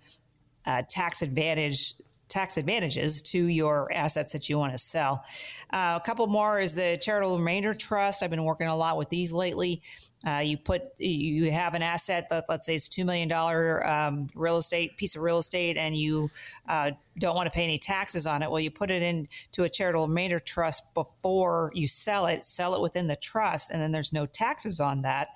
uh, 0.66 0.82
tax 0.88 1.22
advantage 1.22 1.94
tax 2.28 2.56
advantages 2.56 3.22
to 3.22 3.46
your 3.46 3.92
assets 3.92 4.32
that 4.32 4.48
you 4.48 4.58
want 4.58 4.72
to 4.72 4.78
sell. 4.78 5.24
Uh, 5.72 5.98
a 6.00 6.04
couple 6.04 6.26
more 6.26 6.58
is 6.58 6.74
the 6.74 6.98
charitable 7.00 7.38
remainder 7.38 7.72
trust. 7.72 8.22
I've 8.22 8.30
been 8.30 8.44
working 8.44 8.66
a 8.66 8.76
lot 8.76 8.96
with 8.96 9.08
these 9.08 9.32
lately. 9.32 9.82
Uh, 10.26 10.38
you 10.38 10.56
put 10.56 10.82
you 10.98 11.52
have 11.52 11.74
an 11.74 11.82
asset 11.82 12.28
that 12.30 12.46
let's 12.48 12.66
say 12.66 12.74
it's 12.74 12.88
two 12.88 13.04
million 13.04 13.28
dollar 13.28 13.86
um, 13.86 14.28
real 14.34 14.56
estate 14.56 14.96
piece 14.96 15.14
of 15.14 15.22
real 15.22 15.38
estate, 15.38 15.76
and 15.76 15.96
you 15.96 16.30
uh, 16.68 16.90
don't 17.18 17.36
want 17.36 17.46
to 17.46 17.50
pay 17.50 17.62
any 17.62 17.78
taxes 17.78 18.26
on 18.26 18.42
it. 18.42 18.50
Well, 18.50 18.60
you 18.60 18.70
put 18.70 18.90
it 18.90 19.02
into 19.02 19.62
a 19.62 19.68
charitable 19.68 20.08
remainder 20.08 20.40
trust 20.40 20.82
before 20.94 21.70
you 21.74 21.86
sell 21.86 22.26
it. 22.26 22.44
Sell 22.44 22.74
it 22.74 22.80
within 22.80 23.06
the 23.06 23.16
trust, 23.16 23.70
and 23.70 23.80
then 23.80 23.92
there's 23.92 24.12
no 24.12 24.26
taxes 24.26 24.80
on 24.80 25.02
that 25.02 25.28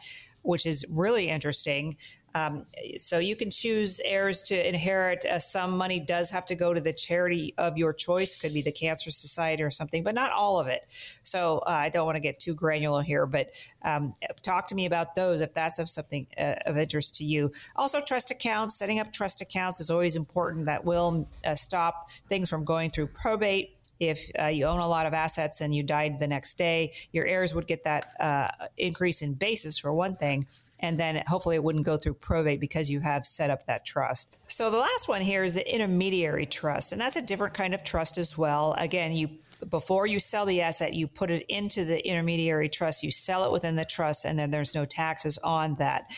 which 0.43 0.67
is 0.67 0.85
really 0.89 1.29
interesting. 1.29 1.97
Um, 2.35 2.67
so 2.97 3.19
you 3.19 3.35
can 3.35 3.51
choose 3.51 4.01
heirs 4.05 4.43
to 4.45 4.69
inherit. 4.69 5.25
Uh, 5.25 5.39
some 5.39 5.77
money 5.77 5.99
does 5.99 6.31
have 6.31 6.47
to 6.47 6.55
go 6.55 6.73
to 6.73 6.81
the 6.81 6.93
charity 6.93 7.55
of 7.59 7.77
your 7.77 7.93
choice. 7.93 8.41
Could 8.41 8.55
be 8.55 8.63
the 8.63 8.73
Cancer 8.73 9.11
Society 9.11 9.63
or 9.63 9.71
something, 9.71 10.03
but 10.03 10.15
not 10.15 10.31
all 10.31 10.61
of 10.61 10.69
it. 10.69 10.87
So 11.23 11.59
uh, 11.59 11.71
I 11.71 11.89
don't 11.89 12.07
want 12.07 12.17
to 12.17 12.21
get 12.21 12.39
too 12.39 12.55
granular 12.55 13.03
here, 13.03 13.27
but 13.27 13.51
um, 13.83 14.15
talk 14.43 14.69
to 14.69 14.75
me 14.75 14.87
about 14.87 15.15
those 15.17 15.41
if 15.41 15.55
that's 15.55 15.79
of 15.79 15.89
something 15.89 16.27
uh, 16.39 16.55
of 16.67 16.79
interest 16.79 17.17
to 17.17 17.25
you. 17.25 17.51
Also, 17.75 18.01
trust 18.01 18.31
accounts. 18.31 18.77
Setting 18.77 19.01
up 19.01 19.13
trust 19.13 19.41
accounts 19.41 19.81
is 19.81 19.91
always 19.91 20.15
important. 20.15 20.67
That 20.67 20.85
will 20.85 21.29
uh, 21.45 21.55
stop 21.57 22.11
things 22.29 22.49
from 22.49 22.65
going 22.65 22.91
through 22.91 23.09
probate 23.09 23.75
if 24.01 24.31
uh, 24.41 24.47
you 24.47 24.65
own 24.65 24.81
a 24.81 24.89
lot 24.89 25.07
of 25.07 25.15
assets 25.15 25.61
and 25.61 25.75
you 25.75 25.83
died 25.83 26.19
the 26.19 26.27
next 26.27 26.59
day, 26.59 26.93
your 27.13 27.27
heirs 27.27 27.55
would 27.55 27.67
get 27.67 27.85
that 27.85 28.13
uh, 28.19 28.49
increase 28.77 29.23
in 29.23 29.35
basis 29.35 29.79
for 29.79 29.93
one 29.93 30.15
thing 30.15 30.47
and 30.81 30.99
then 30.99 31.23
hopefully 31.27 31.57
it 31.57 31.63
wouldn't 31.63 31.85
go 31.85 31.97
through 31.97 32.15
probate 32.15 32.59
because 32.59 32.91
you 32.91 33.01
have 33.01 33.25
set 33.25 33.51
up 33.51 33.65
that 33.67 33.85
trust. 33.85 34.37
So 34.49 34.71
the 34.71 34.79
last 34.79 35.09
one 35.09 35.21
here 35.21 35.45
is 35.45 35.55
the 35.55 35.73
intermediary 35.73 36.47
trust, 36.47 36.93
and 36.93 37.01
that's 37.01 37.17
a 37.17 37.23
different 37.23 37.55
kind 37.55 37.75
of 37.75 37.85
trust 37.85 38.19
as 38.19 38.37
well. 38.37 38.75
Again, 38.79 39.13
you 39.13 39.29
before 39.69 40.07
you 40.07 40.19
sell 40.19 40.47
the 40.47 40.63
asset, 40.63 40.95
you 40.95 41.07
put 41.07 41.31
it 41.31 41.45
into 41.49 41.85
the 41.85 42.05
intermediary 42.07 42.69
trust, 42.69 43.03
you 43.03 43.11
sell 43.11 43.45
it 43.45 43.53
within 43.53 43.77
the 43.77 43.85
trust, 43.85 44.25
and 44.25 44.39
then 44.39 44.51
there's 44.51 44.75
no 44.75 44.85
taxes 44.85 45.39
on 45.45 45.75
that. 45.75 46.11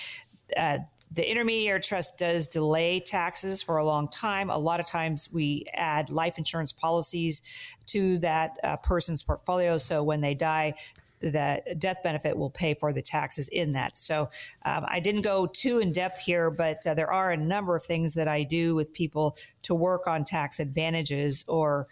Uh, 0.57 0.79
the 1.15 1.29
intermediary 1.29 1.81
trust 1.81 2.17
does 2.17 2.49
delay 2.49 3.01
taxes 3.01 3.61
for 3.63 3.77
a 3.77 3.85
long 3.85 4.09
time. 4.09 4.51
A 4.51 4.59
lot 4.59 4.81
of 4.81 4.87
times 4.87 5.29
we 5.33 5.67
add 5.75 6.11
life 6.11 6.39
insurance 6.39 6.73
policies 6.73 7.43
to 7.87 8.19
that 8.19 8.59
uh, 8.65 8.77
person's 8.79 9.23
portfolio. 9.23 9.77
So 9.77 10.03
when 10.03 10.21
they 10.21 10.35
die, 10.35 10.75
that 11.21 11.79
death 11.79 11.99
benefit 12.03 12.37
will 12.37 12.51
pay 12.51 12.75
for 12.75 12.93
the 12.93 13.03
taxes 13.03 13.49
in 13.49 13.73
that. 13.73 13.97
So 13.97 14.29
um, 14.65 14.85
I 14.89 15.01
didn't 15.01 15.23
go 15.23 15.47
too 15.47 15.79
in 15.79 15.93
depth 15.93 16.21
here, 16.21 16.51
but 16.51 16.85
uh, 16.87 16.95
there 16.95 17.13
are 17.13 17.31
a 17.31 17.37
number 17.37 17.77
of 17.77 17.85
things 17.85 18.15
that 18.15 18.27
I 18.27 18.43
do 18.43 18.75
with 18.75 18.93
people 18.93 19.37
to 19.63 19.75
work 19.75 20.07
on 20.07 20.25
tax 20.25 20.59
advantages 20.59 21.45
or 21.47 21.87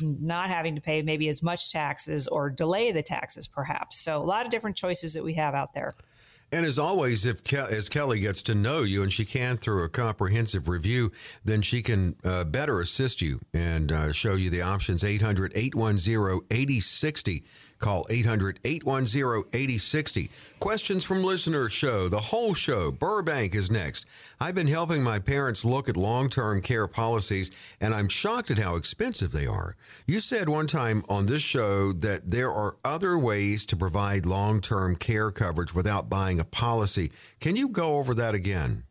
not 0.00 0.50
having 0.50 0.74
to 0.74 0.80
pay 0.80 1.02
maybe 1.02 1.28
as 1.28 1.42
much 1.42 1.72
taxes 1.72 2.26
or 2.28 2.50
delay 2.50 2.92
the 2.92 3.02
taxes 3.02 3.48
perhaps. 3.48 3.98
So 3.98 4.20
a 4.20 4.24
lot 4.24 4.44
of 4.44 4.50
different 4.50 4.76
choices 4.76 5.14
that 5.14 5.24
we 5.24 5.34
have 5.34 5.54
out 5.54 5.72
there. 5.74 5.94
And 6.52 6.64
as 6.64 6.78
always, 6.78 7.26
if 7.26 7.42
Ke- 7.42 7.54
as 7.54 7.88
Kelly 7.88 8.20
gets 8.20 8.42
to 8.44 8.54
know 8.54 8.82
you, 8.82 9.02
and 9.02 9.12
she 9.12 9.24
can 9.24 9.56
through 9.56 9.82
a 9.82 9.88
comprehensive 9.88 10.68
review, 10.68 11.10
then 11.44 11.62
she 11.62 11.82
can 11.82 12.14
uh, 12.24 12.44
better 12.44 12.80
assist 12.80 13.20
you 13.20 13.40
and 13.52 13.90
uh, 13.90 14.12
show 14.12 14.34
you 14.34 14.50
the 14.50 14.62
options. 14.62 15.02
800 15.02 15.52
810 15.54 16.40
8060 16.50 17.44
Call 17.78 18.06
800 18.08 18.60
810 18.64 19.44
8060. 19.52 20.30
Questions 20.60 21.04
from 21.04 21.22
listeners 21.22 21.72
show, 21.72 22.08
the 22.08 22.18
whole 22.18 22.54
show. 22.54 22.90
Burbank 22.90 23.54
is 23.54 23.70
next. 23.70 24.06
I've 24.40 24.54
been 24.54 24.68
helping 24.68 25.02
my 25.02 25.18
parents 25.18 25.64
look 25.64 25.88
at 25.88 25.96
long 25.96 26.28
term 26.28 26.60
care 26.62 26.86
policies, 26.86 27.50
and 27.80 27.94
I'm 27.94 28.08
shocked 28.08 28.50
at 28.50 28.58
how 28.58 28.76
expensive 28.76 29.32
they 29.32 29.46
are. 29.46 29.76
You 30.06 30.20
said 30.20 30.48
one 30.48 30.66
time 30.66 31.04
on 31.08 31.26
this 31.26 31.42
show 31.42 31.92
that 31.92 32.30
there 32.30 32.52
are 32.52 32.76
other 32.84 33.18
ways 33.18 33.66
to 33.66 33.76
provide 33.76 34.26
long 34.26 34.60
term 34.60 34.96
care 34.96 35.30
coverage 35.30 35.74
without 35.74 36.08
buying 36.08 36.40
a 36.40 36.44
policy. 36.44 37.12
Can 37.40 37.56
you 37.56 37.68
go 37.68 37.96
over 37.96 38.14
that 38.14 38.34
again? 38.34 38.84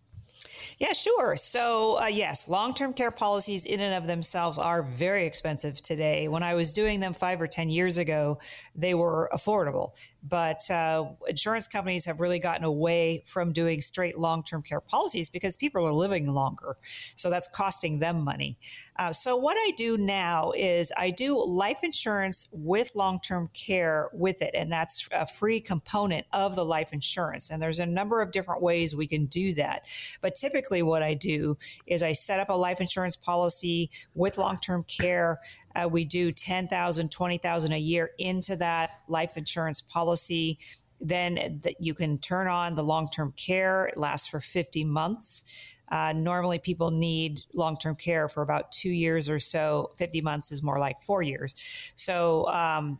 Yeah, 0.84 0.92
sure. 0.92 1.38
So, 1.38 1.98
uh, 2.02 2.08
yes, 2.08 2.50
long 2.50 2.74
term 2.74 2.92
care 2.92 3.10
policies 3.10 3.64
in 3.64 3.80
and 3.80 3.94
of 3.94 4.06
themselves 4.06 4.58
are 4.58 4.84
very 4.84 5.26
expensive 5.26 5.82
today. 5.82 6.28
When 6.28 6.44
I 6.44 6.56
was 6.56 6.74
doing 6.74 7.00
them 7.00 7.14
five 7.14 7.42
or 7.42 7.48
10 7.48 7.70
years 7.70 7.98
ago, 7.98 8.38
they 8.76 8.94
were 8.94 9.30
affordable. 9.34 9.92
But 10.24 10.70
uh, 10.72 11.06
insurance 11.28 11.68
companies 11.68 12.06
have 12.06 12.20
really 12.20 12.40
gotten 12.40 12.64
away 12.64 13.24
from 13.26 13.52
doing 13.52 13.82
straight 13.82 14.18
long 14.18 14.44
term 14.44 14.62
care 14.62 14.80
policies 14.80 15.30
because 15.30 15.58
people 15.58 15.86
are 15.86 15.92
living 15.92 16.28
longer. 16.28 16.78
So 17.16 17.30
that's 17.30 17.48
costing 17.48 18.00
them 18.00 18.24
money. 18.24 18.58
Uh, 18.98 19.12
so 19.12 19.36
what 19.36 19.58
I 19.58 19.72
do 19.76 19.98
now 19.98 20.54
is 20.56 20.92
I 20.96 21.10
do 21.10 21.44
life 21.46 21.80
insurance 21.84 22.48
with 22.52 22.92
long 22.96 23.20
term 23.20 23.50
care 23.54 24.10
with 24.14 24.42
it. 24.42 24.52
And 24.54 24.72
that's 24.72 25.10
a 25.12 25.28
free 25.28 25.60
component 25.60 26.26
of 26.32 26.56
the 26.56 26.64
life 26.66 26.94
insurance. 26.94 27.50
And 27.50 27.62
there's 27.62 27.80
a 27.80 27.86
number 27.86 28.22
of 28.22 28.32
different 28.32 28.62
ways 28.62 28.96
we 28.96 29.08
can 29.08 29.26
do 29.26 29.54
that. 29.56 29.86
But 30.22 30.36
typically, 30.36 30.84
what 30.84 31.04
I 31.04 31.14
do 31.16 31.58
is 31.86 32.02
I 32.02 32.14
set 32.14 32.40
up 32.40 32.50
a 32.50 32.54
life 32.54 32.80
insurance 32.80 33.16
policy 33.16 33.90
with 34.14 34.38
long 34.38 34.58
term 34.58 34.84
care. 34.84 35.40
Uh, 35.76 35.88
we 35.90 36.06
do 36.06 36.32
10,000, 36.32 37.12
20,000 37.12 37.74
a 37.74 37.78
year 37.78 38.12
into 38.18 38.56
that 38.58 39.02
life 39.08 39.38
insurance 39.38 39.82
policy. 39.82 40.60
Then 41.00 41.60
that 41.64 41.76
you 41.80 41.94
can 41.94 42.18
turn 42.18 42.48
on 42.48 42.76
the 42.76 42.84
long 42.84 43.08
term 43.10 43.34
care. 43.36 43.88
It 43.88 43.98
lasts 43.98 44.28
for 44.28 44.40
50 44.40 44.86
months. 44.86 45.44
Uh, 45.90 46.14
normally, 46.14 46.60
people 46.60 46.92
need 46.92 47.42
long 47.54 47.76
term 47.76 47.96
care 47.96 48.30
for 48.30 48.42
about 48.42 48.72
two 48.72 48.90
years 48.90 49.30
or 49.30 49.38
so. 49.38 49.92
50 49.98 50.22
months 50.22 50.52
is 50.52 50.64
more 50.64 50.80
like 50.80 51.02
four 51.02 51.22
years. 51.22 51.54
So, 51.96 52.48
um, 52.48 53.00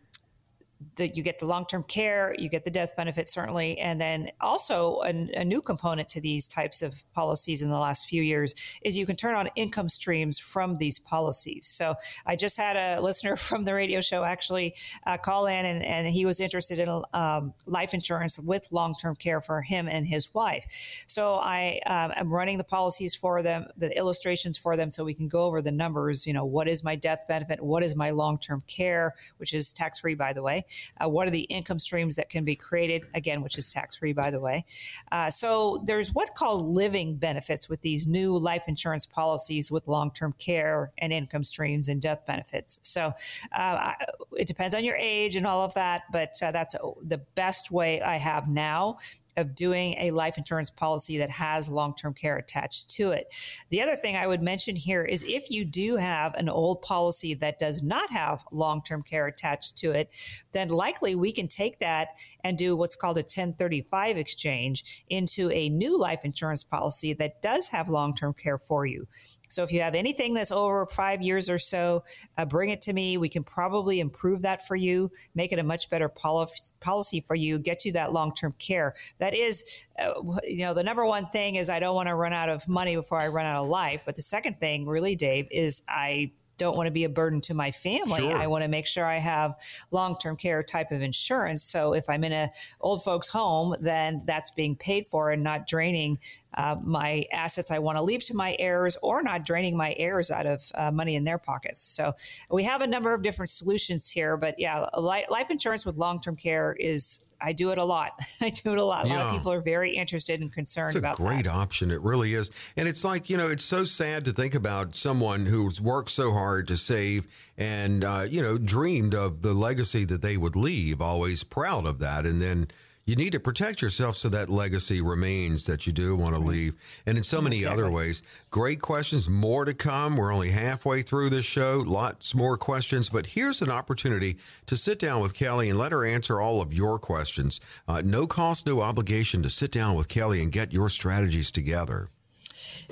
that 0.96 1.16
you 1.16 1.22
get 1.22 1.38
the 1.38 1.46
long 1.46 1.66
term 1.66 1.82
care, 1.82 2.34
you 2.38 2.48
get 2.48 2.64
the 2.64 2.70
death 2.70 2.96
benefit, 2.96 3.28
certainly. 3.28 3.78
And 3.78 4.00
then 4.00 4.30
also 4.40 5.00
a, 5.02 5.10
a, 5.34 5.44
new 5.44 5.60
component 5.60 6.08
to 6.10 6.20
these 6.20 6.48
types 6.48 6.82
of 6.82 7.02
policies 7.12 7.62
in 7.62 7.70
the 7.70 7.78
last 7.78 8.08
few 8.08 8.22
years 8.22 8.54
is 8.82 8.96
you 8.96 9.06
can 9.06 9.16
turn 9.16 9.34
on 9.34 9.48
income 9.56 9.88
streams 9.88 10.38
from 10.38 10.76
these 10.76 10.98
policies. 10.98 11.66
So 11.66 11.94
I 12.26 12.36
just 12.36 12.56
had 12.56 12.76
a 12.76 13.00
listener 13.00 13.36
from 13.48 13.64
the 13.64 13.74
radio 13.74 14.00
show 14.00 14.24
actually 14.24 14.74
uh, 15.06 15.18
call 15.18 15.46
in 15.46 15.64
and, 15.64 15.84
and, 15.84 16.04
he 16.14 16.26
was 16.26 16.38
interested 16.38 16.78
in 16.78 17.02
um, 17.14 17.54
life 17.66 17.94
insurance 17.94 18.38
with 18.38 18.68
long 18.70 18.94
term 18.94 19.16
care 19.16 19.40
for 19.40 19.62
him 19.62 19.88
and 19.88 20.06
his 20.06 20.32
wife. 20.34 21.04
So 21.06 21.36
I 21.36 21.80
um, 21.86 22.12
am 22.14 22.32
running 22.32 22.58
the 22.58 22.64
policies 22.64 23.14
for 23.14 23.42
them, 23.42 23.66
the 23.76 23.96
illustrations 23.96 24.58
for 24.58 24.76
them, 24.76 24.90
so 24.90 25.02
we 25.02 25.14
can 25.14 25.28
go 25.28 25.44
over 25.44 25.62
the 25.62 25.72
numbers. 25.72 26.26
You 26.26 26.34
know, 26.34 26.44
what 26.44 26.68
is 26.68 26.84
my 26.84 26.94
death 26.94 27.24
benefit? 27.26 27.62
What 27.62 27.82
is 27.82 27.96
my 27.96 28.10
long 28.10 28.38
term 28.38 28.62
care, 28.66 29.14
which 29.38 29.54
is 29.54 29.72
tax 29.72 30.00
free, 30.00 30.14
by 30.14 30.32
the 30.32 30.42
way? 30.42 30.64
Uh, 31.02 31.08
what 31.08 31.26
are 31.26 31.30
the 31.30 31.42
income 31.42 31.78
streams 31.78 32.14
that 32.16 32.28
can 32.28 32.44
be 32.44 32.56
created? 32.56 33.04
Again, 33.14 33.42
which 33.42 33.58
is 33.58 33.72
tax 33.72 33.96
free, 33.96 34.12
by 34.12 34.30
the 34.30 34.40
way. 34.40 34.64
Uh, 35.12 35.30
so 35.30 35.82
there's 35.86 36.12
what 36.12 36.34
called 36.34 36.66
living 36.66 37.16
benefits 37.16 37.68
with 37.68 37.80
these 37.82 38.06
new 38.06 38.38
life 38.38 38.64
insurance 38.68 39.06
policies 39.06 39.70
with 39.70 39.88
long 39.88 40.10
term 40.10 40.34
care 40.38 40.92
and 40.98 41.12
income 41.12 41.44
streams 41.44 41.88
and 41.88 42.00
death 42.00 42.24
benefits. 42.26 42.80
So 42.82 43.12
uh, 43.52 43.92
it 44.36 44.46
depends 44.46 44.74
on 44.74 44.84
your 44.84 44.96
age 44.96 45.36
and 45.36 45.46
all 45.46 45.62
of 45.62 45.74
that, 45.74 46.02
but 46.12 46.34
uh, 46.42 46.50
that's 46.50 46.74
the 47.02 47.18
best 47.34 47.70
way 47.70 48.00
I 48.00 48.16
have 48.16 48.48
now 48.48 48.98
of 49.36 49.54
doing 49.54 49.94
a 49.98 50.10
life 50.10 50.38
insurance 50.38 50.70
policy 50.70 51.18
that 51.18 51.30
has 51.30 51.68
long 51.68 51.94
term 51.94 52.14
care 52.14 52.36
attached 52.36 52.90
to 52.90 53.10
it. 53.10 53.32
The 53.70 53.82
other 53.82 53.96
thing 53.96 54.16
I 54.16 54.26
would 54.26 54.42
mention 54.42 54.76
here 54.76 55.04
is 55.04 55.24
if 55.26 55.50
you 55.50 55.64
do 55.64 55.96
have 55.96 56.34
an 56.34 56.48
old 56.48 56.82
policy 56.82 57.34
that 57.34 57.58
does 57.58 57.82
not 57.82 58.10
have 58.10 58.44
long 58.52 58.82
term 58.82 59.02
care 59.02 59.26
attached 59.26 59.76
to 59.78 59.90
it, 59.92 60.10
then 60.52 60.68
likely 60.68 61.14
we 61.14 61.32
can 61.32 61.48
take 61.48 61.78
that 61.80 62.08
and 62.42 62.56
do 62.56 62.76
what's 62.76 62.96
called 62.96 63.16
a 63.16 63.20
1035 63.20 64.16
exchange 64.16 65.04
into 65.08 65.50
a 65.50 65.68
new 65.68 65.98
life 65.98 66.24
insurance 66.24 66.64
policy 66.64 67.12
that 67.14 67.42
does 67.42 67.68
have 67.68 67.88
long 67.88 68.14
term 68.14 68.34
care 68.34 68.58
for 68.58 68.86
you. 68.86 69.06
So 69.54 69.62
if 69.62 69.72
you 69.72 69.80
have 69.80 69.94
anything 69.94 70.34
that's 70.34 70.52
over 70.52 70.86
five 70.86 71.22
years 71.22 71.48
or 71.48 71.58
so, 71.58 72.04
uh, 72.36 72.44
bring 72.44 72.70
it 72.70 72.82
to 72.82 72.92
me. 72.92 73.16
We 73.16 73.28
can 73.28 73.44
probably 73.44 74.00
improve 74.00 74.42
that 74.42 74.66
for 74.66 74.76
you, 74.76 75.10
make 75.34 75.52
it 75.52 75.58
a 75.58 75.62
much 75.62 75.88
better 75.90 76.08
policy 76.08 77.20
for 77.26 77.36
you, 77.36 77.58
get 77.58 77.84
you 77.84 77.92
that 77.92 78.12
long 78.12 78.34
term 78.34 78.54
care. 78.58 78.94
That 79.18 79.34
is, 79.34 79.64
uh, 79.98 80.14
you 80.42 80.58
know, 80.58 80.74
the 80.74 80.82
number 80.82 81.06
one 81.06 81.28
thing 81.28 81.54
is 81.54 81.68
I 81.68 81.78
don't 81.78 81.94
want 81.94 82.08
to 82.08 82.14
run 82.14 82.32
out 82.32 82.48
of 82.48 82.66
money 82.66 82.96
before 82.96 83.20
I 83.20 83.28
run 83.28 83.46
out 83.46 83.62
of 83.62 83.68
life. 83.68 84.02
But 84.04 84.16
the 84.16 84.22
second 84.22 84.58
thing, 84.58 84.86
really, 84.86 85.14
Dave, 85.14 85.46
is 85.50 85.82
I 85.88 86.32
don't 86.56 86.76
want 86.76 86.86
to 86.86 86.90
be 86.90 87.04
a 87.04 87.08
burden 87.08 87.40
to 87.42 87.54
my 87.54 87.70
family. 87.70 88.20
Sure. 88.20 88.36
I 88.36 88.46
want 88.46 88.62
to 88.62 88.68
make 88.68 88.86
sure 88.86 89.04
I 89.04 89.18
have 89.18 89.54
long-term 89.90 90.36
care 90.36 90.62
type 90.62 90.92
of 90.92 91.02
insurance. 91.02 91.62
So 91.62 91.94
if 91.94 92.08
I'm 92.08 92.24
in 92.24 92.32
a 92.32 92.50
old 92.80 93.02
folks 93.02 93.28
home, 93.28 93.74
then 93.80 94.22
that's 94.26 94.50
being 94.50 94.76
paid 94.76 95.06
for 95.06 95.30
and 95.30 95.42
not 95.42 95.66
draining 95.66 96.18
uh, 96.54 96.76
my 96.82 97.24
assets 97.32 97.70
I 97.70 97.80
want 97.80 97.98
to 97.98 98.02
leave 98.02 98.22
to 98.24 98.36
my 98.36 98.54
heirs 98.58 98.96
or 99.02 99.22
not 99.22 99.44
draining 99.44 99.76
my 99.76 99.94
heirs 99.98 100.30
out 100.30 100.46
of 100.46 100.70
uh, 100.74 100.90
money 100.90 101.16
in 101.16 101.24
their 101.24 101.38
pockets. 101.38 101.80
So 101.80 102.12
we 102.50 102.62
have 102.64 102.80
a 102.80 102.86
number 102.86 103.12
of 103.12 103.22
different 103.22 103.50
solutions 103.50 104.08
here, 104.08 104.36
but 104.36 104.54
yeah, 104.58 104.86
life 104.96 105.50
insurance 105.50 105.84
with 105.84 105.96
long-term 105.96 106.36
care 106.36 106.76
is 106.78 107.20
I 107.44 107.52
do 107.52 107.72
it 107.72 107.78
a 107.78 107.84
lot. 107.84 108.18
I 108.40 108.48
do 108.48 108.72
it 108.72 108.78
a 108.78 108.84
lot. 108.84 109.04
A 109.04 109.08
yeah. 109.08 109.16
lot 109.16 109.26
of 109.26 109.32
people 109.36 109.52
are 109.52 109.60
very 109.60 109.94
interested 109.94 110.40
and 110.40 110.50
concerned 110.50 110.88
it's 110.88 110.96
a 110.96 110.98
about 110.98 111.16
great 111.16 111.44
that. 111.44 111.52
option. 111.52 111.90
It 111.90 112.00
really 112.00 112.32
is. 112.32 112.50
And 112.76 112.88
it's 112.88 113.04
like, 113.04 113.28
you 113.28 113.36
know, 113.36 113.48
it's 113.48 113.64
so 113.64 113.84
sad 113.84 114.24
to 114.24 114.32
think 114.32 114.54
about 114.54 114.96
someone 114.96 115.46
who's 115.46 115.80
worked 115.80 116.10
so 116.10 116.32
hard 116.32 116.66
to 116.68 116.76
save 116.76 117.28
and, 117.58 118.02
uh, 118.02 118.26
you 118.28 118.40
know, 118.40 118.56
dreamed 118.56 119.14
of 119.14 119.42
the 119.42 119.52
legacy 119.52 120.04
that 120.06 120.22
they 120.22 120.38
would 120.38 120.56
leave, 120.56 121.02
always 121.02 121.44
proud 121.44 121.84
of 121.84 121.98
that. 121.98 122.24
And 122.24 122.40
then, 122.40 122.68
you 123.04 123.16
need 123.16 123.32
to 123.32 123.40
protect 123.40 123.82
yourself 123.82 124.16
so 124.16 124.28
that 124.30 124.48
legacy 124.48 125.00
remains 125.00 125.66
that 125.66 125.86
you 125.86 125.92
do 125.92 126.16
want 126.16 126.34
to 126.34 126.40
leave. 126.40 126.74
And 127.06 127.18
in 127.18 127.24
so 127.24 127.40
many 127.40 127.58
exactly. 127.58 127.82
other 127.82 127.90
ways. 127.92 128.22
Great 128.50 128.80
questions. 128.80 129.28
More 129.28 129.64
to 129.64 129.74
come. 129.74 130.16
We're 130.16 130.32
only 130.32 130.50
halfway 130.50 131.02
through 131.02 131.30
this 131.30 131.44
show. 131.44 131.82
Lots 131.84 132.34
more 132.34 132.56
questions. 132.56 133.10
But 133.10 133.26
here's 133.26 133.60
an 133.60 133.70
opportunity 133.70 134.38
to 134.66 134.76
sit 134.76 134.98
down 134.98 135.20
with 135.20 135.34
Kelly 135.34 135.68
and 135.68 135.78
let 135.78 135.92
her 135.92 136.04
answer 136.04 136.40
all 136.40 136.62
of 136.62 136.72
your 136.72 136.98
questions. 136.98 137.60
Uh, 137.86 138.02
no 138.04 138.26
cost, 138.26 138.66
no 138.66 138.80
obligation 138.80 139.42
to 139.42 139.50
sit 139.50 139.70
down 139.70 139.96
with 139.96 140.08
Kelly 140.08 140.42
and 140.42 140.50
get 140.50 140.72
your 140.72 140.88
strategies 140.88 141.50
together. 141.50 142.08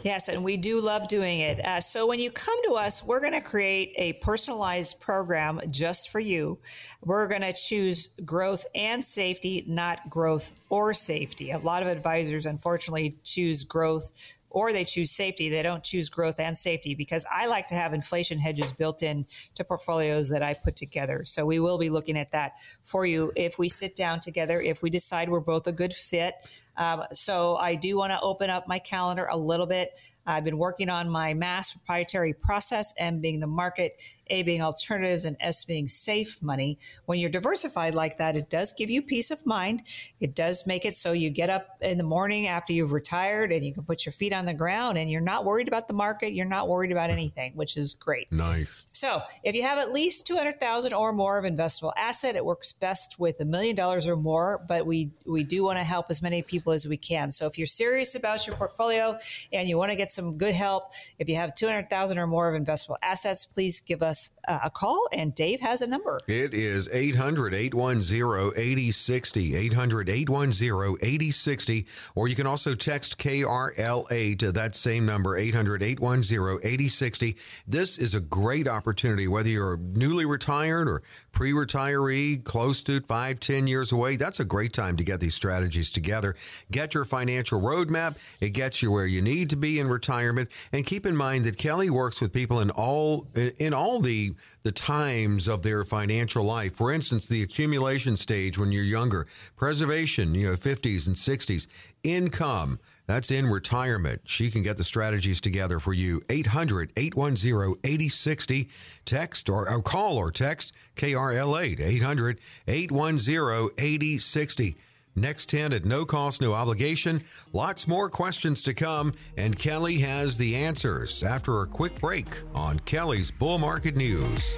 Yes, 0.02 0.28
and 0.28 0.42
we 0.42 0.56
do 0.56 0.80
love 0.80 1.08
doing 1.08 1.40
it. 1.40 1.64
Uh, 1.64 1.80
so 1.80 2.06
when 2.06 2.20
you 2.20 2.30
come 2.30 2.56
to 2.64 2.74
us, 2.74 3.04
we're 3.04 3.20
going 3.20 3.32
to 3.32 3.40
create 3.40 3.92
a 3.96 4.14
personalized 4.14 5.00
program 5.00 5.60
just 5.70 6.10
for 6.10 6.20
you. 6.20 6.58
We're 7.04 7.28
going 7.28 7.42
to 7.42 7.52
choose 7.52 8.08
growth 8.24 8.64
and 8.74 9.04
safety, 9.04 9.64
not 9.66 10.08
growth 10.08 10.52
or 10.70 10.94
safety. 10.94 11.50
A 11.50 11.58
lot 11.58 11.82
of 11.82 11.88
advisors, 11.88 12.46
unfortunately, 12.46 13.18
choose 13.22 13.64
growth 13.64 14.12
or 14.52 14.72
they 14.72 14.84
choose 14.84 15.10
safety. 15.10 15.48
They 15.48 15.62
don't 15.62 15.82
choose 15.82 16.08
growth 16.08 16.38
and 16.38 16.56
safety 16.56 16.94
because 16.94 17.24
I 17.30 17.46
like 17.46 17.66
to 17.68 17.74
have 17.74 17.92
inflation 17.92 18.38
hedges 18.38 18.72
built 18.72 19.02
in 19.02 19.26
to 19.54 19.64
portfolios 19.64 20.28
that 20.30 20.42
I 20.42 20.54
put 20.54 20.76
together. 20.76 21.24
So 21.24 21.44
we 21.44 21.58
will 21.58 21.78
be 21.78 21.90
looking 21.90 22.16
at 22.16 22.32
that 22.32 22.52
for 22.82 23.04
you 23.04 23.32
if 23.36 23.58
we 23.58 23.68
sit 23.68 23.96
down 23.96 24.20
together, 24.20 24.60
if 24.60 24.82
we 24.82 24.90
decide 24.90 25.28
we're 25.28 25.40
both 25.40 25.66
a 25.66 25.72
good 25.72 25.92
fit. 25.92 26.34
Um, 26.76 27.04
so 27.12 27.56
I 27.56 27.74
do 27.74 27.96
want 27.98 28.12
to 28.12 28.20
open 28.20 28.50
up 28.50 28.66
my 28.66 28.78
calendar 28.78 29.26
a 29.30 29.36
little 29.36 29.66
bit. 29.66 29.98
I've 30.26 30.44
been 30.44 30.58
working 30.58 30.88
on 30.88 31.08
my 31.08 31.34
mass 31.34 31.72
proprietary 31.72 32.32
process, 32.32 32.92
M 32.98 33.20
being 33.20 33.40
the 33.40 33.46
market, 33.46 34.00
A 34.28 34.42
being 34.42 34.62
alternatives, 34.62 35.24
and 35.24 35.36
S 35.40 35.64
being 35.64 35.88
safe 35.88 36.42
money. 36.42 36.78
When 37.06 37.18
you're 37.18 37.30
diversified 37.30 37.94
like 37.94 38.18
that, 38.18 38.36
it 38.36 38.50
does 38.50 38.72
give 38.72 38.90
you 38.90 39.02
peace 39.02 39.30
of 39.30 39.44
mind. 39.46 39.82
It 40.20 40.34
does 40.34 40.66
make 40.66 40.84
it 40.84 40.94
so 40.94 41.12
you 41.12 41.30
get 41.30 41.50
up 41.50 41.78
in 41.80 41.98
the 41.98 42.04
morning 42.04 42.46
after 42.46 42.72
you've 42.72 42.92
retired 42.92 43.52
and 43.52 43.64
you 43.64 43.72
can 43.72 43.84
put 43.84 44.06
your 44.06 44.12
feet 44.12 44.32
on 44.32 44.44
the 44.44 44.54
ground 44.54 44.98
and 44.98 45.10
you're 45.10 45.20
not 45.20 45.44
worried 45.44 45.68
about 45.68 45.88
the 45.88 45.94
market. 45.94 46.34
You're 46.34 46.46
not 46.46 46.68
worried 46.68 46.92
about 46.92 47.10
anything, 47.10 47.52
which 47.54 47.76
is 47.76 47.94
great. 47.94 48.30
Nice. 48.30 48.84
So 48.92 49.22
if 49.42 49.54
you 49.54 49.62
have 49.62 49.78
at 49.78 49.92
least 49.92 50.26
200,000 50.26 50.92
or 50.92 51.12
more 51.12 51.38
of 51.38 51.44
investable 51.44 51.92
asset, 51.96 52.36
it 52.36 52.44
works 52.44 52.72
best 52.72 53.18
with 53.18 53.40
a 53.40 53.44
million 53.44 53.74
dollars 53.74 54.06
or 54.06 54.16
more, 54.16 54.64
but 54.68 54.86
we, 54.86 55.10
we 55.26 55.42
do 55.42 55.64
want 55.64 55.78
to 55.78 55.84
help 55.84 56.06
as 56.10 56.22
many 56.22 56.42
people 56.42 56.72
as 56.72 56.86
we 56.86 56.96
can. 56.96 57.32
So 57.32 57.46
if 57.46 57.58
you're 57.58 57.66
serious 57.66 58.14
about 58.14 58.46
your 58.46 58.56
portfolio 58.56 59.18
and 59.52 59.68
you 59.68 59.76
want 59.76 59.90
to 59.90 59.96
get 59.96 60.11
get 60.11 60.11
some 60.12 60.36
good 60.36 60.54
help. 60.54 60.92
If 61.18 61.28
you 61.28 61.36
have 61.36 61.54
200,000 61.54 62.18
or 62.18 62.26
more 62.26 62.54
of 62.54 62.60
investable 62.60 62.96
assets, 63.02 63.46
please 63.46 63.80
give 63.80 64.02
us 64.02 64.30
uh, 64.46 64.60
a 64.64 64.70
call. 64.70 65.08
And 65.12 65.34
Dave 65.34 65.60
has 65.60 65.82
a 65.82 65.86
number. 65.86 66.20
It 66.26 66.54
is 66.54 66.88
800 66.92 67.54
810 67.54 68.52
8060. 68.56 69.56
800 69.56 70.08
810 70.08 70.96
8060. 71.00 71.86
Or 72.14 72.28
you 72.28 72.34
can 72.34 72.46
also 72.46 72.74
text 72.74 73.18
KRLA 73.18 74.38
to 74.38 74.52
that 74.52 74.76
same 74.76 75.06
number, 75.06 75.36
800 75.36 75.82
810 75.82 76.58
8060. 76.62 77.36
This 77.66 77.98
is 77.98 78.14
a 78.14 78.20
great 78.20 78.68
opportunity, 78.68 79.28
whether 79.28 79.48
you're 79.48 79.76
newly 79.76 80.24
retired 80.24 80.88
or 80.88 81.02
pre 81.32 81.52
retiree, 81.52 82.42
close 82.44 82.82
to 82.84 83.00
five, 83.00 83.40
ten 83.40 83.66
years 83.66 83.90
away. 83.90 84.16
That's 84.16 84.40
a 84.40 84.44
great 84.44 84.72
time 84.72 84.96
to 84.96 85.04
get 85.04 85.20
these 85.20 85.34
strategies 85.34 85.90
together. 85.90 86.36
Get 86.70 86.94
your 86.94 87.04
financial 87.04 87.60
roadmap. 87.60 88.16
It 88.40 88.50
gets 88.50 88.82
you 88.82 88.92
where 88.92 89.06
you 89.06 89.20
need 89.20 89.50
to 89.50 89.56
be 89.56 89.80
in 89.80 89.88
retirement. 89.88 90.50
And 90.72 90.86
keep 90.86 91.06
in 91.06 91.16
mind 91.16 91.44
that 91.44 91.58
Kelly 91.58 91.90
works 91.90 92.20
with 92.20 92.32
people 92.32 92.60
in 92.60 92.70
all 92.70 93.26
in 93.34 93.74
all 93.74 94.00
the 94.00 94.34
the 94.62 94.72
times 94.72 95.48
of 95.48 95.62
their 95.62 95.84
financial 95.84 96.44
life. 96.44 96.76
For 96.76 96.92
instance, 96.92 97.26
the 97.26 97.42
accumulation 97.42 98.16
stage 98.16 98.58
when 98.58 98.70
you're 98.70 98.84
younger, 98.84 99.26
preservation, 99.56 100.34
you 100.34 100.50
know, 100.50 100.56
50s 100.56 101.06
and 101.06 101.16
60s, 101.16 101.66
income. 102.04 102.78
That's 103.06 103.30
in 103.30 103.46
retirement. 103.50 104.22
She 104.24 104.50
can 104.50 104.62
get 104.62 104.76
the 104.76 104.84
strategies 104.84 105.40
together 105.40 105.78
for 105.80 105.92
you. 105.92 106.20
800 106.30 106.92
810 106.96 107.74
8060. 107.84 108.68
Text 109.04 109.48
or, 109.48 109.70
or, 109.70 109.82
call 109.82 110.16
or 110.16 110.30
text 110.30 110.72
KRLA 110.96 111.80
800 111.80 112.40
810 112.68 113.70
8060. 113.78 114.76
Next 115.14 115.50
10 115.50 115.74
at 115.74 115.84
no 115.84 116.06
cost, 116.06 116.40
no 116.40 116.54
obligation. 116.54 117.22
Lots 117.52 117.86
more 117.86 118.08
questions 118.08 118.62
to 118.62 118.72
come, 118.72 119.12
and 119.36 119.58
Kelly 119.58 119.98
has 119.98 120.38
the 120.38 120.56
answers 120.56 121.22
after 121.22 121.60
a 121.60 121.66
quick 121.66 122.00
break 122.00 122.28
on 122.54 122.78
Kelly's 122.80 123.30
Bull 123.30 123.58
Market 123.58 123.94
News. 123.94 124.56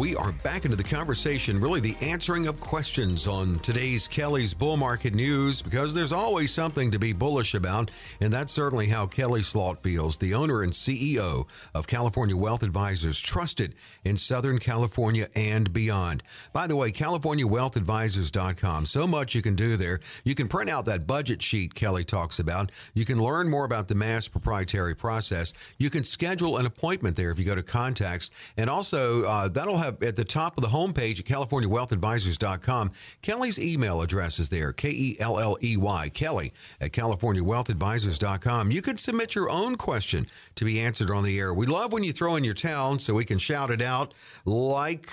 We 0.00 0.16
are 0.16 0.32
back 0.32 0.64
into 0.64 0.78
the 0.78 0.82
conversation, 0.82 1.60
really 1.60 1.78
the 1.78 1.94
answering 2.00 2.46
of 2.46 2.58
questions 2.58 3.26
on 3.26 3.58
today's 3.58 4.08
Kelly's 4.08 4.54
Bull 4.54 4.78
Market 4.78 5.14
News, 5.14 5.60
because 5.60 5.92
there's 5.92 6.10
always 6.10 6.54
something 6.54 6.90
to 6.92 6.98
be 6.98 7.12
bullish 7.12 7.52
about, 7.52 7.90
and 8.18 8.32
that's 8.32 8.50
certainly 8.50 8.86
how 8.86 9.06
Kelly 9.06 9.42
Slaught 9.42 9.82
feels, 9.82 10.16
the 10.16 10.32
owner 10.32 10.62
and 10.62 10.72
CEO 10.72 11.46
of 11.74 11.86
California 11.86 12.34
Wealth 12.34 12.62
Advisors, 12.62 13.20
trusted 13.20 13.74
in 14.02 14.16
Southern 14.16 14.58
California 14.58 15.28
and 15.36 15.70
beyond. 15.70 16.22
By 16.54 16.66
the 16.66 16.76
way, 16.76 16.92
CaliforniaWealthAdvisors.com, 16.92 18.86
so 18.86 19.06
much 19.06 19.34
you 19.34 19.42
can 19.42 19.54
do 19.54 19.76
there. 19.76 20.00
You 20.24 20.34
can 20.34 20.48
print 20.48 20.70
out 20.70 20.86
that 20.86 21.06
budget 21.06 21.42
sheet 21.42 21.74
Kelly 21.74 22.04
talks 22.04 22.38
about. 22.38 22.72
You 22.94 23.04
can 23.04 23.18
learn 23.18 23.50
more 23.50 23.66
about 23.66 23.88
the 23.88 23.94
mass 23.94 24.28
proprietary 24.28 24.96
process. 24.96 25.52
You 25.76 25.90
can 25.90 26.04
schedule 26.04 26.56
an 26.56 26.64
appointment 26.64 27.16
there 27.16 27.30
if 27.30 27.38
you 27.38 27.44
go 27.44 27.54
to 27.54 27.62
contacts, 27.62 28.30
and 28.56 28.70
also 28.70 29.24
uh, 29.24 29.48
that'll 29.48 29.76
have 29.76 29.89
at 30.02 30.16
the 30.16 30.24
top 30.24 30.56
of 30.56 30.62
the 30.62 30.68
homepage 30.68 31.20
at 31.20 31.26
CaliforniaWealthAdvisors.com. 31.26 32.92
Kelly's 33.22 33.58
email 33.58 34.02
address 34.02 34.38
is 34.38 34.50
there, 34.50 34.72
K 34.72 34.90
E 34.90 35.16
L 35.20 35.38
L 35.38 35.56
E 35.62 35.76
Y, 35.76 36.08
Kelly 36.10 36.52
at 36.80 36.92
CaliforniaWealthAdvisors.com. 36.92 38.70
You 38.70 38.82
could 38.82 38.98
submit 38.98 39.34
your 39.34 39.50
own 39.50 39.76
question 39.76 40.26
to 40.56 40.64
be 40.64 40.80
answered 40.80 41.10
on 41.10 41.24
the 41.24 41.38
air. 41.38 41.52
We 41.54 41.66
love 41.66 41.92
when 41.92 42.04
you 42.04 42.12
throw 42.12 42.36
in 42.36 42.44
your 42.44 42.54
town 42.54 42.98
so 42.98 43.14
we 43.14 43.24
can 43.24 43.38
shout 43.38 43.70
it 43.70 43.82
out, 43.82 44.14
like 44.44 45.10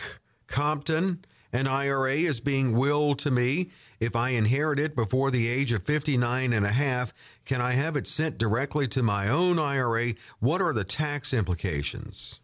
Compton. 0.47 1.23
An 1.53 1.65
IRA 1.65 2.15
is 2.15 2.39
being 2.39 2.75
willed 2.77 3.19
to 3.19 3.31
me. 3.31 3.71
If 3.99 4.15
I 4.15 4.29
inherit 4.29 4.79
it 4.79 4.95
before 4.95 5.31
the 5.31 5.47
age 5.47 5.71
of 5.71 5.83
59 5.83 6.53
and 6.53 6.65
a 6.65 6.71
half, 6.71 7.13
can 7.45 7.61
I 7.61 7.71
have 7.71 7.95
it 7.95 8.05
sent 8.05 8.37
directly 8.37 8.87
to 8.89 9.01
my 9.01 9.27
own 9.27 9.57
IRA? 9.57 10.13
What 10.39 10.61
are 10.61 10.73
the 10.73 10.83
tax 10.83 11.33
implications? 11.33 12.39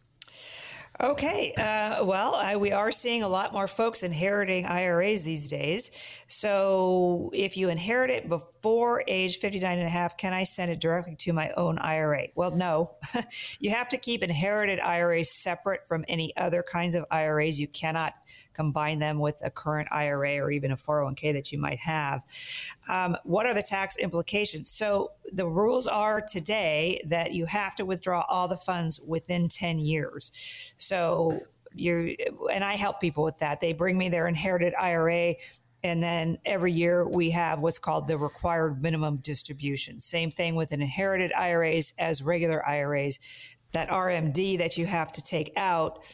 Okay. 1.02 1.54
Uh, 1.58 2.06
well, 2.06 2.36
I, 2.36 2.56
we 2.56 2.72
are 2.72 2.92
seeing 2.92 3.24
a 3.24 3.28
lot 3.28 3.52
more 3.52 3.68
folks 3.68 4.04
inheriting 4.04 4.66
IRAs 4.66 5.24
these 5.24 5.50
days. 5.50 5.92
So 6.34 7.30
if 7.32 7.56
you 7.56 7.70
inherit 7.70 8.10
it 8.10 8.28
before 8.28 9.04
age 9.08 9.38
59 9.38 9.78
and 9.78 9.88
a 9.88 9.90
half, 9.90 10.18
can 10.18 10.34
I 10.34 10.44
send 10.44 10.72
it 10.72 10.82
directly 10.82 11.16
to 11.18 11.32
my 11.32 11.52
own 11.56 11.78
IRA? 11.78 12.28
Well, 12.34 12.52
no. 12.52 12.96
you 13.60 13.70
have 13.70 13.88
to 13.90 13.98
keep 13.98 14.24
inherited 14.24 14.80
IRAs 14.80 15.30
separate 15.30 15.88
from 15.88 16.04
any 16.08 16.36
other 16.36 16.64
kinds 16.64 16.96
of 16.96 17.06
IRAs. 17.12 17.62
You 17.62 17.68
cannot 17.68 18.16
combine 18.54 18.98
them 19.00 19.20
with 19.20 19.42
a 19.46 19.52
current 19.52 19.88
IRA 19.92 20.38
or 20.38 20.50
even 20.50 20.72
a 20.72 20.76
401k 20.76 21.34
that 21.34 21.52
you 21.52 21.60
might 21.60 21.80
have. 21.80 22.24
Um, 22.90 23.16
what 23.24 23.46
are 23.46 23.54
the 23.54 23.64
tax 23.64 23.96
implications? 23.98 24.72
So 24.72 25.12
the 25.32 25.48
rules 25.48 25.86
are 25.86 26.20
today 26.20 27.02
that 27.06 27.34
you 27.34 27.46
have 27.46 27.76
to 27.76 27.86
withdraw 27.86 28.26
all 28.28 28.48
the 28.48 28.58
funds 28.58 29.00
within 29.00 29.48
10 29.48 29.78
years. 29.78 30.74
So 30.78 31.42
you're 31.76 32.12
and 32.52 32.64
I 32.64 32.76
help 32.76 33.02
people 33.02 33.24
with 33.24 33.40
that. 33.40 33.62
They 33.62 33.74
bring 33.74 33.98
me 33.98 34.10
their 34.10 34.28
inherited 34.28 34.74
IRA 34.80 35.36
and 35.84 36.02
then 36.02 36.38
every 36.46 36.72
year 36.72 37.08
we 37.08 37.32
have 37.32 37.60
what's 37.60 37.80
called 37.80 38.08
the 38.08 38.18
required 38.18 38.82
minimum 38.82 39.18
distribution. 39.18 40.00
Same 40.00 40.32
thing 40.32 40.56
with 40.56 40.72
an 40.72 40.82
inherited 40.82 41.34
IRAs 41.34 41.94
as 42.00 42.22
regular 42.22 42.66
IRAs. 42.68 43.20
That 43.72 43.90
RMD 43.90 44.60
that 44.60 44.78
you 44.78 44.86
have 44.86 45.12
to 45.14 45.24
take 45.24 45.52
out 45.58 46.06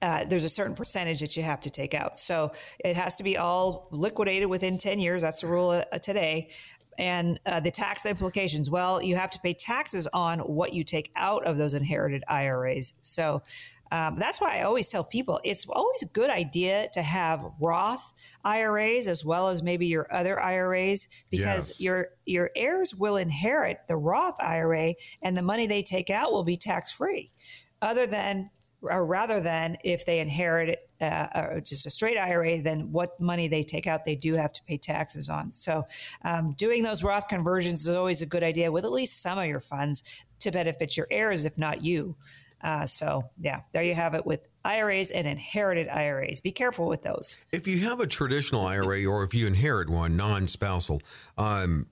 uh, 0.00 0.24
there's 0.26 0.44
a 0.44 0.48
certain 0.48 0.74
percentage 0.74 1.20
that 1.20 1.36
you 1.36 1.42
have 1.42 1.60
to 1.60 1.70
take 1.70 1.92
out. 1.92 2.16
So 2.16 2.52
it 2.78 2.94
has 2.94 3.16
to 3.16 3.24
be 3.24 3.36
all 3.36 3.88
liquidated 3.90 4.48
within 4.48 4.78
10 4.78 5.00
years. 5.00 5.22
That's 5.22 5.40
the 5.40 5.48
rule 5.48 5.70
uh, 5.70 5.98
today. 5.98 6.50
And 6.98 7.38
uh, 7.46 7.60
the 7.60 7.70
tax 7.70 8.06
implications, 8.06 8.68
well, 8.68 9.00
you 9.00 9.14
have 9.14 9.30
to 9.30 9.40
pay 9.40 9.54
taxes 9.54 10.08
on 10.12 10.40
what 10.40 10.72
you 10.72 10.82
take 10.82 11.10
out 11.14 11.46
of 11.46 11.56
those 11.56 11.74
inherited 11.74 12.24
IRAs. 12.28 12.94
So 13.02 13.42
um, 13.90 14.16
that's 14.18 14.40
why 14.40 14.58
I 14.58 14.62
always 14.62 14.88
tell 14.88 15.04
people 15.04 15.40
it's 15.44 15.66
always 15.68 16.02
a 16.02 16.06
good 16.06 16.30
idea 16.30 16.88
to 16.92 17.02
have 17.02 17.42
Roth 17.60 18.14
IRAs 18.44 19.06
as 19.06 19.24
well 19.24 19.48
as 19.48 19.62
maybe 19.62 19.86
your 19.86 20.12
other 20.12 20.40
IRAs 20.40 21.08
because 21.30 21.68
yes. 21.70 21.80
your 21.80 22.08
your 22.26 22.50
heirs 22.54 22.94
will 22.94 23.16
inherit 23.16 23.80
the 23.88 23.96
Roth 23.96 24.40
IRA 24.40 24.94
and 25.22 25.36
the 25.36 25.42
money 25.42 25.66
they 25.66 25.82
take 25.82 26.10
out 26.10 26.32
will 26.32 26.44
be 26.44 26.56
tax 26.56 26.92
free. 26.92 27.32
Other 27.80 28.06
than 28.06 28.50
or 28.82 29.06
rather 29.06 29.40
than 29.40 29.76
if 29.82 30.06
they 30.06 30.20
inherit 30.20 30.88
uh, 31.00 31.60
just 31.60 31.86
a 31.86 31.90
straight 31.90 32.16
IRA, 32.16 32.60
then 32.60 32.92
what 32.92 33.18
money 33.20 33.48
they 33.48 33.62
take 33.62 33.86
out, 33.86 34.04
they 34.04 34.14
do 34.14 34.34
have 34.34 34.52
to 34.52 34.62
pay 34.64 34.78
taxes 34.78 35.28
on. 35.28 35.50
So, 35.50 35.84
um, 36.24 36.52
doing 36.52 36.82
those 36.82 37.02
Roth 37.02 37.28
conversions 37.28 37.86
is 37.86 37.94
always 37.94 38.22
a 38.22 38.26
good 38.26 38.42
idea 38.42 38.70
with 38.70 38.84
at 38.84 38.92
least 38.92 39.20
some 39.20 39.38
of 39.38 39.46
your 39.46 39.60
funds 39.60 40.02
to 40.40 40.50
benefit 40.50 40.96
your 40.96 41.08
heirs, 41.10 41.44
if 41.44 41.58
not 41.58 41.82
you. 41.82 42.16
Uh, 42.60 42.86
so, 42.86 43.30
yeah, 43.40 43.60
there 43.72 43.82
you 43.82 43.94
have 43.94 44.14
it 44.14 44.26
with 44.26 44.48
IRAs 44.64 45.10
and 45.10 45.26
inherited 45.26 45.88
IRAs. 45.88 46.40
Be 46.40 46.50
careful 46.50 46.88
with 46.88 47.02
those. 47.02 47.36
If 47.52 47.66
you 47.66 47.80
have 47.80 48.00
a 48.00 48.06
traditional 48.06 48.66
IRA 48.66 49.04
or 49.06 49.22
if 49.22 49.32
you 49.34 49.46
inherit 49.46 49.88
one, 49.88 50.16
non 50.16 50.48
spousal, 50.48 51.00
um, 51.36 51.86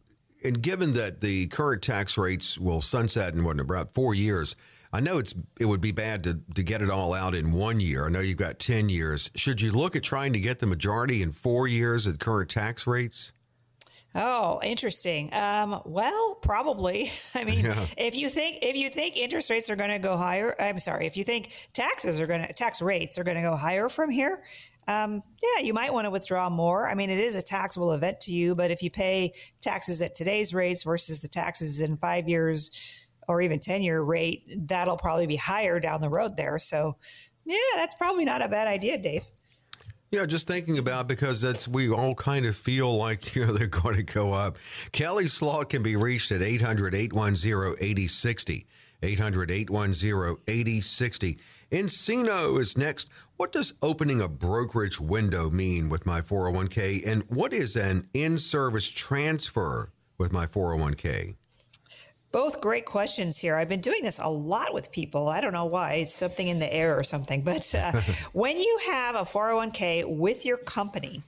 and 0.44 0.62
given 0.62 0.92
that 0.94 1.20
the 1.20 1.46
current 1.48 1.82
tax 1.82 2.18
rates 2.18 2.58
will 2.58 2.82
sunset 2.82 3.34
in 3.34 3.44
what, 3.44 3.58
about 3.58 3.92
four 3.92 4.14
years, 4.14 4.56
I 4.92 5.00
know 5.00 5.18
it's 5.18 5.34
it 5.58 5.66
would 5.66 5.80
be 5.80 5.92
bad 5.92 6.24
to, 6.24 6.40
to 6.54 6.62
get 6.62 6.82
it 6.82 6.90
all 6.90 7.12
out 7.12 7.34
in 7.34 7.52
one 7.52 7.80
year. 7.80 8.06
I 8.06 8.08
know 8.08 8.20
you've 8.20 8.36
got 8.36 8.58
10 8.58 8.88
years. 8.88 9.30
Should 9.34 9.60
you 9.60 9.72
look 9.72 9.96
at 9.96 10.02
trying 10.02 10.32
to 10.32 10.40
get 10.40 10.58
the 10.58 10.66
majority 10.66 11.22
in 11.22 11.32
four 11.32 11.66
years 11.66 12.06
at 12.06 12.18
current 12.18 12.48
tax 12.50 12.86
rates? 12.86 13.32
Oh, 14.18 14.60
interesting. 14.64 15.32
Um, 15.34 15.82
well, 15.84 16.36
probably. 16.36 17.12
I 17.34 17.44
mean, 17.44 17.66
yeah. 17.66 17.86
if 17.98 18.16
you 18.16 18.30
think 18.30 18.58
if 18.62 18.74
you 18.74 18.88
think 18.88 19.16
interest 19.16 19.50
rates 19.50 19.68
are 19.68 19.76
going 19.76 19.90
to 19.90 19.98
go 19.98 20.16
higher, 20.16 20.56
I'm 20.58 20.78
sorry. 20.78 21.06
If 21.06 21.18
you 21.18 21.24
think 21.24 21.68
taxes 21.74 22.18
are 22.18 22.26
going 22.26 22.46
to 22.46 22.52
tax 22.54 22.80
rates 22.80 23.18
are 23.18 23.24
going 23.24 23.36
to 23.36 23.42
go 23.42 23.54
higher 23.54 23.90
from 23.90 24.10
here, 24.10 24.42
um, 24.88 25.22
yeah, 25.42 25.62
you 25.62 25.74
might 25.74 25.92
want 25.92 26.06
to 26.06 26.10
withdraw 26.10 26.48
more. 26.48 26.88
I 26.88 26.94
mean, 26.94 27.10
it 27.10 27.18
is 27.18 27.34
a 27.34 27.42
taxable 27.42 27.92
event 27.92 28.20
to 28.22 28.32
you, 28.32 28.54
but 28.54 28.70
if 28.70 28.82
you 28.82 28.90
pay 28.90 29.32
taxes 29.60 30.00
at 30.00 30.14
today's 30.14 30.54
rates 30.54 30.82
versus 30.82 31.20
the 31.20 31.28
taxes 31.28 31.82
in 31.82 31.98
five 31.98 32.28
years 32.28 32.70
or 33.28 33.42
even 33.42 33.58
10 33.58 33.82
year 33.82 34.00
rate, 34.00 34.44
that'll 34.68 34.96
probably 34.96 35.26
be 35.26 35.36
higher 35.36 35.78
down 35.78 36.00
the 36.00 36.08
road 36.08 36.36
there. 36.36 36.58
So, 36.58 36.96
yeah, 37.44 37.56
that's 37.74 37.96
probably 37.96 38.24
not 38.24 38.42
a 38.42 38.48
bad 38.48 38.68
idea, 38.68 38.96
Dave. 38.96 39.24
Yeah, 40.10 40.24
just 40.24 40.46
thinking 40.46 40.78
about 40.78 41.08
because 41.08 41.40
that's 41.40 41.66
we 41.66 41.90
all 41.90 42.14
kind 42.14 42.46
of 42.46 42.54
feel 42.56 42.96
like 42.96 43.34
you 43.34 43.46
know 43.46 43.52
they're 43.52 43.66
going 43.66 43.96
to 43.96 44.02
go 44.02 44.32
up. 44.32 44.56
Kelly 44.92 45.26
Slaught 45.26 45.70
can 45.70 45.82
be 45.82 45.96
reached 45.96 46.30
at 46.32 46.42
800-810-8060. 46.42 48.66
800-810-8060. 49.02 51.38
Encino 51.72 52.60
is 52.60 52.78
next. 52.78 53.08
What 53.36 53.50
does 53.52 53.74
opening 53.82 54.20
a 54.20 54.28
brokerage 54.28 55.00
window 55.00 55.50
mean 55.50 55.88
with 55.88 56.06
my 56.06 56.20
401k 56.20 57.04
and 57.06 57.24
what 57.28 57.52
is 57.52 57.74
an 57.76 58.08
in-service 58.14 58.88
transfer 58.88 59.90
with 60.16 60.32
my 60.32 60.46
401k? 60.46 61.34
Both 62.36 62.60
great 62.60 62.84
questions 62.84 63.38
here. 63.38 63.56
I've 63.56 63.70
been 63.70 63.80
doing 63.80 64.02
this 64.02 64.18
a 64.18 64.28
lot 64.28 64.74
with 64.74 64.92
people. 64.92 65.26
I 65.30 65.40
don't 65.40 65.54
know 65.54 65.64
why. 65.64 65.94
It's 65.94 66.14
something 66.14 66.46
in 66.46 66.58
the 66.58 66.70
air 66.70 66.94
or 66.94 67.02
something. 67.02 67.40
But 67.40 67.74
uh, 67.74 67.92
when 68.34 68.58
you 68.58 68.78
have 68.88 69.14
a 69.14 69.20
401k 69.20 70.04
with 70.18 70.44
your 70.44 70.58
company 70.58 71.22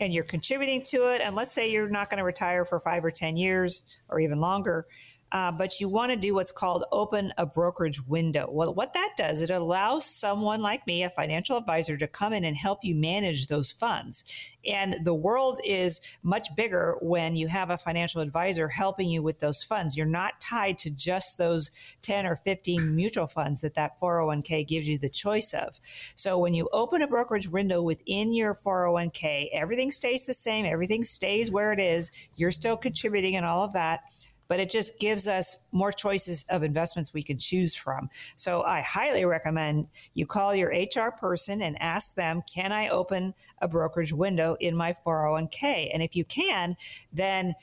and 0.00 0.10
you're 0.14 0.24
contributing 0.24 0.82
to 0.84 1.14
it, 1.14 1.20
and 1.20 1.36
let's 1.36 1.52
say 1.52 1.70
you're 1.70 1.90
not 1.90 2.08
going 2.08 2.16
to 2.16 2.24
retire 2.24 2.64
for 2.64 2.80
five 2.80 3.04
or 3.04 3.10
10 3.10 3.36
years 3.36 3.84
or 4.08 4.20
even 4.20 4.40
longer, 4.40 4.86
uh, 5.34 5.50
but 5.50 5.80
you 5.80 5.88
want 5.88 6.12
to 6.12 6.16
do 6.16 6.32
what's 6.32 6.52
called 6.52 6.84
open 6.92 7.32
a 7.36 7.44
brokerage 7.44 8.00
window. 8.06 8.48
Well, 8.48 8.72
what 8.72 8.94
that 8.94 9.14
does, 9.16 9.42
it 9.42 9.50
allows 9.50 10.06
someone 10.06 10.62
like 10.62 10.86
me, 10.86 11.02
a 11.02 11.10
financial 11.10 11.56
advisor, 11.56 11.96
to 11.96 12.06
come 12.06 12.32
in 12.32 12.44
and 12.44 12.56
help 12.56 12.84
you 12.84 12.94
manage 12.94 13.48
those 13.48 13.72
funds. 13.72 14.22
And 14.64 14.94
the 15.02 15.12
world 15.12 15.58
is 15.64 16.00
much 16.22 16.54
bigger 16.54 16.96
when 17.02 17.34
you 17.34 17.48
have 17.48 17.70
a 17.70 17.76
financial 17.76 18.20
advisor 18.20 18.68
helping 18.68 19.08
you 19.08 19.24
with 19.24 19.40
those 19.40 19.64
funds. 19.64 19.96
You're 19.96 20.06
not 20.06 20.40
tied 20.40 20.78
to 20.78 20.90
just 20.90 21.36
those 21.36 21.72
10 22.02 22.26
or 22.26 22.36
15 22.36 22.94
mutual 22.94 23.26
funds 23.26 23.60
that 23.62 23.74
that 23.74 23.98
401k 23.98 24.68
gives 24.68 24.88
you 24.88 24.98
the 24.98 25.08
choice 25.08 25.52
of. 25.52 25.80
So 26.14 26.38
when 26.38 26.54
you 26.54 26.68
open 26.72 27.02
a 27.02 27.08
brokerage 27.08 27.48
window 27.48 27.82
within 27.82 28.32
your 28.32 28.54
401k, 28.54 29.48
everything 29.52 29.90
stays 29.90 30.26
the 30.26 30.32
same, 30.32 30.64
everything 30.64 31.02
stays 31.02 31.50
where 31.50 31.72
it 31.72 31.80
is. 31.80 32.12
You're 32.36 32.52
still 32.52 32.76
contributing 32.76 33.34
and 33.34 33.44
all 33.44 33.64
of 33.64 33.72
that 33.72 34.04
but 34.48 34.60
it 34.60 34.70
just 34.70 34.98
gives 34.98 35.26
us 35.26 35.64
more 35.72 35.92
choices 35.92 36.44
of 36.48 36.62
investments 36.62 37.12
we 37.12 37.22
can 37.22 37.38
choose 37.38 37.74
from. 37.74 38.08
So 38.36 38.62
I 38.62 38.80
highly 38.80 39.24
recommend 39.24 39.88
you 40.14 40.26
call 40.26 40.54
your 40.54 40.70
HR 40.70 41.10
person 41.10 41.62
and 41.62 41.80
ask 41.80 42.14
them, 42.14 42.42
can 42.52 42.72
I 42.72 42.88
open 42.88 43.34
a 43.60 43.68
brokerage 43.68 44.12
window 44.12 44.56
in 44.60 44.76
my 44.76 44.94
401k? 45.06 45.90
And 45.92 46.02
if 46.02 46.16
you 46.16 46.24
can, 46.24 46.76
then 47.12 47.54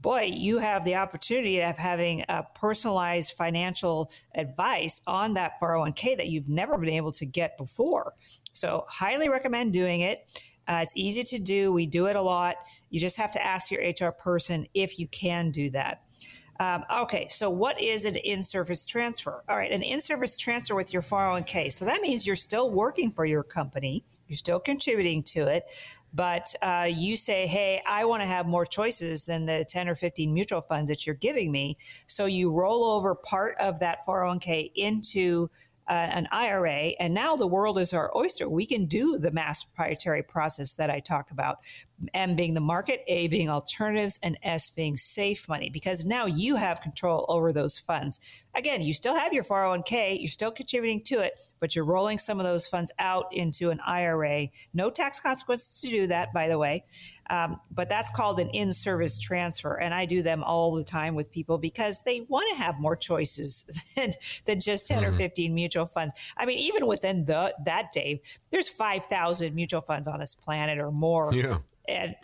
boy, 0.00 0.30
you 0.32 0.58
have 0.58 0.84
the 0.84 0.96
opportunity 0.96 1.60
of 1.60 1.76
having 1.76 2.24
a 2.28 2.44
personalized 2.54 3.34
financial 3.36 4.10
advice 4.34 5.02
on 5.06 5.34
that 5.34 5.60
401k 5.60 6.16
that 6.16 6.28
you've 6.28 6.48
never 6.48 6.78
been 6.78 6.90
able 6.90 7.12
to 7.12 7.26
get 7.26 7.58
before. 7.58 8.14
So, 8.52 8.84
highly 8.88 9.28
recommend 9.28 9.72
doing 9.72 10.00
it. 10.00 10.26
Uh, 10.66 10.80
it's 10.82 10.92
easy 10.96 11.22
to 11.22 11.38
do. 11.38 11.72
We 11.72 11.86
do 11.86 12.06
it 12.06 12.16
a 12.16 12.22
lot. 12.22 12.56
You 12.90 13.00
just 13.00 13.16
have 13.16 13.32
to 13.32 13.44
ask 13.44 13.70
your 13.70 13.82
HR 13.82 14.12
person 14.12 14.66
if 14.74 14.98
you 14.98 15.08
can 15.08 15.50
do 15.50 15.70
that. 15.70 16.02
Um, 16.60 16.84
okay, 16.94 17.26
so 17.30 17.48
what 17.48 17.82
is 17.82 18.04
an 18.04 18.16
in 18.16 18.42
service 18.42 18.84
transfer? 18.84 19.42
All 19.48 19.56
right, 19.56 19.72
an 19.72 19.82
in 19.82 19.98
service 19.98 20.36
transfer 20.36 20.74
with 20.74 20.92
your 20.92 21.00
401k. 21.00 21.72
So 21.72 21.86
that 21.86 22.02
means 22.02 22.26
you're 22.26 22.36
still 22.36 22.70
working 22.70 23.10
for 23.10 23.24
your 23.24 23.42
company, 23.42 24.04
you're 24.28 24.36
still 24.36 24.60
contributing 24.60 25.22
to 25.22 25.48
it, 25.48 25.64
but 26.12 26.54
uh, 26.60 26.86
you 26.94 27.16
say, 27.16 27.46
hey, 27.46 27.80
I 27.88 28.04
want 28.04 28.22
to 28.22 28.26
have 28.26 28.46
more 28.46 28.66
choices 28.66 29.24
than 29.24 29.46
the 29.46 29.64
10 29.66 29.88
or 29.88 29.94
15 29.94 30.34
mutual 30.34 30.60
funds 30.60 30.90
that 30.90 31.06
you're 31.06 31.14
giving 31.16 31.50
me. 31.50 31.78
So 32.06 32.26
you 32.26 32.52
roll 32.52 32.84
over 32.84 33.14
part 33.14 33.56
of 33.58 33.80
that 33.80 34.04
401k 34.06 34.72
into 34.74 35.48
uh, 35.88 36.08
an 36.12 36.28
IRA, 36.30 36.92
and 37.00 37.12
now 37.14 37.36
the 37.36 37.48
world 37.48 37.78
is 37.78 37.92
our 37.92 38.16
oyster. 38.16 38.48
We 38.48 38.64
can 38.64 38.84
do 38.84 39.18
the 39.18 39.32
mass 39.32 39.64
proprietary 39.64 40.22
process 40.22 40.74
that 40.74 40.88
I 40.90 41.00
talked 41.00 41.32
about. 41.32 41.58
M 42.14 42.36
being 42.36 42.54
the 42.54 42.60
market, 42.60 43.02
A 43.06 43.28
being 43.28 43.48
alternatives, 43.48 44.18
and 44.22 44.38
S 44.42 44.70
being 44.70 44.96
safe 44.96 45.48
money, 45.48 45.70
because 45.70 46.04
now 46.04 46.26
you 46.26 46.56
have 46.56 46.80
control 46.80 47.26
over 47.28 47.52
those 47.52 47.78
funds. 47.78 48.20
Again, 48.54 48.82
you 48.82 48.92
still 48.92 49.16
have 49.16 49.32
your 49.32 49.44
401k, 49.44 50.18
you're 50.18 50.28
still 50.28 50.50
contributing 50.50 51.02
to 51.04 51.20
it, 51.20 51.38
but 51.60 51.76
you're 51.76 51.84
rolling 51.84 52.18
some 52.18 52.40
of 52.40 52.44
those 52.44 52.66
funds 52.66 52.90
out 52.98 53.26
into 53.32 53.70
an 53.70 53.80
IRA. 53.86 54.48
No 54.74 54.90
tax 54.90 55.20
consequences 55.20 55.80
to 55.82 55.88
do 55.88 56.06
that, 56.08 56.32
by 56.32 56.48
the 56.48 56.58
way. 56.58 56.84
Um, 57.28 57.60
but 57.70 57.88
that's 57.88 58.10
called 58.10 58.40
an 58.40 58.48
in 58.50 58.72
service 58.72 59.18
transfer. 59.20 59.74
And 59.74 59.94
I 59.94 60.04
do 60.04 60.22
them 60.22 60.42
all 60.42 60.74
the 60.74 60.82
time 60.82 61.14
with 61.14 61.30
people 61.30 61.58
because 61.58 62.02
they 62.02 62.22
want 62.28 62.48
to 62.56 62.62
have 62.62 62.80
more 62.80 62.96
choices 62.96 63.70
than, 63.96 64.14
than 64.46 64.58
just 64.58 64.88
10 64.88 65.02
mm. 65.02 65.06
or 65.06 65.08
mm-hmm. 65.10 65.18
15 65.18 65.54
mutual 65.54 65.86
funds. 65.86 66.12
I 66.36 66.46
mean, 66.46 66.58
even 66.58 66.86
within 66.86 67.26
the, 67.26 67.54
that, 67.64 67.92
Dave, 67.92 68.18
there's 68.50 68.68
5,000 68.68 69.54
mutual 69.54 69.80
funds 69.80 70.08
on 70.08 70.18
this 70.18 70.34
planet 70.34 70.78
or 70.78 70.90
more. 70.90 71.32
Yeah 71.32 71.58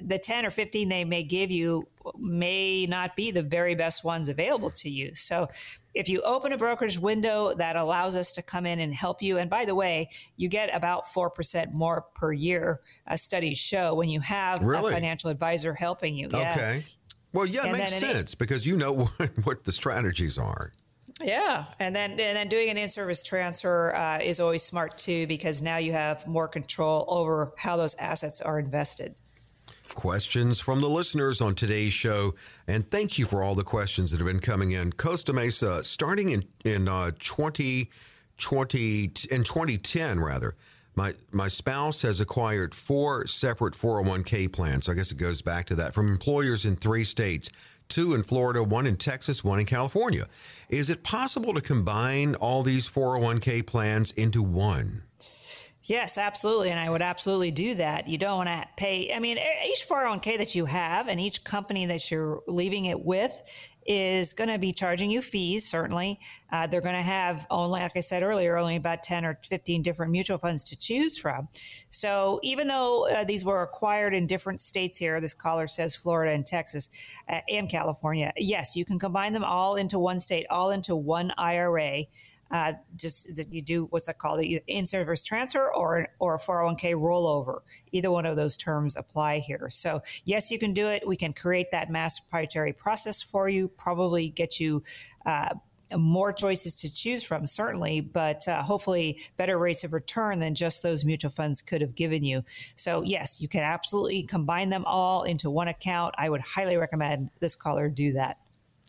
the 0.00 0.18
10 0.18 0.46
or 0.46 0.50
15 0.50 0.88
they 0.88 1.05
may 1.05 1.22
give 1.22 1.50
you 1.50 1.87
may 2.18 2.87
not 2.87 3.16
be 3.16 3.31
the 3.31 3.42
very 3.42 3.74
best 3.74 4.05
ones 4.05 4.29
available 4.29 4.70
to 4.70 4.88
you. 4.88 5.14
So 5.14 5.48
if 5.94 6.09
you 6.09 6.20
open 6.22 6.52
a 6.52 6.59
brokerage 6.59 6.98
window 6.98 7.55
that 7.55 7.76
allows 7.76 8.14
us 8.14 8.33
to 8.33 8.42
come 8.42 8.66
in 8.66 8.81
and 8.81 8.94
help 8.94 9.22
you, 9.22 9.38
and 9.38 9.48
by 9.48 9.64
the 9.64 9.74
way, 9.74 10.11
you 10.37 10.48
get 10.48 10.74
about 10.74 11.05
4% 11.05 11.72
more 11.72 12.05
per 12.14 12.33
year, 12.33 12.81
as 13.07 13.22
studies 13.22 13.59
show, 13.59 13.94
when 13.94 14.09
you 14.09 14.20
have 14.20 14.64
really? 14.64 14.92
a 14.92 14.94
financial 14.94 15.31
advisor 15.31 15.74
helping 15.74 16.14
you. 16.14 16.29
Yeah. 16.31 16.52
Okay. 16.52 16.85
Well, 17.33 17.46
yeah, 17.46 17.62
it 17.62 17.68
and 17.68 17.79
makes 17.79 17.94
sense 17.94 18.33
it, 18.35 18.38
because 18.38 18.66
you 18.66 18.76
know 18.76 18.92
what, 19.16 19.31
what 19.44 19.64
the 19.64 19.72
strategies 19.72 20.38
are. 20.38 20.72
Yeah, 21.22 21.64
and 21.81 21.96
then 21.96 22.11
and 22.11 22.18
then 22.18 22.48
doing 22.48 22.68
an 22.68 22.76
in-service 22.76 23.22
transfer 23.22 23.94
uh, 23.94 24.18
is 24.22 24.38
always 24.38 24.62
smart 24.62 24.98
too 24.98 25.26
because 25.26 25.62
now 25.62 25.79
you 25.79 25.92
have 25.92 26.26
more 26.26 26.46
control 26.46 27.07
over 27.09 27.55
how 27.57 27.79
those 27.79 27.94
assets 27.94 28.42
are 28.42 28.59
invested 28.59 29.14
questions 29.94 30.61
from 30.61 30.81
the 30.81 30.88
listeners 30.88 31.40
on 31.40 31.55
today's 31.55 31.92
show. 31.92 32.35
And 32.66 32.90
thank 32.90 33.18
you 33.18 33.27
for 33.27 33.42
all 33.42 33.55
the 33.55 33.64
questions 33.64 34.11
that 34.11 34.18
have 34.18 34.27
been 34.27 34.40
coming 34.40 34.72
in. 34.72 34.92
Costa 34.92 35.33
Mesa, 35.33 35.85
starting 35.85 36.31
in, 36.31 36.42
in 36.64 36.88
uh, 36.88 37.12
2020, 37.18 39.03
in 39.03 39.44
2010, 39.44 40.20
rather, 40.20 40.55
my, 40.94 41.12
my 41.31 41.49
spouse 41.49 42.03
has 42.03 42.20
acquired 42.20 42.75
four 42.75 43.27
separate 43.27 43.75
401k 43.75 44.51
plans. 44.53 44.87
So 44.87 44.92
I 44.92 44.94
guess 44.94 45.12
it 45.12 45.18
goes 45.18 45.42
back 45.42 45.66
to 45.66 45.75
that 45.77 45.94
from 45.94 46.09
employers 46.09 46.64
in 46.64 46.77
three 46.77 47.05
states 47.05 47.51
two 47.88 48.14
in 48.14 48.22
Florida, 48.22 48.62
one 48.62 48.87
in 48.87 48.96
Texas, 48.96 49.44
one 49.44 49.61
in 49.61 49.66
California. 49.66 50.27
Is 50.68 50.90
it 50.90 51.05
possible 51.05 51.55
to 51.55 51.61
combine 51.61 52.35
all 52.35 52.62
these 52.62 52.88
401k 52.88 53.64
plans 53.66 54.11
into 54.12 54.42
one? 54.42 55.03
Yes, 55.88 56.18
absolutely. 56.18 56.70
And 56.70 56.81
I 56.81 56.90
would 56.90 57.01
absolutely 57.01 57.53
do 57.53 57.77
that. 57.77 58.09
You 58.09 58.18
don't 58.18 58.38
want 58.38 58.49
to 58.49 58.64
pay. 58.77 59.12
I 59.14 59.20
mean, 59.20 59.38
each 59.38 59.87
401k 59.88 60.37
that 60.38 60.57
you 60.57 60.64
have 60.64 61.07
and 61.07 61.20
each 61.20 61.44
company 61.44 61.87
that 61.87 62.11
you're 62.11 62.42
leaving 62.49 62.87
it 62.87 63.05
with 63.05 63.40
is 63.87 64.33
going 64.33 64.51
to 64.51 64.59
be 64.59 64.72
charging 64.72 65.12
you 65.12 65.22
fees, 65.22 65.64
certainly. 65.64 66.18
Uh, 66.51 66.66
they're 66.66 66.81
going 66.81 66.96
to 66.96 67.03
have 67.03 67.46
only, 67.51 67.81
like 67.81 67.96
I 67.96 68.01
said 68.01 68.25
earlier, 68.25 68.59
only 68.59 68.75
about 68.75 69.05
10 69.05 69.25
or 69.25 69.38
15 69.44 69.83
different 69.83 70.11
mutual 70.11 70.38
funds 70.38 70.64
to 70.64 70.77
choose 70.77 71.16
from. 71.16 71.46
So 71.88 72.40
even 72.42 72.66
though 72.66 73.07
uh, 73.09 73.22
these 73.22 73.44
were 73.44 73.62
acquired 73.62 74.12
in 74.12 74.27
different 74.27 74.61
states 74.61 74.99
here, 74.99 75.20
this 75.20 75.35
caller 75.35 75.68
says 75.68 75.94
Florida 75.94 76.33
and 76.33 76.44
Texas 76.44 76.90
uh, 77.29 77.42
and 77.49 77.70
California, 77.70 78.33
yes, 78.37 78.75
you 78.75 78.85
can 78.85 78.99
combine 78.99 79.33
them 79.33 79.44
all 79.44 79.77
into 79.77 80.01
one 80.01 80.18
state, 80.18 80.46
all 80.51 80.72
into 80.72 80.96
one 80.96 81.33
IRA 81.38 82.07
uh, 82.51 82.75
just 82.97 83.37
that 83.37 83.53
you 83.53 83.63
do 83.63 83.87
what's 83.91 84.07
that 84.07 84.19
called, 84.19 84.41
in-service 84.41 85.25
transfer 85.25 85.73
or 85.75 86.09
or 86.19 86.37
a 86.37 86.39
401k 86.39 86.95
rollover. 86.95 87.61
Either 87.93 88.11
one 88.11 88.27
of 88.27 88.37
those 88.37 88.57
terms 88.57 88.97
apply 88.97 89.39
here. 89.39 89.69
So 89.71 90.03
yes, 90.25 90.51
you 90.51 90.59
can 90.59 90.73
do 90.73 90.89
it. 90.89 91.07
We 91.07 91.17
can 91.17 91.33
create 91.33 91.71
that 91.73 91.91
mass 91.91 92.21
proprietary 92.21 92.73
process 92.73 93.23
for 93.23 93.49
you. 93.49 93.69
Probably 93.69 94.29
get 94.29 94.61
you. 94.61 94.83
Uh, 95.25 95.55
more 95.97 96.33
choices 96.33 96.75
to 96.75 96.93
choose 96.93 97.23
from, 97.23 97.47
certainly, 97.47 98.01
but 98.01 98.47
uh, 98.49 98.61
hopefully 98.61 99.21
better 99.37 99.57
rates 99.57 99.85
of 99.85 99.93
return 99.93 100.41
than 100.41 100.53
just 100.53 100.83
those 100.83 101.05
mutual 101.05 101.31
funds 101.31 101.63
could 101.63 101.81
have 101.81 101.95
given 101.95 102.25
you. 102.25 102.43
So, 102.75 103.03
yes, 103.03 103.41
you 103.41 103.47
can 103.47 103.63
absolutely 103.63 104.25
combine 104.25 104.71
them 104.71 104.85
all 104.85 105.23
into 105.23 105.49
one 105.49 105.69
account. 105.69 106.17
I 106.19 106.29
would 106.29 106.41
highly 106.41 106.77
recommend 106.77 107.31
this 107.39 107.55
caller 107.55 107.89
do 107.89 108.15
that 108.15 108.39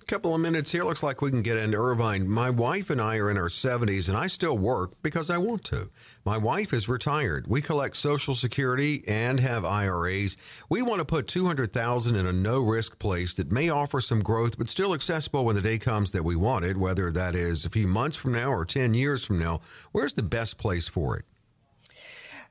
couple 0.08 0.34
of 0.34 0.39
minutes 0.39 0.72
here. 0.72 0.86
Looks 0.86 1.04
like 1.04 1.22
we 1.22 1.32
can 1.32 1.41
get 1.41 1.58
into 1.58 1.78
Irvine. 1.78 2.30
My 2.30 2.50
wife 2.50 2.89
and 2.89 3.02
I 3.02 3.17
are 3.17 3.30
in 3.30 3.38
our 3.38 3.50
70s, 3.50 4.08
and 4.08 4.17
I 4.17 4.28
still 4.28 4.58
work 4.58 4.91
because 5.04 5.30
I 5.30 5.38
want 5.38 5.65
to. 5.65 5.89
My 6.24 6.38
wife 6.38 6.74
is 6.74 6.88
retired. 6.88 7.46
We 7.48 7.62
collect 7.62 7.98
Social 7.98 8.34
Security 8.34 9.04
and 9.06 9.41
have 9.41 9.65
IRAs. 9.65 10.38
We 10.70 10.82
want 10.82 11.00
to 11.00 11.06
put 11.06 11.28
200,000 11.28 12.15
in 12.15 12.26
a 12.26 12.32
no-risk 12.32 12.98
place 13.00 13.34
that 13.36 13.52
may 13.52 13.70
offer 13.70 14.00
some 14.00 14.22
growth, 14.22 14.58
but 14.58 14.70
still 14.70 14.93
accessible 14.93 15.43
when 15.43 15.56
the 15.56 15.62
day 15.62 15.78
comes 15.78 16.13
that 16.13 16.24
we 16.24 16.38
want 16.38 16.63
it, 16.63 16.78
whether 16.78 17.12
that 17.12 17.36
is 17.36 17.65
a 17.65 17.70
few 17.70 17.86
months 17.86 18.15
from 18.15 18.32
now 18.32 18.50
or 18.50 18.63
10 18.63 18.93
years 18.93 19.26
from 19.26 19.38
now. 19.39 19.60
Where's 19.91 20.13
the 20.13 20.24
best 20.24 20.58
place 20.58 20.88
for 20.88 21.17
it? 21.17 21.26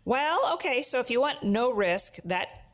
Well, 0.05 0.41
okay. 0.55 0.83
So 0.83 1.01
if 1.01 1.11
you 1.11 1.23
want 1.23 1.43
no 1.43 1.73
risk, 1.73 2.17
that 2.27 2.66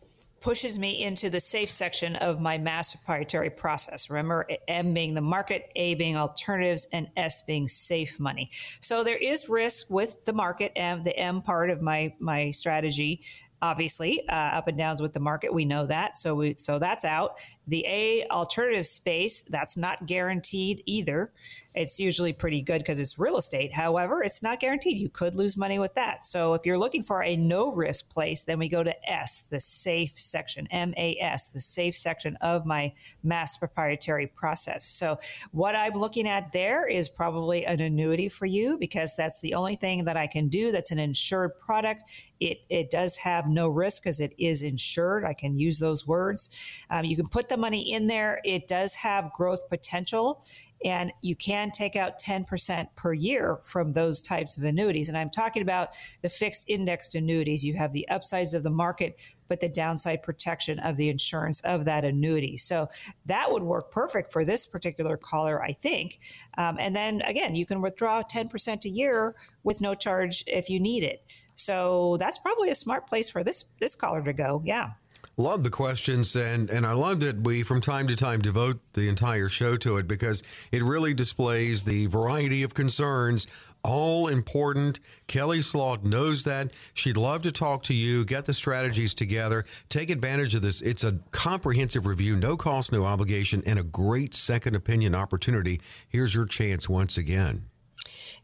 pushes 0.43 0.79
me 0.79 1.03
into 1.03 1.31
the 1.31 1.41
safe 1.41 1.71
section 1.71 2.17
of 2.17 2.41
my 2.41 2.59
mass 2.59 2.95
proprietary 2.95 3.49
process. 3.51 4.11
Remember, 4.11 4.47
M 4.69 4.93
being 4.93 5.15
the 5.15 5.21
market, 5.21 5.71
A 5.77 5.95
being 5.95 6.17
alternatives, 6.17 6.87
and 6.93 7.09
S 7.17 7.43
being 7.43 7.69
safe 7.69 8.21
money. 8.21 8.51
So 8.81 9.05
there 9.05 9.17
is 9.17 9.49
risk 9.49 9.89
with 9.89 10.25
the 10.25 10.33
market 10.33 10.73
and 10.77 11.05
the 11.05 11.17
M 11.17 11.43
part 11.43 11.71
of 11.71 11.81
my 11.81 12.15
my 12.19 12.51
strategy. 12.51 13.23
Obviously, 13.63 14.29
uh, 14.29 14.33
up 14.33 14.67
and 14.67 14.77
downs 14.77 15.01
with 15.01 15.13
the 15.13 15.21
market, 15.21 15.55
we 15.55 15.65
know 15.65 15.87
that. 15.87 16.19
So 16.19 16.35
we 16.35 16.57
so 16.57 16.81
that's 16.81 17.05
out. 17.05 17.39
The 17.69 17.87
A 17.87 18.27
alternative 18.29 18.87
space 18.87 19.43
that's 19.43 19.77
not 19.77 20.05
guaranteed 20.07 20.83
either. 20.85 21.33
It's 21.75 21.99
usually 21.99 22.33
pretty 22.33 22.61
good 22.61 22.79
because 22.79 23.01
it's 23.01 23.19
real 23.19 23.37
estate. 23.37 23.73
However, 23.73 24.23
it's 24.23 24.43
not 24.43 24.61
guaranteed. 24.61 24.99
You 24.99 25.09
could 25.09 25.35
lose 25.35 25.57
money 25.57 25.79
with 25.79 25.95
that. 25.95 26.25
So 26.25 26.55
if 26.55 26.67
you're 26.67 26.79
looking 26.79 27.03
for 27.03 27.23
a 27.23 27.37
no 27.37 27.73
risk 27.73 28.11
place, 28.11 28.45
then 28.45 28.59
we 28.59 28.69
go 28.69 28.83
to 28.83 29.11
S, 29.11 29.47
the 29.47 29.61
safe 29.61 30.19
section, 30.19 30.69
M 30.71 30.93
A 30.97 31.17
S, 31.21 31.49
the 31.49 31.61
safe 31.61 31.95
section 31.95 32.37
of 32.41 32.67
my 32.67 32.93
mass 33.23 33.57
proprietary 33.57 34.27
process. 34.27 34.85
So 34.85 35.19
what 35.53 35.75
I'm 35.75 35.95
looking 35.95 36.29
at 36.29 36.53
there 36.53 36.87
is 36.87 37.09
probably 37.09 37.65
an 37.65 37.81
annuity 37.81 38.29
for 38.29 38.47
you 38.47 38.77
because 38.79 39.15
that's 39.17 39.41
the 39.41 39.55
only 39.55 39.77
thing 39.77 40.05
that 40.05 40.17
I 40.17 40.27
can 40.27 40.49
do 40.49 40.73
that's 40.73 40.91
an 40.91 40.99
insured 40.99 41.57
product. 41.59 42.03
It, 42.41 42.59
it 42.69 42.91
does 42.91 43.17
have 43.19 43.47
no 43.47 43.69
risk 43.69 44.03
because 44.03 44.21
it 44.21 44.35
is 44.39 44.63
insured. 44.63 45.25
I 45.25 45.33
can 45.33 45.59
use 45.59 45.79
those 45.79 46.07
words. 46.07 46.51
Um, 46.91 47.05
you 47.05 47.17
can 47.17 47.29
put 47.29 47.49
the 47.49 47.57
money 47.57 47.93
in 47.93 48.09
there. 48.09 48.41
It 48.45 48.67
does 48.67 48.95
have 48.97 49.33
growth 49.33 49.69
potential 49.69 50.45
and 50.85 51.13
you 51.23 51.37
can 51.37 51.71
take 51.71 51.97
out 51.97 52.21
10% 52.21 52.87
per 52.97 53.13
year 53.13 53.61
from 53.63 53.93
those 53.93 54.23
types 54.23 54.57
of 54.57 54.65
annuities. 54.65 55.09
And 55.09 55.17
I'm 55.17 55.31
talking 55.31 55.63
about 55.63 55.91
the 56.23 56.29
fixed 56.29 56.69
indexed 56.69 57.15
annuities. 57.15 57.65
You 57.65 57.75
have 57.75 57.93
the 57.93 58.09
upsides 58.09 58.55
of 58.55 58.63
the 58.63 58.71
market, 58.71 59.21
but 59.49 59.61
the 59.61 59.69
downside 59.69 60.23
protection 60.23 60.79
of 60.81 60.97
the 60.97 61.09
insurance 61.09 61.61
of 61.61 61.85
that 61.85 62.05
annuity. 62.05 62.57
So 62.57 62.89
that 63.27 63.53
would 63.53 63.63
work 63.63 63.91
perfect 63.91 64.33
for 64.33 64.45
this 64.45 64.67
particular 64.67 65.17
caller, 65.17 65.63
I 65.63 65.73
think. 65.73 66.19
Um, 66.59 66.77
and 66.81 66.97
then 66.97 67.23
again, 67.23 67.55
you 67.55 67.67
can 67.67 67.81
withdraw 67.81 68.23
10% 68.23 68.85
a 68.85 68.89
year 68.89 69.37
with 69.63 69.81
no 69.81 69.95
charge 69.95 70.45
if 70.47 70.69
you 70.69 70.81
need 70.81 71.05
it. 71.05 71.23
So 71.55 72.17
that's 72.19 72.39
probably 72.39 72.71
a 72.71 72.75
smart 72.75 73.07
place 73.07 73.29
for 73.31 73.45
this 73.45 73.67
this 73.79 73.95
caller 73.95 74.23
to 74.23 74.33
go. 74.33 74.63
Yeah. 74.65 74.91
Love 75.39 75.65
the 75.65 75.71
questions, 75.71 76.37
and, 76.37 76.69
and 76.69 76.85
I 76.85 76.93
love 76.93 77.21
that 77.21 77.43
we 77.43 77.63
from 77.63 77.81
time 77.81 78.07
to 78.09 78.17
time 78.17 78.43
devote 78.43 78.81
the 78.93 79.09
entire 79.09 79.49
show 79.49 79.77
to 79.77 79.97
it 79.97 80.07
because 80.07 80.43
it 80.71 80.83
really 80.83 81.15
displays 81.15 81.85
the 81.85 82.05
variety 82.07 82.63
of 82.63 82.75
concerns, 82.75 83.47
all 83.83 84.29
important. 84.29 85.01
Kelley 85.29 85.63
Slaught 85.63 86.05
knows 86.05 86.45
that. 86.45 86.71
She'd 86.93 87.17
love 87.17 87.41
to 87.43 87.51
talk 87.51 87.83
to 87.85 87.95
you, 87.95 88.27
get 88.27 88.45
the 88.45 88.53
strategies 88.53 89.15
together, 89.15 89.65
take 89.89 90.11
advantage 90.11 90.55
of 90.55 90.61
this. 90.61 90.83
It's 90.83 91.03
a 91.03 91.19
comprehensive 91.31 92.05
review, 92.05 92.37
no 92.37 92.59
cost, 92.59 92.93
no 92.93 93.07
obligation, 93.07 93.63
and 93.65 93.79
a 93.79 93.85
great 93.85 94.35
second 94.35 94.75
opinion 94.75 95.15
opportunity. 95.15 95.81
Here's 96.11 96.35
your 96.35 96.45
chance 96.45 96.91
once 96.91 97.17
again. 97.17 97.65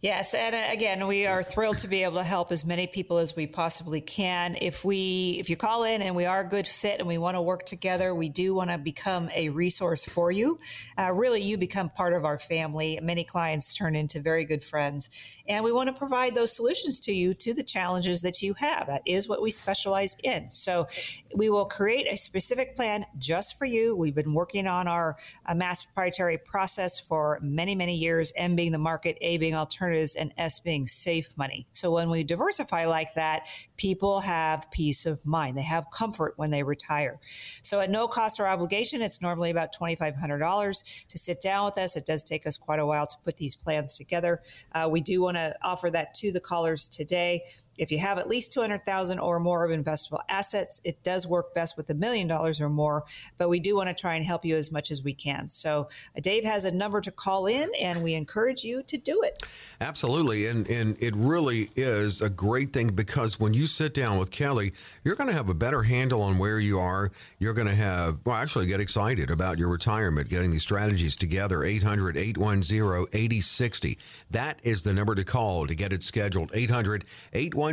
Yes, 0.01 0.33
and 0.33 0.55
uh, 0.55 0.63
again, 0.71 1.09
we 1.09 1.27
are 1.27 1.43
thrilled 1.43 1.79
to 1.79 1.89
be 1.89 2.05
able 2.05 2.19
to 2.19 2.23
help 2.23 2.53
as 2.53 2.65
many 2.65 2.87
people 2.87 3.19
as 3.19 3.35
we 3.35 3.49
possibly 3.49 4.01
can. 4.01 4.57
If 4.61 4.85
we, 4.85 5.39
if 5.41 5.51
you 5.51 5.57
call 5.57 5.83
in 5.83 6.03
and 6.03 6.15
we 6.15 6.25
are 6.25 6.43
a 6.43 6.49
good 6.49 6.69
fit 6.69 7.01
and 7.01 7.09
we 7.09 7.19
want 7.19 7.35
to 7.35 7.43
work 7.43 7.67
together, 7.67 8.15
we 8.15 8.29
do 8.29 8.55
want 8.55 8.71
to 8.71 8.79
become 8.79 9.29
a 9.35 9.49
resource 9.49 10.05
for 10.05 10.31
you. 10.31 10.61
Uh, 10.97 11.11
really, 11.11 11.43
you 11.43 11.59
become 11.59 11.89
part 11.89 12.13
of 12.13 12.25
our 12.25 12.39
family. 12.39 13.01
Many 13.03 13.25
clients 13.25 13.77
turn 13.77 13.97
into 13.97 14.21
very 14.21 14.45
good 14.45 14.63
friends, 14.63 15.11
and 15.49 15.65
we 15.65 15.73
want 15.73 15.89
to 15.89 15.99
provide 15.99 16.37
those 16.37 16.55
solutions 16.55 17.01
to 17.01 17.13
you 17.13 17.35
to 17.35 17.53
the 17.53 17.65
challenges 17.65 18.21
that 18.21 18.41
you 18.41 18.55
have. 18.55 18.87
That 18.87 19.03
is 19.05 19.29
what 19.29 19.43
we 19.43 19.51
specialize 19.51 20.17
in. 20.23 20.53
So, 20.53 20.87
we 21.35 21.51
will 21.51 21.67
create 21.67 22.07
a 22.09 22.17
specific 22.17 22.77
plan 22.77 23.05
just 23.19 23.59
for 23.59 23.65
you. 23.65 23.97
We've 23.97 24.15
been 24.15 24.33
working 24.33 24.69
on 24.69 24.87
our 24.87 25.17
uh, 25.45 25.57
mass 25.57 25.83
proprietary 25.83 26.39
process 26.39 27.01
for 27.01 27.41
many, 27.43 27.75
many 27.75 27.97
years. 27.97 28.33
M 28.37 28.55
being 28.55 28.71
the 28.71 28.79
market, 28.79 29.19
A 29.23 29.39
being 29.39 29.57
alternative 29.57 29.88
alternatives 29.89 30.15
and 30.15 30.33
S 30.37 30.61
being 30.61 30.87
safe 30.87 31.37
money. 31.37 31.67
So 31.73 31.91
when 31.91 32.11
we 32.11 32.25
diversify 32.25 32.87
like 32.87 33.15
that, 33.15 33.47
people 33.77 34.21
have 34.21 34.71
peace 34.71 35.07
of 35.07 35.25
mind. 35.27 35.57
They 35.57 35.63
have 35.63 35.87
comfort 35.93 36.35
when 36.37 36.51
they 36.51 36.63
retire. 36.63 37.19
So 37.63 37.81
at 37.81 37.91
no 37.91 38.09
cost 38.09 38.41
or 38.41 38.47
obligation, 38.47 39.03
it's 39.03 39.23
normally 39.23 39.51
about 39.51 39.75
$2,500 39.75 41.07
to 41.09 41.19
sit 41.19 41.41
down 41.41 41.67
with 41.67 41.79
us. 41.79 41.97
It 41.97 42.07
does 42.07 42.23
take 42.23 42.47
us 42.47 42.59
quite 42.59 42.81
a 42.81 42.87
while 42.87 43.07
to 43.07 43.17
put 43.25 43.37
these 43.37 43.55
plans 43.55 43.95
together. 43.95 44.43
Uh, 44.73 44.89
we 44.91 45.01
do 45.01 45.23
want 45.23 45.37
to 45.37 45.55
offer 45.63 45.91
that 45.91 46.15
to 46.15 46.33
the 46.33 46.41
callers 46.41 46.89
today. 46.89 47.43
If 47.79 47.91
you 47.91 47.99
have 47.99 48.19
at 48.19 48.29
least 48.29 48.53
200,000 48.53 49.19
or 49.19 49.41
more 49.41 49.65
of 49.65 49.71
investable 49.71 50.21
assets, 50.29 50.81
it 50.85 51.03
does 51.03 51.27
work 51.27 51.55
best 51.55 51.77
with 51.77 51.91
a 51.91 51.95
million 51.95 52.29
dollars 52.29 52.61
or 52.61 52.69
more, 52.69 53.05
but 53.39 53.49
we 53.49 53.61
do 53.61 53.77
want 53.77 53.89
to 53.89 53.95
try 53.95 54.17
and 54.17 54.25
help 54.25 54.45
you 54.45 54.57
as 54.57 54.71
much 54.71 54.91
as 54.91 55.03
we 55.03 55.15
can. 55.15 55.49
So 55.49 55.89
uh, 56.17 56.21
Dave 56.21 56.45
has 56.45 56.65
a 56.65 56.73
number 56.73 57.01
to 57.01 57.11
call 57.11 57.47
in 57.47 57.71
and 57.81 58.03
we 58.03 58.15
encourage 58.15 58.65
you 58.65 58.83
to 58.83 58.97
do 58.97 59.23
it. 59.23 59.43
Absolutely. 59.81 60.47
And 60.47 60.69
and 60.69 60.97
it 61.01 61.15
really 61.17 61.71
is 61.77 62.21
a 62.21 62.29
great 62.29 62.73
thing 62.73 62.89
because 62.89 63.39
when 63.39 63.55
you 63.55 63.67
sit 63.67 63.95
down 63.95 64.19
with 64.19 64.31
Kelley, 64.31 64.73
you're 65.05 65.15
going 65.15 65.29
to 65.29 65.35
have 65.35 65.49
a 65.49 65.55
better 65.55 65.85
handle 65.85 66.23
on 66.23 66.39
where 66.39 66.59
you 66.59 66.79
are. 66.79 67.13
You're 67.39 67.55
going 67.55 67.69
to 67.69 67.75
have 67.75 68.19
well 68.25 68.37
actually 68.37 68.67
get 68.67 68.81
excited 68.81 69.31
about 69.31 69.59
your 69.59 69.69
retirement, 69.69 70.29
getting 70.29 70.51
these 70.51 70.63
strategies 70.63 71.17
together. 71.17 71.59
800-810-8060. 71.59 73.97
That 74.31 74.59
is 74.63 74.83
the 74.83 74.93
number 74.93 75.15
to 75.15 75.25
call 75.25 75.67
to 75.67 75.75
get 75.75 75.93
it 75.93 76.03
scheduled. 76.03 76.51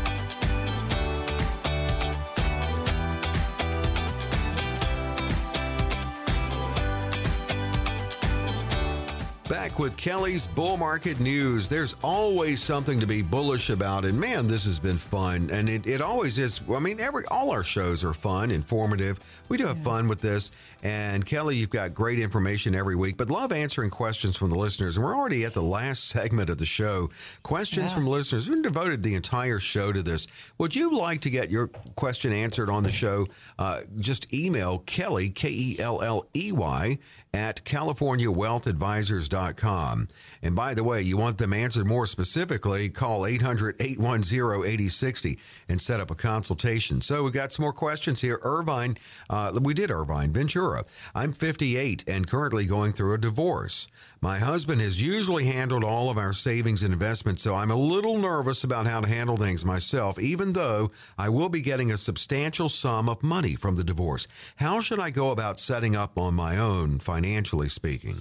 Back 9.72 9.78
with 9.78 9.96
Kelley's 9.96 10.46
Bull 10.46 10.76
Market 10.76 11.18
News. 11.18 11.66
There's 11.66 11.96
always 12.02 12.62
something 12.62 13.00
to 13.00 13.06
be 13.06 13.22
bullish 13.22 13.70
about, 13.70 14.04
and 14.04 14.20
man, 14.20 14.46
this 14.46 14.66
has 14.66 14.78
been 14.78 14.98
fun. 14.98 15.48
And 15.48 15.66
it, 15.66 15.86
it 15.86 16.02
always 16.02 16.36
is. 16.36 16.60
I 16.68 16.78
mean, 16.78 17.00
every 17.00 17.24
all 17.30 17.50
our 17.50 17.64
shows 17.64 18.04
are 18.04 18.12
fun, 18.12 18.50
informative. 18.50 19.18
We 19.48 19.56
do 19.56 19.66
have 19.66 19.78
yeah. 19.78 19.84
fun 19.84 20.08
with 20.08 20.20
this. 20.20 20.50
And 20.82 21.24
Kelley, 21.24 21.56
you've 21.56 21.70
got 21.70 21.94
great 21.94 22.18
information 22.18 22.74
every 22.74 22.96
week, 22.96 23.16
but 23.16 23.30
love 23.30 23.50
answering 23.50 23.88
questions 23.88 24.36
from 24.36 24.50
the 24.50 24.58
listeners. 24.58 24.98
And 24.98 25.06
we're 25.06 25.16
already 25.16 25.44
at 25.44 25.54
the 25.54 25.62
last 25.62 26.04
segment 26.08 26.50
of 26.50 26.58
the 26.58 26.66
show. 26.66 27.08
Questions 27.42 27.92
yeah. 27.92 27.94
from 27.94 28.06
listeners. 28.06 28.50
We've 28.50 28.62
devoted 28.62 29.02
the 29.02 29.14
entire 29.14 29.58
show 29.58 29.90
to 29.90 30.02
this. 30.02 30.26
Would 30.58 30.76
you 30.76 30.94
like 30.94 31.22
to 31.22 31.30
get 31.30 31.50
your 31.50 31.68
question 31.94 32.30
answered 32.34 32.68
on 32.68 32.82
the 32.82 32.90
show? 32.90 33.26
Uh, 33.58 33.82
just 33.98 34.34
email 34.34 34.80
Kelley, 34.80 35.30
K 35.30 35.48
E 35.48 35.76
L 35.78 36.02
L 36.02 36.26
E 36.36 36.52
Y, 36.52 36.98
at 37.34 37.64
californiawealthadvisors.com. 37.64 40.08
And 40.42 40.54
by 40.54 40.74
the 40.74 40.84
way, 40.84 41.00
you 41.00 41.16
want 41.16 41.38
them 41.38 41.54
answered 41.54 41.86
more 41.86 42.04
specifically, 42.04 42.90
call 42.90 43.24
800 43.24 43.76
810 43.80 44.70
8060 44.70 45.38
and 45.68 45.80
set 45.80 46.00
up 46.00 46.10
a 46.10 46.14
consultation. 46.14 47.00
So 47.00 47.24
we've 47.24 47.32
got 47.32 47.52
some 47.52 47.62
more 47.62 47.72
questions 47.72 48.20
here. 48.20 48.38
Irvine, 48.42 48.98
uh, 49.30 49.58
we 49.60 49.72
did 49.72 49.90
Irvine, 49.90 50.30
Ventura. 50.32 50.84
I'm 51.14 51.32
58 51.32 52.04
and 52.06 52.28
currently 52.28 52.66
going 52.66 52.92
through 52.92 53.14
a 53.14 53.18
divorce. 53.18 53.88
My 54.22 54.38
husband 54.38 54.80
has 54.80 55.02
usually 55.02 55.46
handled 55.46 55.82
all 55.82 56.08
of 56.08 56.16
our 56.16 56.32
savings 56.32 56.84
and 56.84 56.92
investments, 56.92 57.42
so 57.42 57.56
I'm 57.56 57.72
a 57.72 57.76
little 57.76 58.18
nervous 58.18 58.62
about 58.62 58.86
how 58.86 59.00
to 59.00 59.08
handle 59.08 59.36
things 59.36 59.64
myself, 59.64 60.16
even 60.16 60.52
though 60.52 60.92
I 61.18 61.28
will 61.28 61.48
be 61.48 61.60
getting 61.60 61.90
a 61.90 61.96
substantial 61.96 62.68
sum 62.68 63.08
of 63.08 63.24
money 63.24 63.56
from 63.56 63.74
the 63.74 63.82
divorce. 63.82 64.28
How 64.56 64.78
should 64.78 65.00
I 65.00 65.10
go 65.10 65.32
about 65.32 65.58
setting 65.58 65.96
up 65.96 66.16
on 66.16 66.34
my 66.34 66.56
own, 66.56 67.00
financially 67.00 67.68
speaking? 67.68 68.14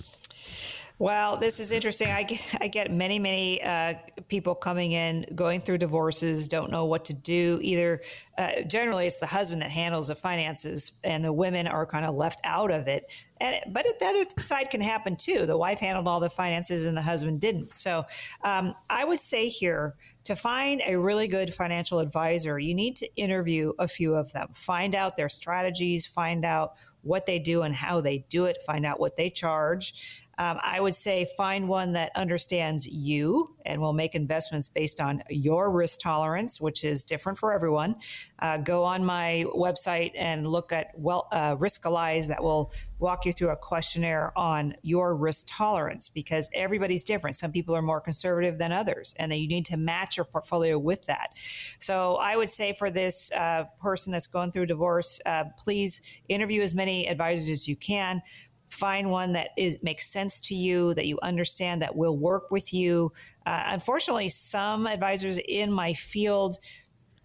Well, 1.02 1.38
this 1.38 1.60
is 1.60 1.72
interesting. 1.72 2.12
I 2.12 2.22
get, 2.22 2.58
I 2.62 2.68
get 2.68 2.92
many, 2.92 3.18
many 3.18 3.60
uh, 3.64 3.96
people 4.28 4.54
coming 4.54 4.92
in, 4.92 5.26
going 5.34 5.60
through 5.60 5.80
divorces, 5.80 6.48
don't 6.48 6.70
know 6.70 6.86
what 6.86 7.06
to 7.06 7.14
do. 7.16 7.58
Either 7.64 8.02
uh, 8.38 8.62
generally 8.68 9.08
it's 9.08 9.18
the 9.18 9.26
husband 9.26 9.64
that 9.64 9.72
handles 9.72 10.10
the 10.10 10.16
finances, 10.16 10.92
and 11.04 11.26
the 11.26 11.34
women 11.34 11.66
are 11.66 11.88
kind 11.88 12.06
of 12.06 12.14
left 12.14 12.40
out 12.44 12.70
of 12.70 12.88
it. 12.88 13.26
And 13.40 13.74
but 13.74 13.88
the 14.00 14.06
other 14.06 14.26
side 14.38 14.70
can 14.70 14.80
happen 14.80 15.16
too. 15.16 15.48
The 15.48 15.58
wife 15.58 15.80
handled 15.80 16.08
all 16.08 16.20
the 16.20 16.30
finances, 16.30 16.84
and 16.84 16.96
the 16.96 17.02
husband 17.02 17.42
didn't. 17.42 17.72
So 17.72 18.06
um, 18.44 18.76
I 18.88 19.04
would 19.04 19.20
say 19.20 19.50
here 19.50 19.96
to 20.26 20.36
find 20.36 20.84
a 20.86 21.00
really 21.00 21.28
good 21.28 21.52
financial 21.52 21.98
advisor, 21.98 22.60
you 22.60 22.76
need 22.76 22.96
to 22.98 23.10
interview 23.16 23.74
a 23.80 23.88
few 23.88 24.14
of 24.14 24.34
them, 24.34 24.50
find 24.54 24.94
out 24.94 25.18
their 25.18 25.30
strategies, 25.30 26.06
find 26.06 26.46
out 26.46 26.76
what 27.02 27.26
they 27.26 27.40
do 27.40 27.64
and 27.64 27.76
how 27.76 28.02
they 28.02 28.20
do 28.30 28.46
it, 28.46 28.60
find 28.68 28.86
out 28.86 29.00
what 29.00 29.16
they 29.16 29.32
charge 29.32 30.21
Um, 30.42 30.58
I 30.64 30.80
would 30.80 30.96
say 30.96 31.28
find 31.38 31.68
one 31.70 31.94
that 31.94 32.12
understands 32.16 32.88
you 32.88 33.56
and 33.64 33.80
will 33.80 33.94
make 33.94 34.16
investments 34.16 34.68
based 34.68 35.00
on 35.00 35.22
your 35.30 35.72
risk 35.72 36.00
tolerance, 36.00 36.60
which 36.60 36.84
is 36.84 37.04
different 37.04 37.38
for 37.38 37.54
everyone. 37.54 37.98
Uh, 38.40 38.58
go 38.58 38.84
on 38.84 39.06
my 39.06 39.46
website 39.56 40.14
and 40.16 40.48
look 40.48 40.72
at 40.72 40.94
well 40.96 41.28
uh, 41.32 41.56
Riskalyze 41.58 42.28
that 42.30 42.42
will 42.42 42.72
walk 42.98 43.24
you 43.24 43.32
through 43.34 43.50
a 43.50 43.56
questionnaire 43.56 44.36
on 44.36 44.74
your 44.82 45.16
risk 45.16 45.46
tolerance 45.48 46.10
because 46.10 46.50
everybody's 46.56 47.04
different. 47.04 47.36
Some 47.36 47.52
people 47.52 47.76
are 47.76 47.82
more 47.84 48.02
conservative 48.02 48.58
than 48.58 48.72
others, 48.72 49.14
and 49.20 49.32
then 49.32 49.38
you 49.38 49.48
need 49.48 49.66
to 49.66 49.78
match 49.78 50.18
your 50.18 50.26
portfolio 50.26 50.80
with 50.80 51.06
that. 51.06 51.36
So 51.78 52.16
I 52.16 52.36
would 52.36 52.50
say 52.50 52.74
for 52.74 52.90
this 52.90 53.32
uh, 53.32 53.66
person 53.80 54.12
that's 54.12 54.28
going 54.28 54.52
through 54.52 54.66
divorce, 54.66 55.22
uh, 55.24 55.46
please 55.56 56.02
interview 56.28 56.64
as 56.64 56.74
many 56.74 57.08
advisors 57.08 57.48
as 57.48 57.68
you 57.68 57.76
can 57.76 58.24
find 58.72 59.12
one 59.12 59.34
that 59.34 59.50
is 59.58 59.78
makes 59.84 60.08
sense 60.08 60.40
to 60.40 60.56
you 60.56 60.94
that 60.94 61.06
you 61.06 61.20
understand 61.22 61.82
that 61.82 61.96
will 61.96 62.18
work 62.18 62.52
with 62.52 62.74
you. 62.74 63.12
Uh, 63.46 63.64
unfortunately 63.68 64.30
some 64.30 64.88
advisors 64.88 65.38
in 65.48 65.72
my 65.72 65.94
field 65.94 66.58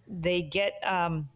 they 0.07 0.41
get 0.41 0.73
um, 0.85 1.27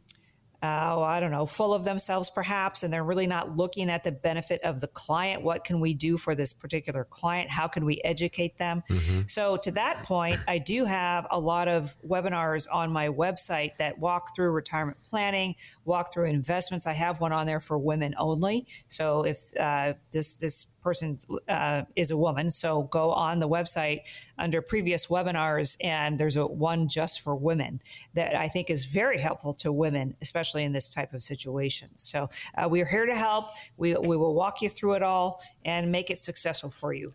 oh, 0.64 1.01
I 1.01 1.20
don't 1.20 1.32
know, 1.32 1.45
full 1.45 1.74
of 1.74 1.84
themselves 1.84 2.30
perhaps, 2.30 2.84
and 2.84 2.93
they're 2.93 3.03
really 3.03 3.28
not 3.28 3.57
looking 3.57 3.89
at 3.89 4.03
the 4.03 4.12
benefit 4.12 4.62
of 4.64 4.82
the 4.82 4.88
client. 4.88 5.43
What 5.43 5.64
can 5.64 5.80
we 5.80 5.93
do 5.93 6.18
for 6.18 6.36
this 6.36 6.53
particular 6.53 7.03
client? 7.03 7.49
How 7.49 7.68
can 7.68 7.86
we 7.86 8.01
educate 8.03 8.57
them? 8.57 8.84
Mm-hmm. 8.89 9.22
So, 9.28 9.57
to 9.57 9.72
that 9.72 10.03
point, 10.03 10.39
I 10.47 10.57
do 10.57 10.86
have 10.86 11.28
a 11.32 11.39
lot 11.39 11.68
of 11.68 11.95
webinars 12.07 12.68
on 12.72 12.91
my 12.91 13.09
website 13.09 13.78
that 13.78 13.97
walk 13.99 14.36
through 14.36 14.51
retirement 14.51 14.97
planning, 15.03 15.55
walk 15.86 16.14
through 16.14 16.26
investments. 16.26 16.88
I 16.88 16.93
have 16.93 17.20
one 17.20 17.32
on 17.32 17.45
there 17.45 17.59
for 17.59 17.78
women 17.78 18.14
only. 18.18 18.68
So, 18.88 19.26
if 19.26 19.39
uh, 19.59 19.93
this 20.12 20.36
this 20.36 20.68
person 20.82 21.19
uh, 21.47 21.84
is 21.95 22.11
a 22.11 22.17
woman. 22.17 22.49
So 22.49 22.84
go 22.84 23.11
on 23.11 23.39
the 23.39 23.47
website 23.47 24.01
under 24.38 24.61
previous 24.61 25.07
webinars, 25.07 25.77
and 25.82 26.19
there's 26.19 26.36
a 26.36 26.45
one 26.45 26.88
just 26.88 27.21
for 27.21 27.36
women 27.36 27.82
that 28.13 28.36
I 28.36 28.47
think 28.47 28.69
is 28.69 28.86
very 28.86 29.19
helpful 29.19 29.53
to 29.53 29.71
women, 29.71 30.15
especially 30.21 30.63
in 30.63 30.71
this 30.71 30.93
type 30.93 31.13
of 31.13 31.23
situation. 31.23 31.89
So 31.95 32.29
uh, 32.55 32.67
we're 32.69 32.86
here 32.86 33.05
to 33.05 33.15
help. 33.15 33.45
We, 33.77 33.95
we 33.95 34.17
will 34.17 34.34
walk 34.34 34.61
you 34.61 34.69
through 34.69 34.95
it 34.95 35.03
all 35.03 35.41
and 35.65 35.91
make 35.91 36.09
it 36.09 36.19
successful 36.19 36.69
for 36.69 36.93
you. 36.93 37.13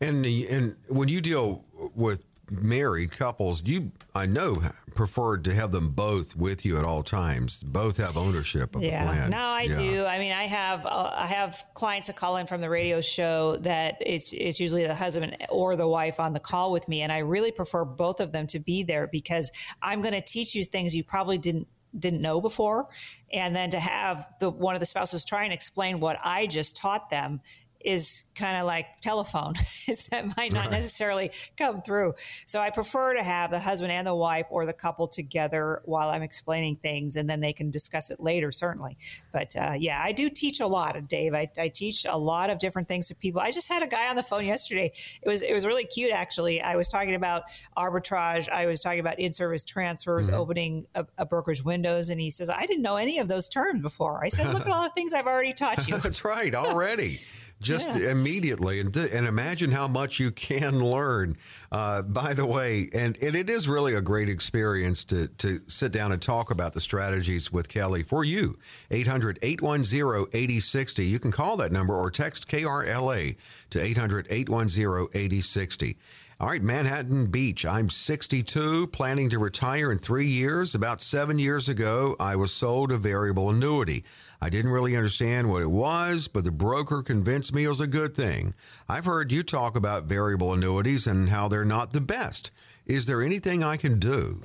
And 0.00 0.26
and 0.26 0.76
when 0.88 1.08
you 1.08 1.20
deal 1.22 1.64
with 1.94 2.26
married 2.50 3.12
couples, 3.12 3.62
you 3.64 3.92
I 4.14 4.26
know 4.26 4.54
preferred 4.94 5.44
to 5.44 5.54
have 5.54 5.72
them 5.72 5.90
both 5.90 6.34
with 6.34 6.64
you 6.64 6.78
at 6.78 6.84
all 6.84 7.02
times. 7.02 7.62
Both 7.62 7.98
have 7.98 8.16
ownership 8.16 8.74
of 8.74 8.82
yeah. 8.82 9.04
the 9.04 9.10
plan. 9.10 9.30
No, 9.30 9.38
I 9.38 9.62
yeah. 9.62 9.78
do. 9.78 10.04
I 10.06 10.18
mean, 10.18 10.32
I 10.32 10.44
have 10.44 10.86
uh, 10.86 11.10
I 11.14 11.26
have 11.26 11.64
clients 11.74 12.06
that 12.08 12.16
call 12.16 12.36
in 12.38 12.46
from 12.46 12.60
the 12.60 12.70
radio 12.70 13.00
show 13.00 13.56
that 13.58 13.96
it's 14.00 14.32
it's 14.32 14.58
usually 14.58 14.86
the 14.86 14.94
husband 14.94 15.36
or 15.50 15.76
the 15.76 15.88
wife 15.88 16.18
on 16.18 16.32
the 16.32 16.40
call 16.40 16.72
with 16.72 16.88
me, 16.88 17.02
and 17.02 17.12
I 17.12 17.18
really 17.18 17.52
prefer 17.52 17.84
both 17.84 18.20
of 18.20 18.32
them 18.32 18.46
to 18.48 18.58
be 18.58 18.82
there 18.82 19.06
because 19.06 19.50
I'm 19.82 20.02
going 20.02 20.14
to 20.14 20.22
teach 20.22 20.54
you 20.54 20.64
things 20.64 20.96
you 20.96 21.04
probably 21.04 21.38
didn't 21.38 21.68
didn't 21.98 22.20
know 22.20 22.40
before 22.40 22.88
and 23.32 23.56
then 23.56 23.70
to 23.70 23.80
have 23.80 24.28
the 24.38 24.50
one 24.50 24.74
of 24.74 24.80
the 24.80 24.86
spouses 24.86 25.24
try 25.24 25.44
and 25.44 25.52
explain 25.52 25.98
what 25.98 26.18
I 26.22 26.46
just 26.46 26.76
taught 26.76 27.08
them 27.08 27.40
is 27.86 28.24
kind 28.34 28.56
of 28.56 28.66
like 28.66 29.00
telephone. 29.00 29.54
that 30.10 30.36
might 30.36 30.52
not 30.52 30.66
right. 30.66 30.72
necessarily 30.72 31.30
come 31.56 31.80
through. 31.82 32.14
So 32.44 32.60
I 32.60 32.70
prefer 32.70 33.14
to 33.14 33.22
have 33.22 33.52
the 33.52 33.60
husband 33.60 33.92
and 33.92 34.04
the 34.04 34.14
wife 34.14 34.46
or 34.50 34.66
the 34.66 34.72
couple 34.72 35.06
together 35.06 35.82
while 35.84 36.08
I'm 36.10 36.22
explaining 36.22 36.76
things, 36.76 37.14
and 37.14 37.30
then 37.30 37.40
they 37.40 37.52
can 37.52 37.70
discuss 37.70 38.10
it 38.10 38.18
later, 38.18 38.50
certainly. 38.50 38.98
But 39.32 39.54
uh, 39.54 39.74
yeah, 39.78 40.02
I 40.02 40.10
do 40.10 40.28
teach 40.28 40.58
a 40.58 40.66
lot, 40.66 40.96
Dave. 41.06 41.32
I, 41.32 41.48
I, 41.58 41.68
teach 41.68 42.04
a 42.08 42.16
lot 42.16 42.50
of 42.50 42.58
different 42.58 42.88
things 42.88 43.06
to 43.08 43.14
people. 43.14 43.40
I 43.40 43.52
just 43.52 43.68
had 43.68 43.82
a 43.82 43.86
guy 43.86 44.08
on 44.08 44.16
the 44.16 44.22
phone 44.22 44.44
yesterday. 44.44 44.92
It 45.22 45.28
was 45.28 45.42
it 45.42 45.54
was 45.54 45.64
really 45.64 45.84
cute, 45.84 46.10
actually. 46.10 46.60
I 46.60 46.74
was 46.74 46.88
talking 46.88 47.14
about 47.14 47.44
arbitrage. 47.76 48.48
I 48.48 48.66
was 48.66 48.80
talking 48.80 49.00
about 49.00 49.20
in-service 49.20 49.64
transfers, 49.64 50.28
mm-hmm. 50.28 50.40
opening 50.40 50.86
a, 50.96 51.06
a 51.18 51.26
brokerage 51.26 51.64
windows, 51.64 52.08
and 52.08 52.20
he 52.20 52.30
says, 52.30 52.50
"I 52.50 52.66
didn't 52.66 52.82
know 52.82 52.96
any 52.96 53.20
of 53.20 53.28
those 53.28 53.48
terms 53.48 53.80
before." 53.80 54.24
I 54.24 54.28
said, 54.28 54.52
"Look 54.52 54.66
at 54.66 54.72
all 54.72 54.82
the 54.82 54.90
things 54.90 55.12
I've 55.12 55.26
already 55.26 55.52
taught 55.52 55.86
you." 55.86 55.98
That's 56.06 56.24
right, 56.24 56.52
already 56.52 57.20
just 57.60 57.88
yeah. 57.88 58.10
immediately 58.10 58.80
and, 58.80 58.92
th- 58.92 59.12
and 59.12 59.24
imagine 59.26 59.70
how 59.70 59.88
much 59.88 60.20
you 60.20 60.30
can 60.30 60.78
learn 60.78 61.38
uh, 61.72 62.02
by 62.02 62.34
the 62.34 62.44
way 62.44 62.90
and, 62.92 63.16
and 63.22 63.34
it 63.34 63.48
is 63.48 63.66
really 63.68 63.94
a 63.94 64.00
great 64.00 64.28
experience 64.28 65.04
to, 65.04 65.28
to 65.28 65.60
sit 65.66 65.90
down 65.92 66.12
and 66.12 66.20
talk 66.20 66.50
about 66.50 66.74
the 66.74 66.80
strategies 66.80 67.50
with 67.52 67.68
kelley 67.68 68.02
for 68.02 68.24
you 68.24 68.58
800-810-8060 68.90 71.08
you 71.08 71.18
can 71.18 71.32
call 71.32 71.56
that 71.56 71.72
number 71.72 71.94
or 71.94 72.10
text 72.10 72.46
krla 72.46 73.34
to 73.70 73.78
800-810-8060 73.78 75.96
all 76.38 76.48
right, 76.48 76.62
Manhattan 76.62 77.28
Beach. 77.28 77.64
I'm 77.64 77.88
62, 77.88 78.88
planning 78.88 79.30
to 79.30 79.38
retire 79.38 79.90
in 79.90 79.98
three 79.98 80.26
years. 80.26 80.74
About 80.74 81.00
seven 81.00 81.38
years 81.38 81.70
ago, 81.70 82.14
I 82.20 82.36
was 82.36 82.52
sold 82.52 82.92
a 82.92 82.98
variable 82.98 83.48
annuity. 83.48 84.04
I 84.40 84.50
didn't 84.50 84.70
really 84.70 84.96
understand 84.96 85.50
what 85.50 85.62
it 85.62 85.70
was, 85.70 86.28
but 86.28 86.44
the 86.44 86.50
broker 86.50 87.02
convinced 87.02 87.54
me 87.54 87.64
it 87.64 87.68
was 87.68 87.80
a 87.80 87.86
good 87.86 88.14
thing. 88.14 88.54
I've 88.88 89.04
heard 89.04 89.32
you 89.32 89.42
talk 89.42 89.76
about 89.76 90.04
variable 90.04 90.52
annuities 90.52 91.06
and 91.06 91.28
how 91.28 91.48
they're 91.48 91.64
not 91.64 91.92
the 91.92 92.00
best. 92.00 92.50
Is 92.84 93.06
there 93.06 93.22
anything 93.22 93.64
I 93.64 93.76
can 93.76 93.98
do? 93.98 94.42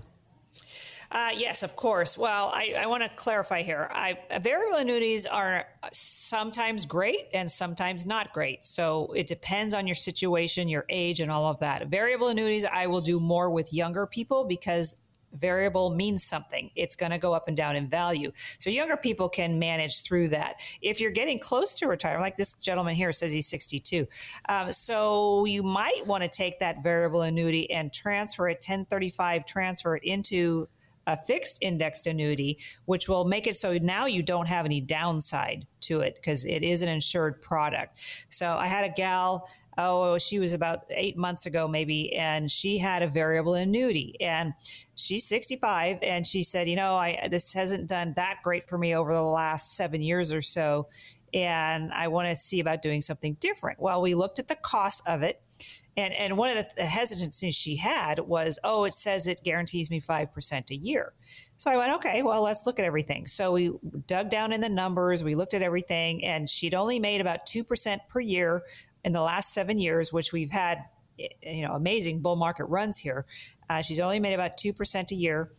Uh, 1.11 1.31
yes, 1.35 1.61
of 1.61 1.75
course. 1.75 2.17
Well, 2.17 2.51
I, 2.55 2.73
I 2.79 2.85
want 2.87 3.03
to 3.03 3.09
clarify 3.09 3.63
here. 3.63 3.89
I, 3.91 4.17
variable 4.39 4.77
annuities 4.77 5.25
are 5.25 5.65
sometimes 5.91 6.85
great 6.85 7.27
and 7.33 7.51
sometimes 7.51 8.05
not 8.05 8.31
great. 8.31 8.63
So 8.63 9.11
it 9.11 9.27
depends 9.27 9.73
on 9.73 9.87
your 9.87 9.95
situation, 9.95 10.69
your 10.69 10.85
age, 10.87 11.19
and 11.19 11.29
all 11.29 11.47
of 11.47 11.59
that. 11.59 11.87
Variable 11.87 12.29
annuities, 12.29 12.63
I 12.63 12.87
will 12.87 13.01
do 13.01 13.19
more 13.19 13.49
with 13.49 13.73
younger 13.73 14.07
people 14.07 14.45
because 14.45 14.95
variable 15.33 15.89
means 15.89 16.23
something. 16.23 16.69
It's 16.75 16.95
going 16.95 17.11
to 17.11 17.17
go 17.17 17.33
up 17.33 17.47
and 17.47 17.55
down 17.55 17.75
in 17.75 17.87
value. 17.87 18.31
So 18.57 18.69
younger 18.69 18.97
people 18.97 19.29
can 19.29 19.59
manage 19.59 20.01
through 20.03 20.29
that. 20.29 20.61
If 20.81 20.99
you're 20.99 21.11
getting 21.11 21.39
close 21.39 21.75
to 21.75 21.87
retirement, 21.87 22.21
like 22.21 22.37
this 22.37 22.53
gentleman 22.53 22.95
here 22.95 23.11
says 23.13 23.31
he's 23.31 23.47
62. 23.47 24.07
Um, 24.49 24.71
so 24.71 25.45
you 25.45 25.63
might 25.63 26.05
want 26.05 26.23
to 26.23 26.29
take 26.29 26.59
that 26.59 26.83
variable 26.83 27.21
annuity 27.21 27.69
and 27.71 27.93
transfer 27.93 28.47
it, 28.49 28.55
1035 28.55 29.45
transfer 29.45 29.95
it 29.95 30.03
into 30.03 30.67
a 31.07 31.17
fixed 31.17 31.57
indexed 31.61 32.07
annuity, 32.07 32.57
which 32.85 33.09
will 33.09 33.25
make 33.25 33.47
it 33.47 33.55
so 33.55 33.77
now 33.77 34.05
you 34.05 34.23
don't 34.23 34.47
have 34.47 34.65
any 34.65 34.81
downside 34.81 35.65
to 35.81 36.01
it 36.01 36.15
because 36.15 36.45
it 36.45 36.63
is 36.63 36.81
an 36.81 36.89
insured 36.89 37.41
product. 37.41 37.97
So 38.29 38.55
I 38.57 38.67
had 38.67 38.85
a 38.85 38.93
gal 38.93 39.47
oh, 39.77 40.17
she 40.17 40.39
was 40.39 40.53
about 40.53 40.79
eight 40.89 41.17
months 41.17 41.45
ago, 41.45 41.67
maybe, 41.67 42.13
and 42.13 42.49
she 42.51 42.77
had 42.77 43.01
a 43.01 43.07
variable 43.07 43.55
annuity. 43.55 44.15
And 44.19 44.53
she's 44.95 45.25
65, 45.25 45.99
and 46.01 46.25
she 46.25 46.43
said, 46.43 46.67
you 46.67 46.75
know, 46.75 46.95
I 46.95 47.27
this 47.29 47.53
hasn't 47.53 47.87
done 47.87 48.13
that 48.15 48.39
great 48.43 48.67
for 48.67 48.77
me 48.77 48.95
over 48.95 49.13
the 49.13 49.21
last 49.21 49.75
seven 49.75 50.01
years 50.01 50.31
or 50.33 50.41
so. 50.41 50.87
And 51.33 51.91
I 51.93 52.07
want 52.09 52.29
to 52.29 52.35
see 52.35 52.59
about 52.59 52.81
doing 52.81 53.01
something 53.01 53.37
different. 53.39 53.79
Well, 53.79 54.01
we 54.01 54.15
looked 54.15 54.39
at 54.39 54.47
the 54.47 54.55
cost 54.55 55.03
of 55.07 55.23
it. 55.23 55.41
And, 55.97 56.13
and 56.13 56.37
one 56.37 56.49
of 56.49 56.55
the, 56.55 56.67
the 56.77 56.85
hesitancies 56.85 57.55
she 57.55 57.75
had 57.75 58.19
was, 58.19 58.57
oh, 58.63 58.85
it 58.85 58.93
says 58.93 59.27
it 59.27 59.41
guarantees 59.43 59.89
me 59.89 59.99
5% 59.99 60.71
a 60.71 60.75
year. 60.75 61.13
So 61.57 61.69
I 61.69 61.77
went, 61.77 61.93
okay, 61.95 62.23
well, 62.23 62.41
let's 62.41 62.65
look 62.65 62.79
at 62.79 62.85
everything. 62.85 63.27
So 63.27 63.51
we 63.51 63.71
dug 64.07 64.29
down 64.29 64.53
in 64.53 64.61
the 64.61 64.69
numbers, 64.69 65.23
we 65.23 65.35
looked 65.35 65.53
at 65.53 65.61
everything, 65.61 66.23
and 66.23 66.49
she'd 66.49 66.73
only 66.73 66.99
made 66.99 67.19
about 67.19 67.45
2% 67.45 67.99
per 68.07 68.19
year 68.19 68.63
in 69.03 69.11
the 69.11 69.21
last 69.21 69.53
seven 69.53 69.79
years, 69.79 70.13
which 70.13 70.31
we've 70.31 70.51
had, 70.51 70.85
you 71.17 71.61
know, 71.61 71.73
amazing 71.73 72.21
bull 72.21 72.37
market 72.37 72.65
runs 72.65 72.97
here. 72.97 73.25
Uh, 73.69 73.81
she's 73.81 73.99
only 73.99 74.19
made 74.19 74.33
about 74.33 74.57
2% 74.57 75.11
a 75.11 75.15
year. 75.15 75.49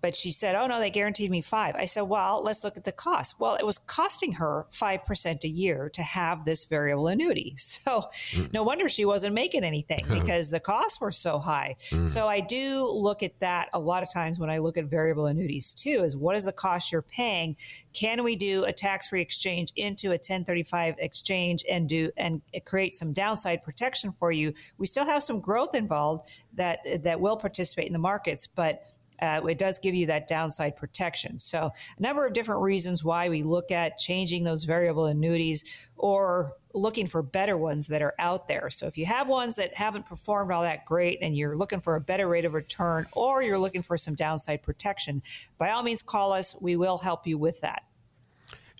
But 0.00 0.14
she 0.14 0.30
said, 0.30 0.54
"Oh 0.54 0.66
no, 0.66 0.78
they 0.78 0.90
guaranteed 0.90 1.30
me 1.30 1.40
five. 1.40 1.74
I 1.74 1.84
said, 1.84 2.02
"Well, 2.02 2.42
let's 2.42 2.62
look 2.62 2.76
at 2.76 2.84
the 2.84 2.92
cost." 2.92 3.40
Well, 3.40 3.56
it 3.56 3.66
was 3.66 3.78
costing 3.78 4.34
her 4.34 4.66
five 4.70 5.04
percent 5.04 5.44
a 5.44 5.48
year 5.48 5.90
to 5.94 6.02
have 6.02 6.44
this 6.44 6.64
variable 6.64 7.08
annuity. 7.08 7.56
So, 7.78 8.08
mm. 8.30 8.52
no 8.52 8.64
wonder 8.64 8.88
she 8.88 9.04
wasn't 9.04 9.34
making 9.34 9.62
anything 9.62 10.04
because 10.08 10.50
the 10.50 10.58
costs 10.58 11.00
were 11.00 11.10
so 11.10 11.38
high. 11.38 11.76
Mm. 11.90 12.08
So, 12.08 12.26
I 12.28 12.40
do 12.40 12.90
look 12.90 13.22
at 13.22 13.38
that 13.40 13.68
a 13.72 13.78
lot 13.78 14.02
of 14.02 14.12
times 14.12 14.38
when 14.38 14.50
I 14.50 14.58
look 14.58 14.76
at 14.76 14.86
variable 14.86 15.26
annuities 15.26 15.74
too. 15.74 16.02
Is 16.04 16.16
what 16.16 16.34
is 16.36 16.44
the 16.44 16.52
cost 16.52 16.90
you're 16.90 17.02
paying? 17.02 17.56
Can 17.92 18.24
we 18.24 18.36
do 18.36 18.64
a 18.64 18.72
tax-free 18.72 19.20
exchange 19.20 19.72
into 19.76 20.08
a 20.08 20.12
1035 20.12 20.96
exchange 20.98 21.64
and 21.68 21.88
do 21.88 22.10
and 22.16 22.42
create 22.64 22.94
some 22.94 23.12
downside 23.12 23.62
protection 23.62 24.12
for 24.12 24.32
you? 24.32 24.52
We 24.78 24.86
still 24.86 25.04
have 25.04 25.22
some 25.22 25.40
growth 25.40 25.74
involved 25.74 26.28
that 26.54 26.80
that 27.02 27.20
will 27.20 27.36
participate 27.36 27.86
in 27.86 27.92
the 27.92 27.98
markets, 27.98 28.46
but 28.46 28.82
uh, 29.20 29.40
it 29.48 29.58
does 29.58 29.78
give 29.78 29.94
you 29.94 30.06
that 30.06 30.26
downside 30.26 30.76
protection. 30.76 31.38
So, 31.38 31.70
a 31.98 32.02
number 32.02 32.26
of 32.26 32.32
different 32.32 32.62
reasons 32.62 33.04
why 33.04 33.28
we 33.28 33.42
look 33.42 33.70
at 33.70 33.98
changing 33.98 34.44
those 34.44 34.64
variable 34.64 35.06
annuities 35.06 35.64
or 35.96 36.52
looking 36.74 37.06
for 37.06 37.22
better 37.22 37.56
ones 37.56 37.88
that 37.88 38.02
are 38.02 38.14
out 38.18 38.46
there. 38.48 38.70
So, 38.70 38.86
if 38.86 38.96
you 38.96 39.06
have 39.06 39.28
ones 39.28 39.56
that 39.56 39.76
haven't 39.76 40.06
performed 40.06 40.52
all 40.52 40.62
that 40.62 40.84
great 40.84 41.18
and 41.20 41.36
you're 41.36 41.56
looking 41.56 41.80
for 41.80 41.96
a 41.96 42.00
better 42.00 42.28
rate 42.28 42.44
of 42.44 42.54
return 42.54 43.06
or 43.12 43.42
you're 43.42 43.58
looking 43.58 43.82
for 43.82 43.96
some 43.96 44.14
downside 44.14 44.62
protection, 44.62 45.22
by 45.58 45.70
all 45.70 45.82
means, 45.82 46.02
call 46.02 46.32
us. 46.32 46.54
We 46.60 46.76
will 46.76 46.98
help 46.98 47.26
you 47.26 47.38
with 47.38 47.60
that. 47.62 47.82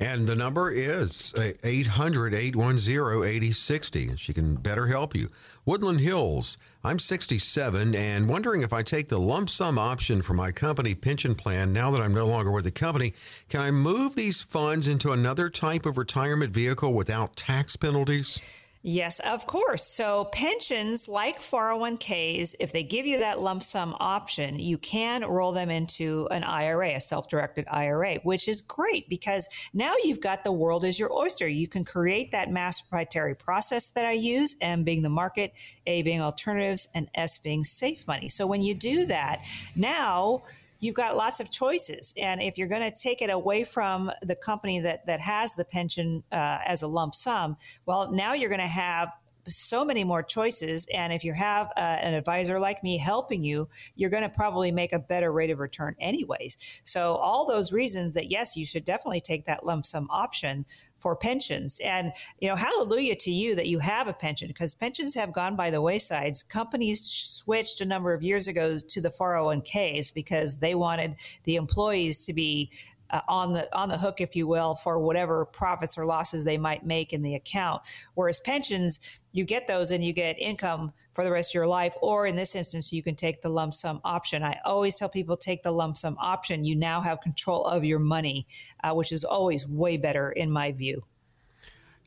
And 0.00 0.28
the 0.28 0.36
number 0.36 0.70
is 0.70 1.34
uh, 1.34 1.52
800 1.64 2.32
810 2.32 3.28
8060. 3.28 4.16
She 4.16 4.32
can 4.32 4.54
better 4.54 4.86
help 4.86 5.14
you. 5.16 5.28
Woodland 5.64 6.00
Hills, 6.00 6.56
I'm 6.84 7.00
67 7.00 7.94
and 7.96 8.28
wondering 8.28 8.62
if 8.62 8.72
I 8.72 8.82
take 8.82 9.08
the 9.08 9.18
lump 9.18 9.50
sum 9.50 9.76
option 9.76 10.22
for 10.22 10.34
my 10.34 10.52
company 10.52 10.94
pension 10.94 11.34
plan 11.34 11.72
now 11.72 11.90
that 11.90 12.00
I'm 12.00 12.14
no 12.14 12.26
longer 12.26 12.52
with 12.52 12.64
the 12.64 12.70
company, 12.70 13.12
can 13.48 13.60
I 13.60 13.72
move 13.72 14.14
these 14.14 14.40
funds 14.40 14.86
into 14.86 15.10
another 15.10 15.50
type 15.50 15.84
of 15.84 15.98
retirement 15.98 16.52
vehicle 16.52 16.94
without 16.94 17.34
tax 17.34 17.74
penalties? 17.74 18.40
Yes, 18.82 19.18
of 19.20 19.46
course. 19.46 19.84
So 19.84 20.26
pensions 20.26 21.08
like 21.08 21.40
401ks, 21.40 22.54
if 22.60 22.72
they 22.72 22.84
give 22.84 23.06
you 23.06 23.18
that 23.18 23.40
lump 23.40 23.64
sum 23.64 23.96
option, 23.98 24.58
you 24.58 24.78
can 24.78 25.24
roll 25.24 25.50
them 25.50 25.68
into 25.68 26.28
an 26.30 26.44
IRA, 26.44 26.94
a 26.94 27.00
self-directed 27.00 27.66
IRA, 27.68 28.18
which 28.22 28.46
is 28.46 28.60
great 28.60 29.08
because 29.08 29.48
now 29.74 29.94
you've 30.04 30.20
got 30.20 30.44
the 30.44 30.52
world 30.52 30.84
as 30.84 30.96
your 30.96 31.12
oyster. 31.12 31.48
You 31.48 31.66
can 31.66 31.84
create 31.84 32.30
that 32.30 32.52
mass 32.52 32.80
proprietary 32.80 33.34
process 33.34 33.90
that 33.90 34.06
I 34.06 34.12
use, 34.12 34.54
M 34.60 34.84
being 34.84 35.02
the 35.02 35.10
market, 35.10 35.52
A 35.86 36.02
being 36.02 36.22
alternatives, 36.22 36.86
and 36.94 37.10
S 37.16 37.36
being 37.36 37.64
safe 37.64 38.06
money. 38.06 38.28
So 38.28 38.46
when 38.46 38.62
you 38.62 38.74
do 38.74 39.06
that, 39.06 39.42
now 39.74 40.44
you've 40.80 40.94
got 40.94 41.16
lots 41.16 41.40
of 41.40 41.50
choices. 41.50 42.14
And 42.16 42.42
if 42.42 42.58
you're 42.58 42.68
going 42.68 42.90
to 42.90 42.96
take 42.96 43.22
it 43.22 43.30
away 43.30 43.64
from 43.64 44.10
the 44.22 44.36
company 44.36 44.80
that, 44.80 45.06
that 45.06 45.20
has 45.20 45.54
the 45.54 45.64
pension 45.64 46.22
uh, 46.32 46.58
as 46.64 46.82
a 46.82 46.86
lump 46.86 47.14
sum, 47.14 47.56
well, 47.86 48.12
now 48.12 48.34
you're 48.34 48.50
going 48.50 48.60
to 48.60 48.66
have 48.66 49.10
so 49.48 49.84
many 49.84 50.04
more 50.04 50.22
choices. 50.22 50.86
And 50.92 51.12
if 51.12 51.24
you 51.24 51.32
have 51.32 51.68
uh, 51.76 51.80
an 51.80 52.14
advisor 52.14 52.58
like 52.58 52.82
me 52.82 52.98
helping 52.98 53.42
you, 53.42 53.68
you're 53.96 54.10
going 54.10 54.22
to 54.22 54.28
probably 54.28 54.72
make 54.72 54.92
a 54.92 54.98
better 54.98 55.32
rate 55.32 55.50
of 55.50 55.58
return 55.58 55.94
anyways. 56.00 56.80
So 56.84 57.16
all 57.16 57.46
those 57.46 57.72
reasons 57.72 58.14
that 58.14 58.30
yes, 58.30 58.56
you 58.56 58.64
should 58.64 58.84
definitely 58.84 59.20
take 59.20 59.46
that 59.46 59.64
lump 59.64 59.86
sum 59.86 60.08
option 60.10 60.66
for 60.96 61.16
pensions. 61.16 61.80
And, 61.82 62.12
you 62.40 62.48
know, 62.48 62.56
hallelujah 62.56 63.14
to 63.16 63.30
you 63.30 63.54
that 63.54 63.66
you 63.66 63.78
have 63.78 64.08
a 64.08 64.12
pension 64.12 64.48
because 64.48 64.74
pensions 64.74 65.14
have 65.14 65.32
gone 65.32 65.56
by 65.56 65.70
the 65.70 65.80
waysides. 65.80 66.46
Companies 66.48 67.04
switched 67.04 67.80
a 67.80 67.84
number 67.84 68.12
of 68.12 68.22
years 68.22 68.48
ago 68.48 68.78
to 68.78 69.00
the 69.00 69.10
401ks 69.10 70.12
because 70.12 70.58
they 70.58 70.74
wanted 70.74 71.16
the 71.44 71.56
employees 71.56 72.26
to 72.26 72.32
be 72.32 72.70
uh, 73.10 73.20
on 73.28 73.52
the 73.52 73.68
on 73.76 73.88
the 73.88 73.96
hook, 73.96 74.20
if 74.20 74.36
you 74.36 74.46
will, 74.46 74.74
for 74.74 74.98
whatever 74.98 75.44
profits 75.46 75.96
or 75.96 76.04
losses 76.04 76.44
they 76.44 76.58
might 76.58 76.84
make 76.84 77.12
in 77.12 77.22
the 77.22 77.34
account. 77.34 77.82
Whereas 78.14 78.40
pensions, 78.40 79.00
you 79.32 79.44
get 79.44 79.66
those 79.66 79.90
and 79.90 80.04
you 80.04 80.12
get 80.12 80.38
income 80.38 80.92
for 81.12 81.24
the 81.24 81.30
rest 81.30 81.50
of 81.50 81.54
your 81.54 81.66
life. 81.66 81.94
Or 82.00 82.26
in 82.26 82.36
this 82.36 82.54
instance, 82.54 82.92
you 82.92 83.02
can 83.02 83.14
take 83.14 83.42
the 83.42 83.48
lump 83.48 83.74
sum 83.74 84.00
option. 84.04 84.42
I 84.42 84.58
always 84.64 84.96
tell 84.96 85.08
people 85.08 85.36
take 85.36 85.62
the 85.62 85.72
lump 85.72 85.96
sum 85.98 86.16
option. 86.20 86.64
You 86.64 86.76
now 86.76 87.00
have 87.00 87.20
control 87.20 87.64
of 87.64 87.84
your 87.84 87.98
money, 87.98 88.46
uh, 88.82 88.94
which 88.94 89.12
is 89.12 89.24
always 89.24 89.68
way 89.68 89.96
better 89.96 90.30
in 90.30 90.50
my 90.50 90.72
view. 90.72 91.04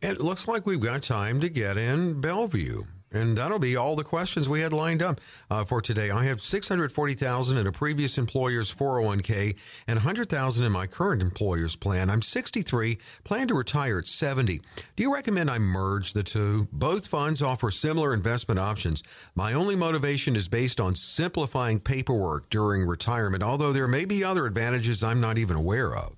It 0.01 0.19
looks 0.19 0.47
like 0.47 0.65
we've 0.65 0.79
got 0.79 1.03
time 1.03 1.39
to 1.41 1.49
get 1.49 1.77
in 1.77 2.19
Bellevue. 2.21 2.83
And 3.11 3.37
that'll 3.37 3.59
be 3.59 3.75
all 3.75 3.95
the 3.95 4.03
questions 4.03 4.47
we 4.47 4.61
had 4.61 4.71
lined 4.71 5.03
up 5.03 5.19
uh, 5.49 5.65
for 5.65 5.81
today. 5.81 6.09
I 6.09 6.23
have 6.25 6.41
640,000 6.41 7.57
in 7.57 7.67
a 7.67 7.71
previous 7.71 8.17
employer's 8.17 8.73
401k 8.73 9.55
and 9.87 9.97
100,000 9.97 10.65
in 10.65 10.71
my 10.71 10.87
current 10.87 11.21
employer's 11.21 11.75
plan. 11.75 12.09
I'm 12.09 12.21
63, 12.21 12.97
plan 13.23 13.47
to 13.49 13.53
retire 13.53 13.99
at 13.99 14.07
70. 14.07 14.61
Do 14.95 15.03
you 15.03 15.13
recommend 15.13 15.49
I 15.49 15.59
merge 15.59 16.13
the 16.13 16.23
two? 16.23 16.67
Both 16.71 17.07
funds 17.07 17.41
offer 17.41 17.69
similar 17.69 18.13
investment 18.13 18.59
options. 18.59 19.03
My 19.35 19.53
only 19.53 19.75
motivation 19.75 20.35
is 20.35 20.47
based 20.47 20.79
on 20.79 20.95
simplifying 20.95 21.79
paperwork 21.79 22.49
during 22.49 22.85
retirement, 22.85 23.43
although 23.43 23.73
there 23.73 23.87
may 23.87 24.05
be 24.05 24.23
other 24.23 24.45
advantages 24.45 25.03
I'm 25.03 25.19
not 25.19 25.37
even 25.37 25.57
aware 25.57 25.95
of. 25.95 26.15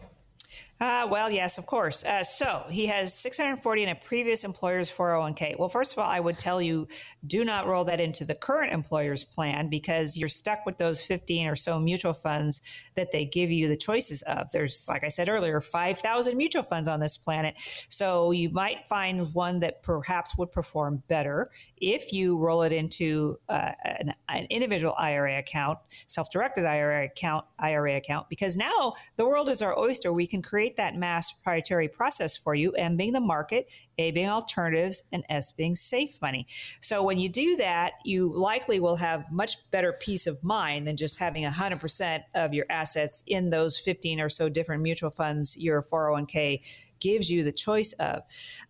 Uh, 0.84 1.07
well, 1.09 1.31
yes, 1.31 1.57
of 1.57 1.65
course. 1.65 2.03
Uh, 2.03 2.25
so 2.25 2.65
he 2.69 2.88
has 2.88 3.13
640 3.13 3.84
in 3.84 3.88
a 3.88 3.95
previous 3.95 4.43
employer's 4.43 4.89
401k. 4.89 5.57
Well, 5.57 5.69
first 5.69 5.93
of 5.93 5.99
all, 5.99 6.09
I 6.09 6.19
would 6.19 6.38
tell 6.38 6.61
you 6.61 6.89
do 7.25 7.45
not 7.45 7.67
roll 7.67 7.86
that 7.86 8.01
into 8.01 8.25
the 8.25 8.36
current 8.36 8.73
employer's 8.73 9.23
plan 9.23 9.69
because 9.69 10.17
you're 10.17 10.27
stuck 10.27 10.65
with 10.65 10.77
those 10.77 11.01
15 11.01 11.47
or 11.47 11.55
so 11.55 11.79
mutual 11.79 12.13
funds 12.13 12.59
that 12.95 13.13
they 13.13 13.23
give 13.23 13.49
you 13.49 13.69
the 13.69 13.77
choices 13.77 14.23
of. 14.23 14.51
There's, 14.51 14.86
like 14.89 15.05
I 15.05 15.07
said 15.07 15.29
earlier, 15.29 15.61
5,000 15.61 16.36
mutual 16.36 16.63
funds 16.63 16.89
on 16.89 16.99
this 16.99 17.15
planet. 17.15 17.55
So 17.88 18.31
you 18.31 18.49
might 18.49 18.86
find 18.86 19.34
one 19.34 19.61
that 19.61 19.84
perhaps 19.84 20.38
would 20.38 20.51
perform 20.51 21.01
better 21.07 21.49
if 21.77 22.11
you 22.11 22.38
roll 22.38 22.61
it 22.63 22.73
into 22.73 23.38
uh, 23.47 23.71
an, 23.86 24.13
an 24.27 24.47
individual 24.49 24.95
IRA 24.97 25.39
account, 25.39 25.79
self-directed 26.07 26.65
IRA 26.65 27.05
account, 27.05 27.45
IRA 27.57 27.95
account, 27.95 28.27
because 28.27 28.57
now 28.57 28.95
the 29.15 29.25
world 29.25 29.47
is 29.47 29.61
our 29.61 29.79
oyster. 29.79 30.11
We 30.11 30.27
can 30.27 30.41
create 30.41 30.72
create 30.74 30.91
that 30.91 30.97
mass 30.97 31.32
proprietary 31.32 31.88
process 31.88 32.36
for 32.36 32.55
you, 32.55 32.71
M 32.74 32.97
being 32.97 33.13
the 33.13 33.19
market, 33.19 33.74
A 33.97 34.11
being 34.11 34.30
alternatives, 34.30 35.03
and 35.11 35.24
S 35.30 35.51
being 35.51 35.76
safe 35.76 36.21
money. 36.21 36.45
So 36.82 37.03
when 37.03 37.17
you 37.17 37.30
do 37.30 37.55
that, 37.57 37.93
you 38.03 38.34
likely 38.36 38.80
will 38.80 38.97
have 38.97 39.32
much 39.32 39.57
better 39.71 39.93
peace 39.93 40.28
of 40.28 40.43
mind 40.43 40.88
than 40.88 40.97
just 40.97 41.19
having 41.19 41.43
100% 41.43 42.24
of 42.36 42.53
your 42.53 42.65
assets 42.69 43.24
in 43.28 43.49
those 43.49 43.80
15 43.80 44.19
or 44.19 44.30
so 44.30 44.49
different 44.49 44.84
mutual 44.84 45.11
funds 45.11 45.57
your 45.57 45.84
401k 45.84 46.61
gives 46.99 47.30
you 47.30 47.43
the 47.43 47.51
choice 47.51 47.93
of. 47.93 48.24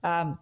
Um, 0.03 0.39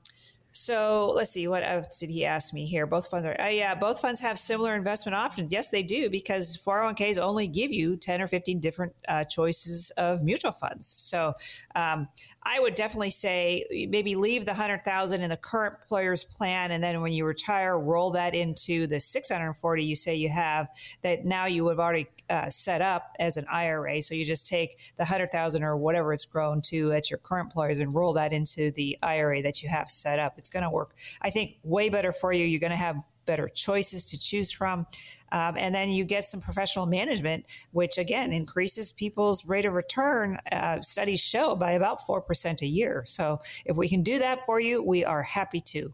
so 0.51 1.13
let's 1.15 1.31
see, 1.31 1.47
what 1.47 1.63
else 1.63 1.99
did 1.99 2.09
he 2.09 2.25
ask 2.25 2.53
me 2.53 2.65
here? 2.65 2.85
Both 2.85 3.07
funds 3.07 3.25
are, 3.25 3.39
uh, 3.39 3.47
yeah, 3.47 3.73
both 3.73 4.01
funds 4.01 4.19
have 4.19 4.37
similar 4.37 4.75
investment 4.75 5.15
options. 5.15 5.51
Yes, 5.51 5.69
they 5.69 5.83
do 5.83 6.09
because 6.09 6.57
401ks 6.57 7.17
only 7.17 7.47
give 7.47 7.71
you 7.71 7.95
10 7.95 8.21
or 8.21 8.27
15 8.27 8.59
different 8.59 8.93
uh, 9.07 9.23
choices 9.23 9.91
of 9.91 10.23
mutual 10.23 10.51
funds. 10.51 10.87
So 10.87 11.33
um, 11.75 12.07
I 12.43 12.59
would 12.59 12.75
definitely 12.75 13.11
say 13.11 13.87
maybe 13.89 14.15
leave 14.15 14.45
the 14.45 14.51
100,000 14.51 15.21
in 15.21 15.29
the 15.29 15.37
current 15.37 15.75
employer's 15.81 16.23
plan. 16.23 16.71
And 16.71 16.83
then 16.83 17.01
when 17.01 17.13
you 17.13 17.25
retire, 17.25 17.79
roll 17.79 18.11
that 18.11 18.35
into 18.35 18.87
the 18.87 18.99
640 18.99 19.83
you 19.83 19.95
say 19.95 20.15
you 20.15 20.29
have 20.29 20.67
that 21.01 21.25
now 21.25 21.45
you 21.45 21.67
have 21.67 21.79
already 21.79 22.07
uh, 22.31 22.49
set 22.49 22.81
up 22.81 23.13
as 23.19 23.37
an 23.37 23.45
IRA. 23.51 24.01
So 24.01 24.15
you 24.15 24.25
just 24.25 24.47
take 24.47 24.77
the 24.95 25.03
100,000 25.03 25.63
or 25.63 25.75
whatever 25.75 26.13
it's 26.13 26.25
grown 26.25 26.61
to 26.63 26.93
at 26.93 27.09
your 27.09 27.19
current 27.19 27.47
employers 27.47 27.79
and 27.79 27.93
roll 27.93 28.13
that 28.13 28.31
into 28.31 28.71
the 28.71 28.97
IRA 29.03 29.41
that 29.41 29.61
you 29.61 29.69
have 29.69 29.89
set 29.89 30.17
up. 30.17 30.39
It's 30.41 30.49
going 30.49 30.63
to 30.63 30.69
work, 30.69 30.95
I 31.21 31.29
think, 31.29 31.57
way 31.63 31.89
better 31.89 32.11
for 32.11 32.33
you. 32.33 32.45
You're 32.45 32.59
going 32.59 32.71
to 32.71 32.75
have 32.75 33.05
better 33.25 33.47
choices 33.47 34.07
to 34.07 34.19
choose 34.19 34.51
from. 34.51 34.87
Um, 35.31 35.55
and 35.55 35.73
then 35.73 35.89
you 35.89 36.03
get 36.03 36.25
some 36.25 36.41
professional 36.41 36.87
management, 36.87 37.45
which 37.71 37.97
again 37.99 38.33
increases 38.33 38.91
people's 38.91 39.45
rate 39.45 39.65
of 39.65 39.73
return. 39.73 40.39
Uh, 40.51 40.81
studies 40.81 41.21
show 41.21 41.55
by 41.55 41.73
about 41.73 41.99
4% 41.99 42.61
a 42.61 42.65
year. 42.65 43.03
So 43.05 43.39
if 43.65 43.77
we 43.77 43.87
can 43.87 44.01
do 44.01 44.19
that 44.19 44.45
for 44.45 44.59
you, 44.59 44.83
we 44.83 45.05
are 45.05 45.21
happy 45.21 45.61
to. 45.61 45.93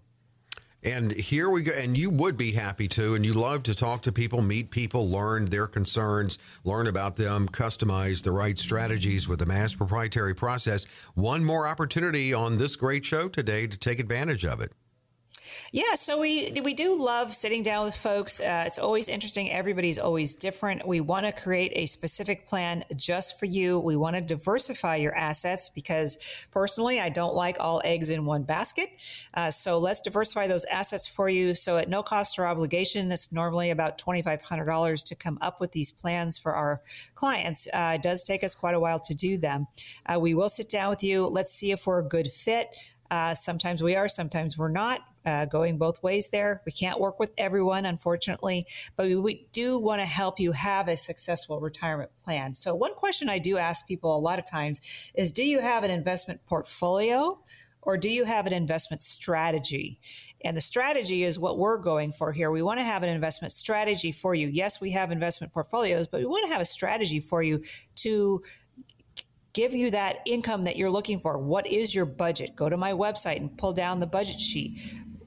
And 0.83 1.11
here 1.11 1.49
we 1.49 1.63
go. 1.63 1.71
And 1.73 1.97
you 1.97 2.09
would 2.11 2.37
be 2.37 2.51
happy 2.51 2.87
to, 2.89 3.15
and 3.15 3.25
you 3.25 3.33
love 3.33 3.63
to 3.63 3.75
talk 3.75 4.03
to 4.03 4.11
people, 4.11 4.41
meet 4.41 4.69
people, 4.69 5.09
learn 5.09 5.45
their 5.45 5.67
concerns, 5.67 6.37
learn 6.63 6.87
about 6.87 7.15
them, 7.15 7.49
customize 7.49 8.23
the 8.23 8.31
right 8.31 8.57
strategies 8.57 9.27
with 9.27 9.39
the 9.39 9.45
mass 9.45 9.73
proprietary 9.73 10.35
process. 10.35 10.85
One 11.15 11.43
more 11.43 11.67
opportunity 11.67 12.33
on 12.33 12.57
this 12.57 12.75
great 12.75 13.05
show 13.05 13.27
today 13.27 13.67
to 13.67 13.77
take 13.77 13.99
advantage 13.99 14.45
of 14.45 14.61
it. 14.61 14.73
Yeah, 15.71 15.95
so 15.95 16.19
we 16.19 16.51
we 16.63 16.73
do 16.73 17.01
love 17.01 17.33
sitting 17.33 17.63
down 17.63 17.85
with 17.85 17.95
folks. 17.95 18.39
Uh, 18.39 18.63
it's 18.65 18.79
always 18.79 19.09
interesting. 19.09 19.51
Everybody's 19.51 19.99
always 19.99 20.35
different. 20.35 20.87
We 20.87 21.01
want 21.01 21.25
to 21.25 21.31
create 21.31 21.71
a 21.75 21.85
specific 21.85 22.47
plan 22.47 22.83
just 22.95 23.39
for 23.39 23.45
you. 23.45 23.79
We 23.79 23.95
want 23.95 24.15
to 24.15 24.21
diversify 24.21 24.97
your 24.97 25.15
assets 25.15 25.69
because 25.69 26.17
personally, 26.51 26.99
I 26.99 27.09
don't 27.09 27.35
like 27.35 27.57
all 27.59 27.81
eggs 27.83 28.09
in 28.09 28.25
one 28.25 28.43
basket. 28.43 28.89
Uh, 29.33 29.51
so 29.51 29.77
let's 29.79 30.01
diversify 30.01 30.47
those 30.47 30.65
assets 30.65 31.07
for 31.07 31.29
you. 31.29 31.55
So 31.55 31.77
at 31.77 31.89
no 31.89 32.03
cost 32.03 32.39
or 32.39 32.45
obligation, 32.45 33.11
it's 33.11 33.31
normally 33.31 33.71
about 33.71 33.97
twenty 33.97 34.21
five 34.21 34.41
hundred 34.41 34.65
dollars 34.65 35.03
to 35.03 35.15
come 35.15 35.37
up 35.41 35.59
with 35.59 35.71
these 35.71 35.91
plans 35.91 36.37
for 36.37 36.53
our 36.53 36.81
clients. 37.15 37.67
Uh, 37.73 37.93
it 37.95 38.01
does 38.01 38.23
take 38.23 38.43
us 38.43 38.55
quite 38.55 38.75
a 38.75 38.79
while 38.79 38.99
to 38.99 39.13
do 39.13 39.37
them. 39.37 39.67
Uh, 40.05 40.19
we 40.19 40.33
will 40.33 40.49
sit 40.49 40.69
down 40.69 40.89
with 40.89 41.03
you. 41.03 41.27
Let's 41.27 41.51
see 41.51 41.71
if 41.71 41.85
we're 41.85 41.99
a 41.99 42.07
good 42.07 42.31
fit. 42.31 42.75
Uh, 43.09 43.33
sometimes 43.33 43.81
we 43.81 43.95
are, 43.95 44.07
sometimes 44.07 44.57
we're 44.57 44.69
not. 44.69 45.01
Uh, 45.25 45.43
going 45.43 45.77
both 45.77 46.01
ways 46.01 46.29
there. 46.29 46.61
We 46.65 46.71
can't 46.71 47.01
work 47.01 47.19
with 47.19 47.31
everyone, 47.37 47.85
unfortunately, 47.85 48.65
but 48.95 49.07
we, 49.07 49.17
we 49.17 49.47
do 49.51 49.77
want 49.77 49.99
to 49.99 50.05
help 50.05 50.39
you 50.39 50.53
have 50.53 50.87
a 50.87 50.95
successful 50.95 51.59
retirement 51.59 52.11
plan. 52.23 52.55
So, 52.55 52.73
one 52.73 52.93
question 52.93 53.27
I 53.27 53.37
do 53.37 53.57
ask 53.57 53.85
people 53.85 54.15
a 54.15 54.21
lot 54.21 54.39
of 54.39 54.45
times 54.45 55.11
is 55.15 55.33
Do 55.33 55.43
you 55.43 55.59
have 55.59 55.83
an 55.83 55.91
investment 55.91 56.45
portfolio? 56.45 57.41
Or 57.87 57.95
do 57.95 58.09
you 58.09 58.25
have 58.25 58.47
an 58.47 58.51
investment 58.51 59.01
strategy? 59.01 59.97
And 60.43 60.57
the 60.57 60.61
strategy 60.61 61.23
is 61.23 61.39
what 61.39 61.57
we're 61.57 61.77
going 61.77 62.11
for 62.11 62.33
here. 62.33 62.51
We 62.51 62.61
want 62.61 62.81
to 62.81 62.83
have 62.83 63.01
an 63.01 63.07
investment 63.07 63.53
strategy 63.53 64.11
for 64.11 64.35
you. 64.35 64.49
Yes, 64.49 64.81
we 64.81 64.91
have 64.91 65.09
investment 65.09 65.53
portfolios, 65.53 66.05
but 66.05 66.19
we 66.19 66.25
want 66.25 66.45
to 66.47 66.51
have 66.51 66.61
a 66.61 66.65
strategy 66.65 67.21
for 67.21 67.41
you 67.41 67.63
to 67.95 68.43
give 69.57 69.73
you 69.73 69.89
that 69.89 70.19
income 70.27 70.65
that 70.65 70.77
you're 70.77 70.91
looking 70.91 71.17
for. 71.17 71.39
What 71.39 71.65
is 71.65 71.95
your 71.95 72.05
budget? 72.05 72.55
Go 72.55 72.69
to 72.69 72.77
my 72.77 72.91
website 72.91 73.37
and 73.37 73.57
pull 73.57 73.73
down 73.73 73.99
the 73.99 74.05
budget 74.05 74.39
sheet. 74.39 74.79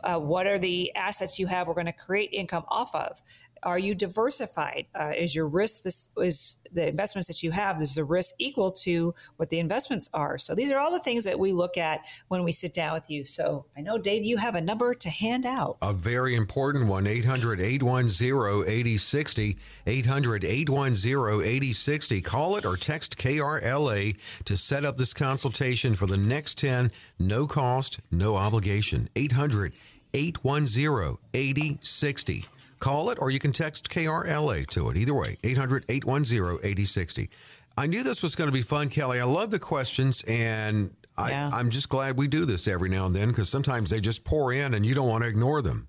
Uh, 0.04 0.20
what 0.20 0.46
are 0.46 0.56
the 0.56 0.94
assets 0.94 1.40
you 1.40 1.48
have 1.48 1.66
we're 1.66 1.74
going 1.74 1.86
to 1.86 1.92
create 1.92 2.30
income 2.32 2.62
off 2.68 2.94
of 2.94 3.20
Are 3.62 3.78
you 3.78 3.94
diversified? 3.94 4.86
Uh, 4.94 5.12
is 5.16 5.34
your 5.34 5.48
risk 5.48 5.82
this 5.82 6.10
is 6.16 6.56
the 6.72 6.88
investments 6.88 7.28
that 7.28 7.42
you 7.42 7.50
have? 7.50 7.78
Is 7.80 7.94
the 7.94 8.04
risk 8.04 8.34
equal 8.38 8.70
to 8.72 9.14
what 9.36 9.50
the 9.50 9.58
investments 9.58 10.08
are? 10.14 10.38
So 10.38 10.54
these 10.54 10.72
are 10.72 10.78
all 10.78 10.90
the 10.90 11.00
things 11.00 11.24
that 11.24 11.38
we 11.38 11.52
look 11.52 11.76
at 11.76 12.06
when 12.28 12.42
we 12.44 12.52
sit 12.52 12.72
down 12.72 12.94
with 12.94 13.10
you. 13.10 13.22
So 13.24 13.66
I 13.76 13.82
know 13.82 13.98
Dave, 13.98 14.24
you 14.24 14.38
have 14.38 14.54
a 14.54 14.60
number 14.60 14.94
to 14.94 15.10
hand 15.10 15.44
out. 15.44 15.76
A 15.82 15.92
very 15.92 16.36
important 16.36 16.88
one: 16.88 17.04
800-810-8060. 17.04 19.58
800-810-8060. 19.86 22.24
Call 22.24 22.56
it 22.56 22.64
or 22.64 22.76
text 22.76 23.18
KRLA 23.18 24.16
to 24.44 24.56
set 24.56 24.84
up 24.84 24.96
this 24.96 25.12
consultation 25.12 25.94
for 25.94 26.06
the 26.06 26.16
next 26.16 26.56
10. 26.58 26.92
No 27.18 27.46
cost, 27.46 28.00
no 28.10 28.36
obligation. 28.36 29.08
800 29.16 29.72
810 30.12 31.18
8060. 31.34 32.44
Call 32.80 33.10
it 33.10 33.18
or 33.20 33.30
you 33.30 33.38
can 33.38 33.52
text 33.52 33.88
KRLA 33.90 34.66
to 34.70 34.90
it. 34.90 34.96
Either 34.96 35.14
way, 35.14 35.36
800 35.44 35.84
810 35.88 36.58
8060. 36.62 37.30
I 37.76 37.86
knew 37.86 38.02
this 38.02 38.22
was 38.22 38.34
going 38.34 38.48
to 38.48 38.52
be 38.52 38.62
fun, 38.62 38.88
Kelley. 38.88 39.20
I 39.20 39.24
love 39.24 39.50
the 39.50 39.58
questions, 39.58 40.22
and 40.26 40.94
I, 41.16 41.30
yeah. 41.30 41.50
I'm 41.52 41.70
just 41.70 41.88
glad 41.88 42.18
we 42.18 42.26
do 42.26 42.44
this 42.44 42.66
every 42.66 42.88
now 42.88 43.06
and 43.06 43.14
then 43.14 43.28
because 43.28 43.48
sometimes 43.48 43.90
they 43.90 44.00
just 44.00 44.24
pour 44.24 44.52
in 44.52 44.74
and 44.74 44.84
you 44.84 44.94
don't 44.94 45.08
want 45.08 45.22
to 45.22 45.28
ignore 45.28 45.62
them. 45.62 45.88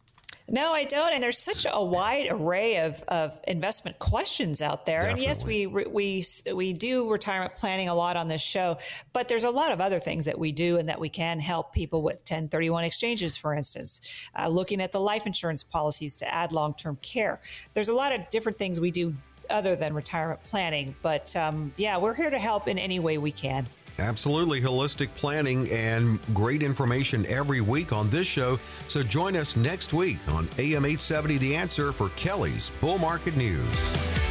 No, 0.51 0.73
I 0.73 0.83
don't. 0.83 1.13
And 1.13 1.23
there's 1.23 1.37
such 1.37 1.65
a 1.69 1.83
wide 1.83 2.27
array 2.29 2.77
of, 2.79 3.01
of 3.07 3.39
investment 3.47 3.99
questions 3.99 4.61
out 4.61 4.85
there. 4.85 5.03
Definitely. 5.03 5.25
And 5.25 5.29
yes, 5.29 5.43
we, 5.45 5.65
we, 5.65 6.25
we 6.53 6.73
do 6.73 7.09
retirement 7.09 7.55
planning 7.55 7.87
a 7.87 7.95
lot 7.95 8.17
on 8.17 8.27
this 8.27 8.41
show, 8.41 8.77
but 9.13 9.29
there's 9.29 9.45
a 9.45 9.49
lot 9.49 9.71
of 9.71 9.79
other 9.79 9.97
things 9.97 10.25
that 10.25 10.37
we 10.37 10.51
do 10.51 10.77
and 10.77 10.89
that 10.89 10.99
we 10.99 11.07
can 11.07 11.39
help 11.39 11.73
people 11.73 12.01
with 12.01 12.17
1031 12.17 12.83
exchanges, 12.83 13.37
for 13.37 13.53
instance, 13.53 14.29
uh, 14.37 14.49
looking 14.49 14.81
at 14.81 14.91
the 14.91 14.99
life 14.99 15.25
insurance 15.25 15.63
policies 15.63 16.17
to 16.17 16.33
add 16.33 16.51
long 16.51 16.73
term 16.73 16.97
care. 17.01 17.39
There's 17.73 17.89
a 17.89 17.93
lot 17.93 18.11
of 18.11 18.29
different 18.29 18.57
things 18.57 18.79
we 18.81 18.91
do 18.91 19.15
other 19.49 19.75
than 19.75 19.93
retirement 19.93 20.43
planning. 20.43 20.95
But 21.01 21.35
um, 21.35 21.73
yeah, 21.77 21.97
we're 21.97 22.13
here 22.13 22.29
to 22.29 22.39
help 22.39 22.67
in 22.67 22.77
any 22.77 22.99
way 22.99 23.17
we 23.17 23.31
can. 23.31 23.67
Absolutely 24.01 24.59
holistic 24.59 25.13
planning 25.13 25.69
and 25.69 26.19
great 26.33 26.63
information 26.63 27.23
every 27.27 27.61
week 27.61 27.93
on 27.93 28.09
this 28.09 28.25
show. 28.25 28.57
So 28.87 29.03
join 29.03 29.35
us 29.35 29.55
next 29.55 29.93
week 29.93 30.17
on 30.29 30.49
AM 30.57 30.85
870 30.85 31.37
The 31.37 31.55
Answer 31.55 31.91
for 31.91 32.09
Kelley's 32.09 32.71
Bull 32.81 32.97
Market 32.97 33.37
News. 33.37 34.30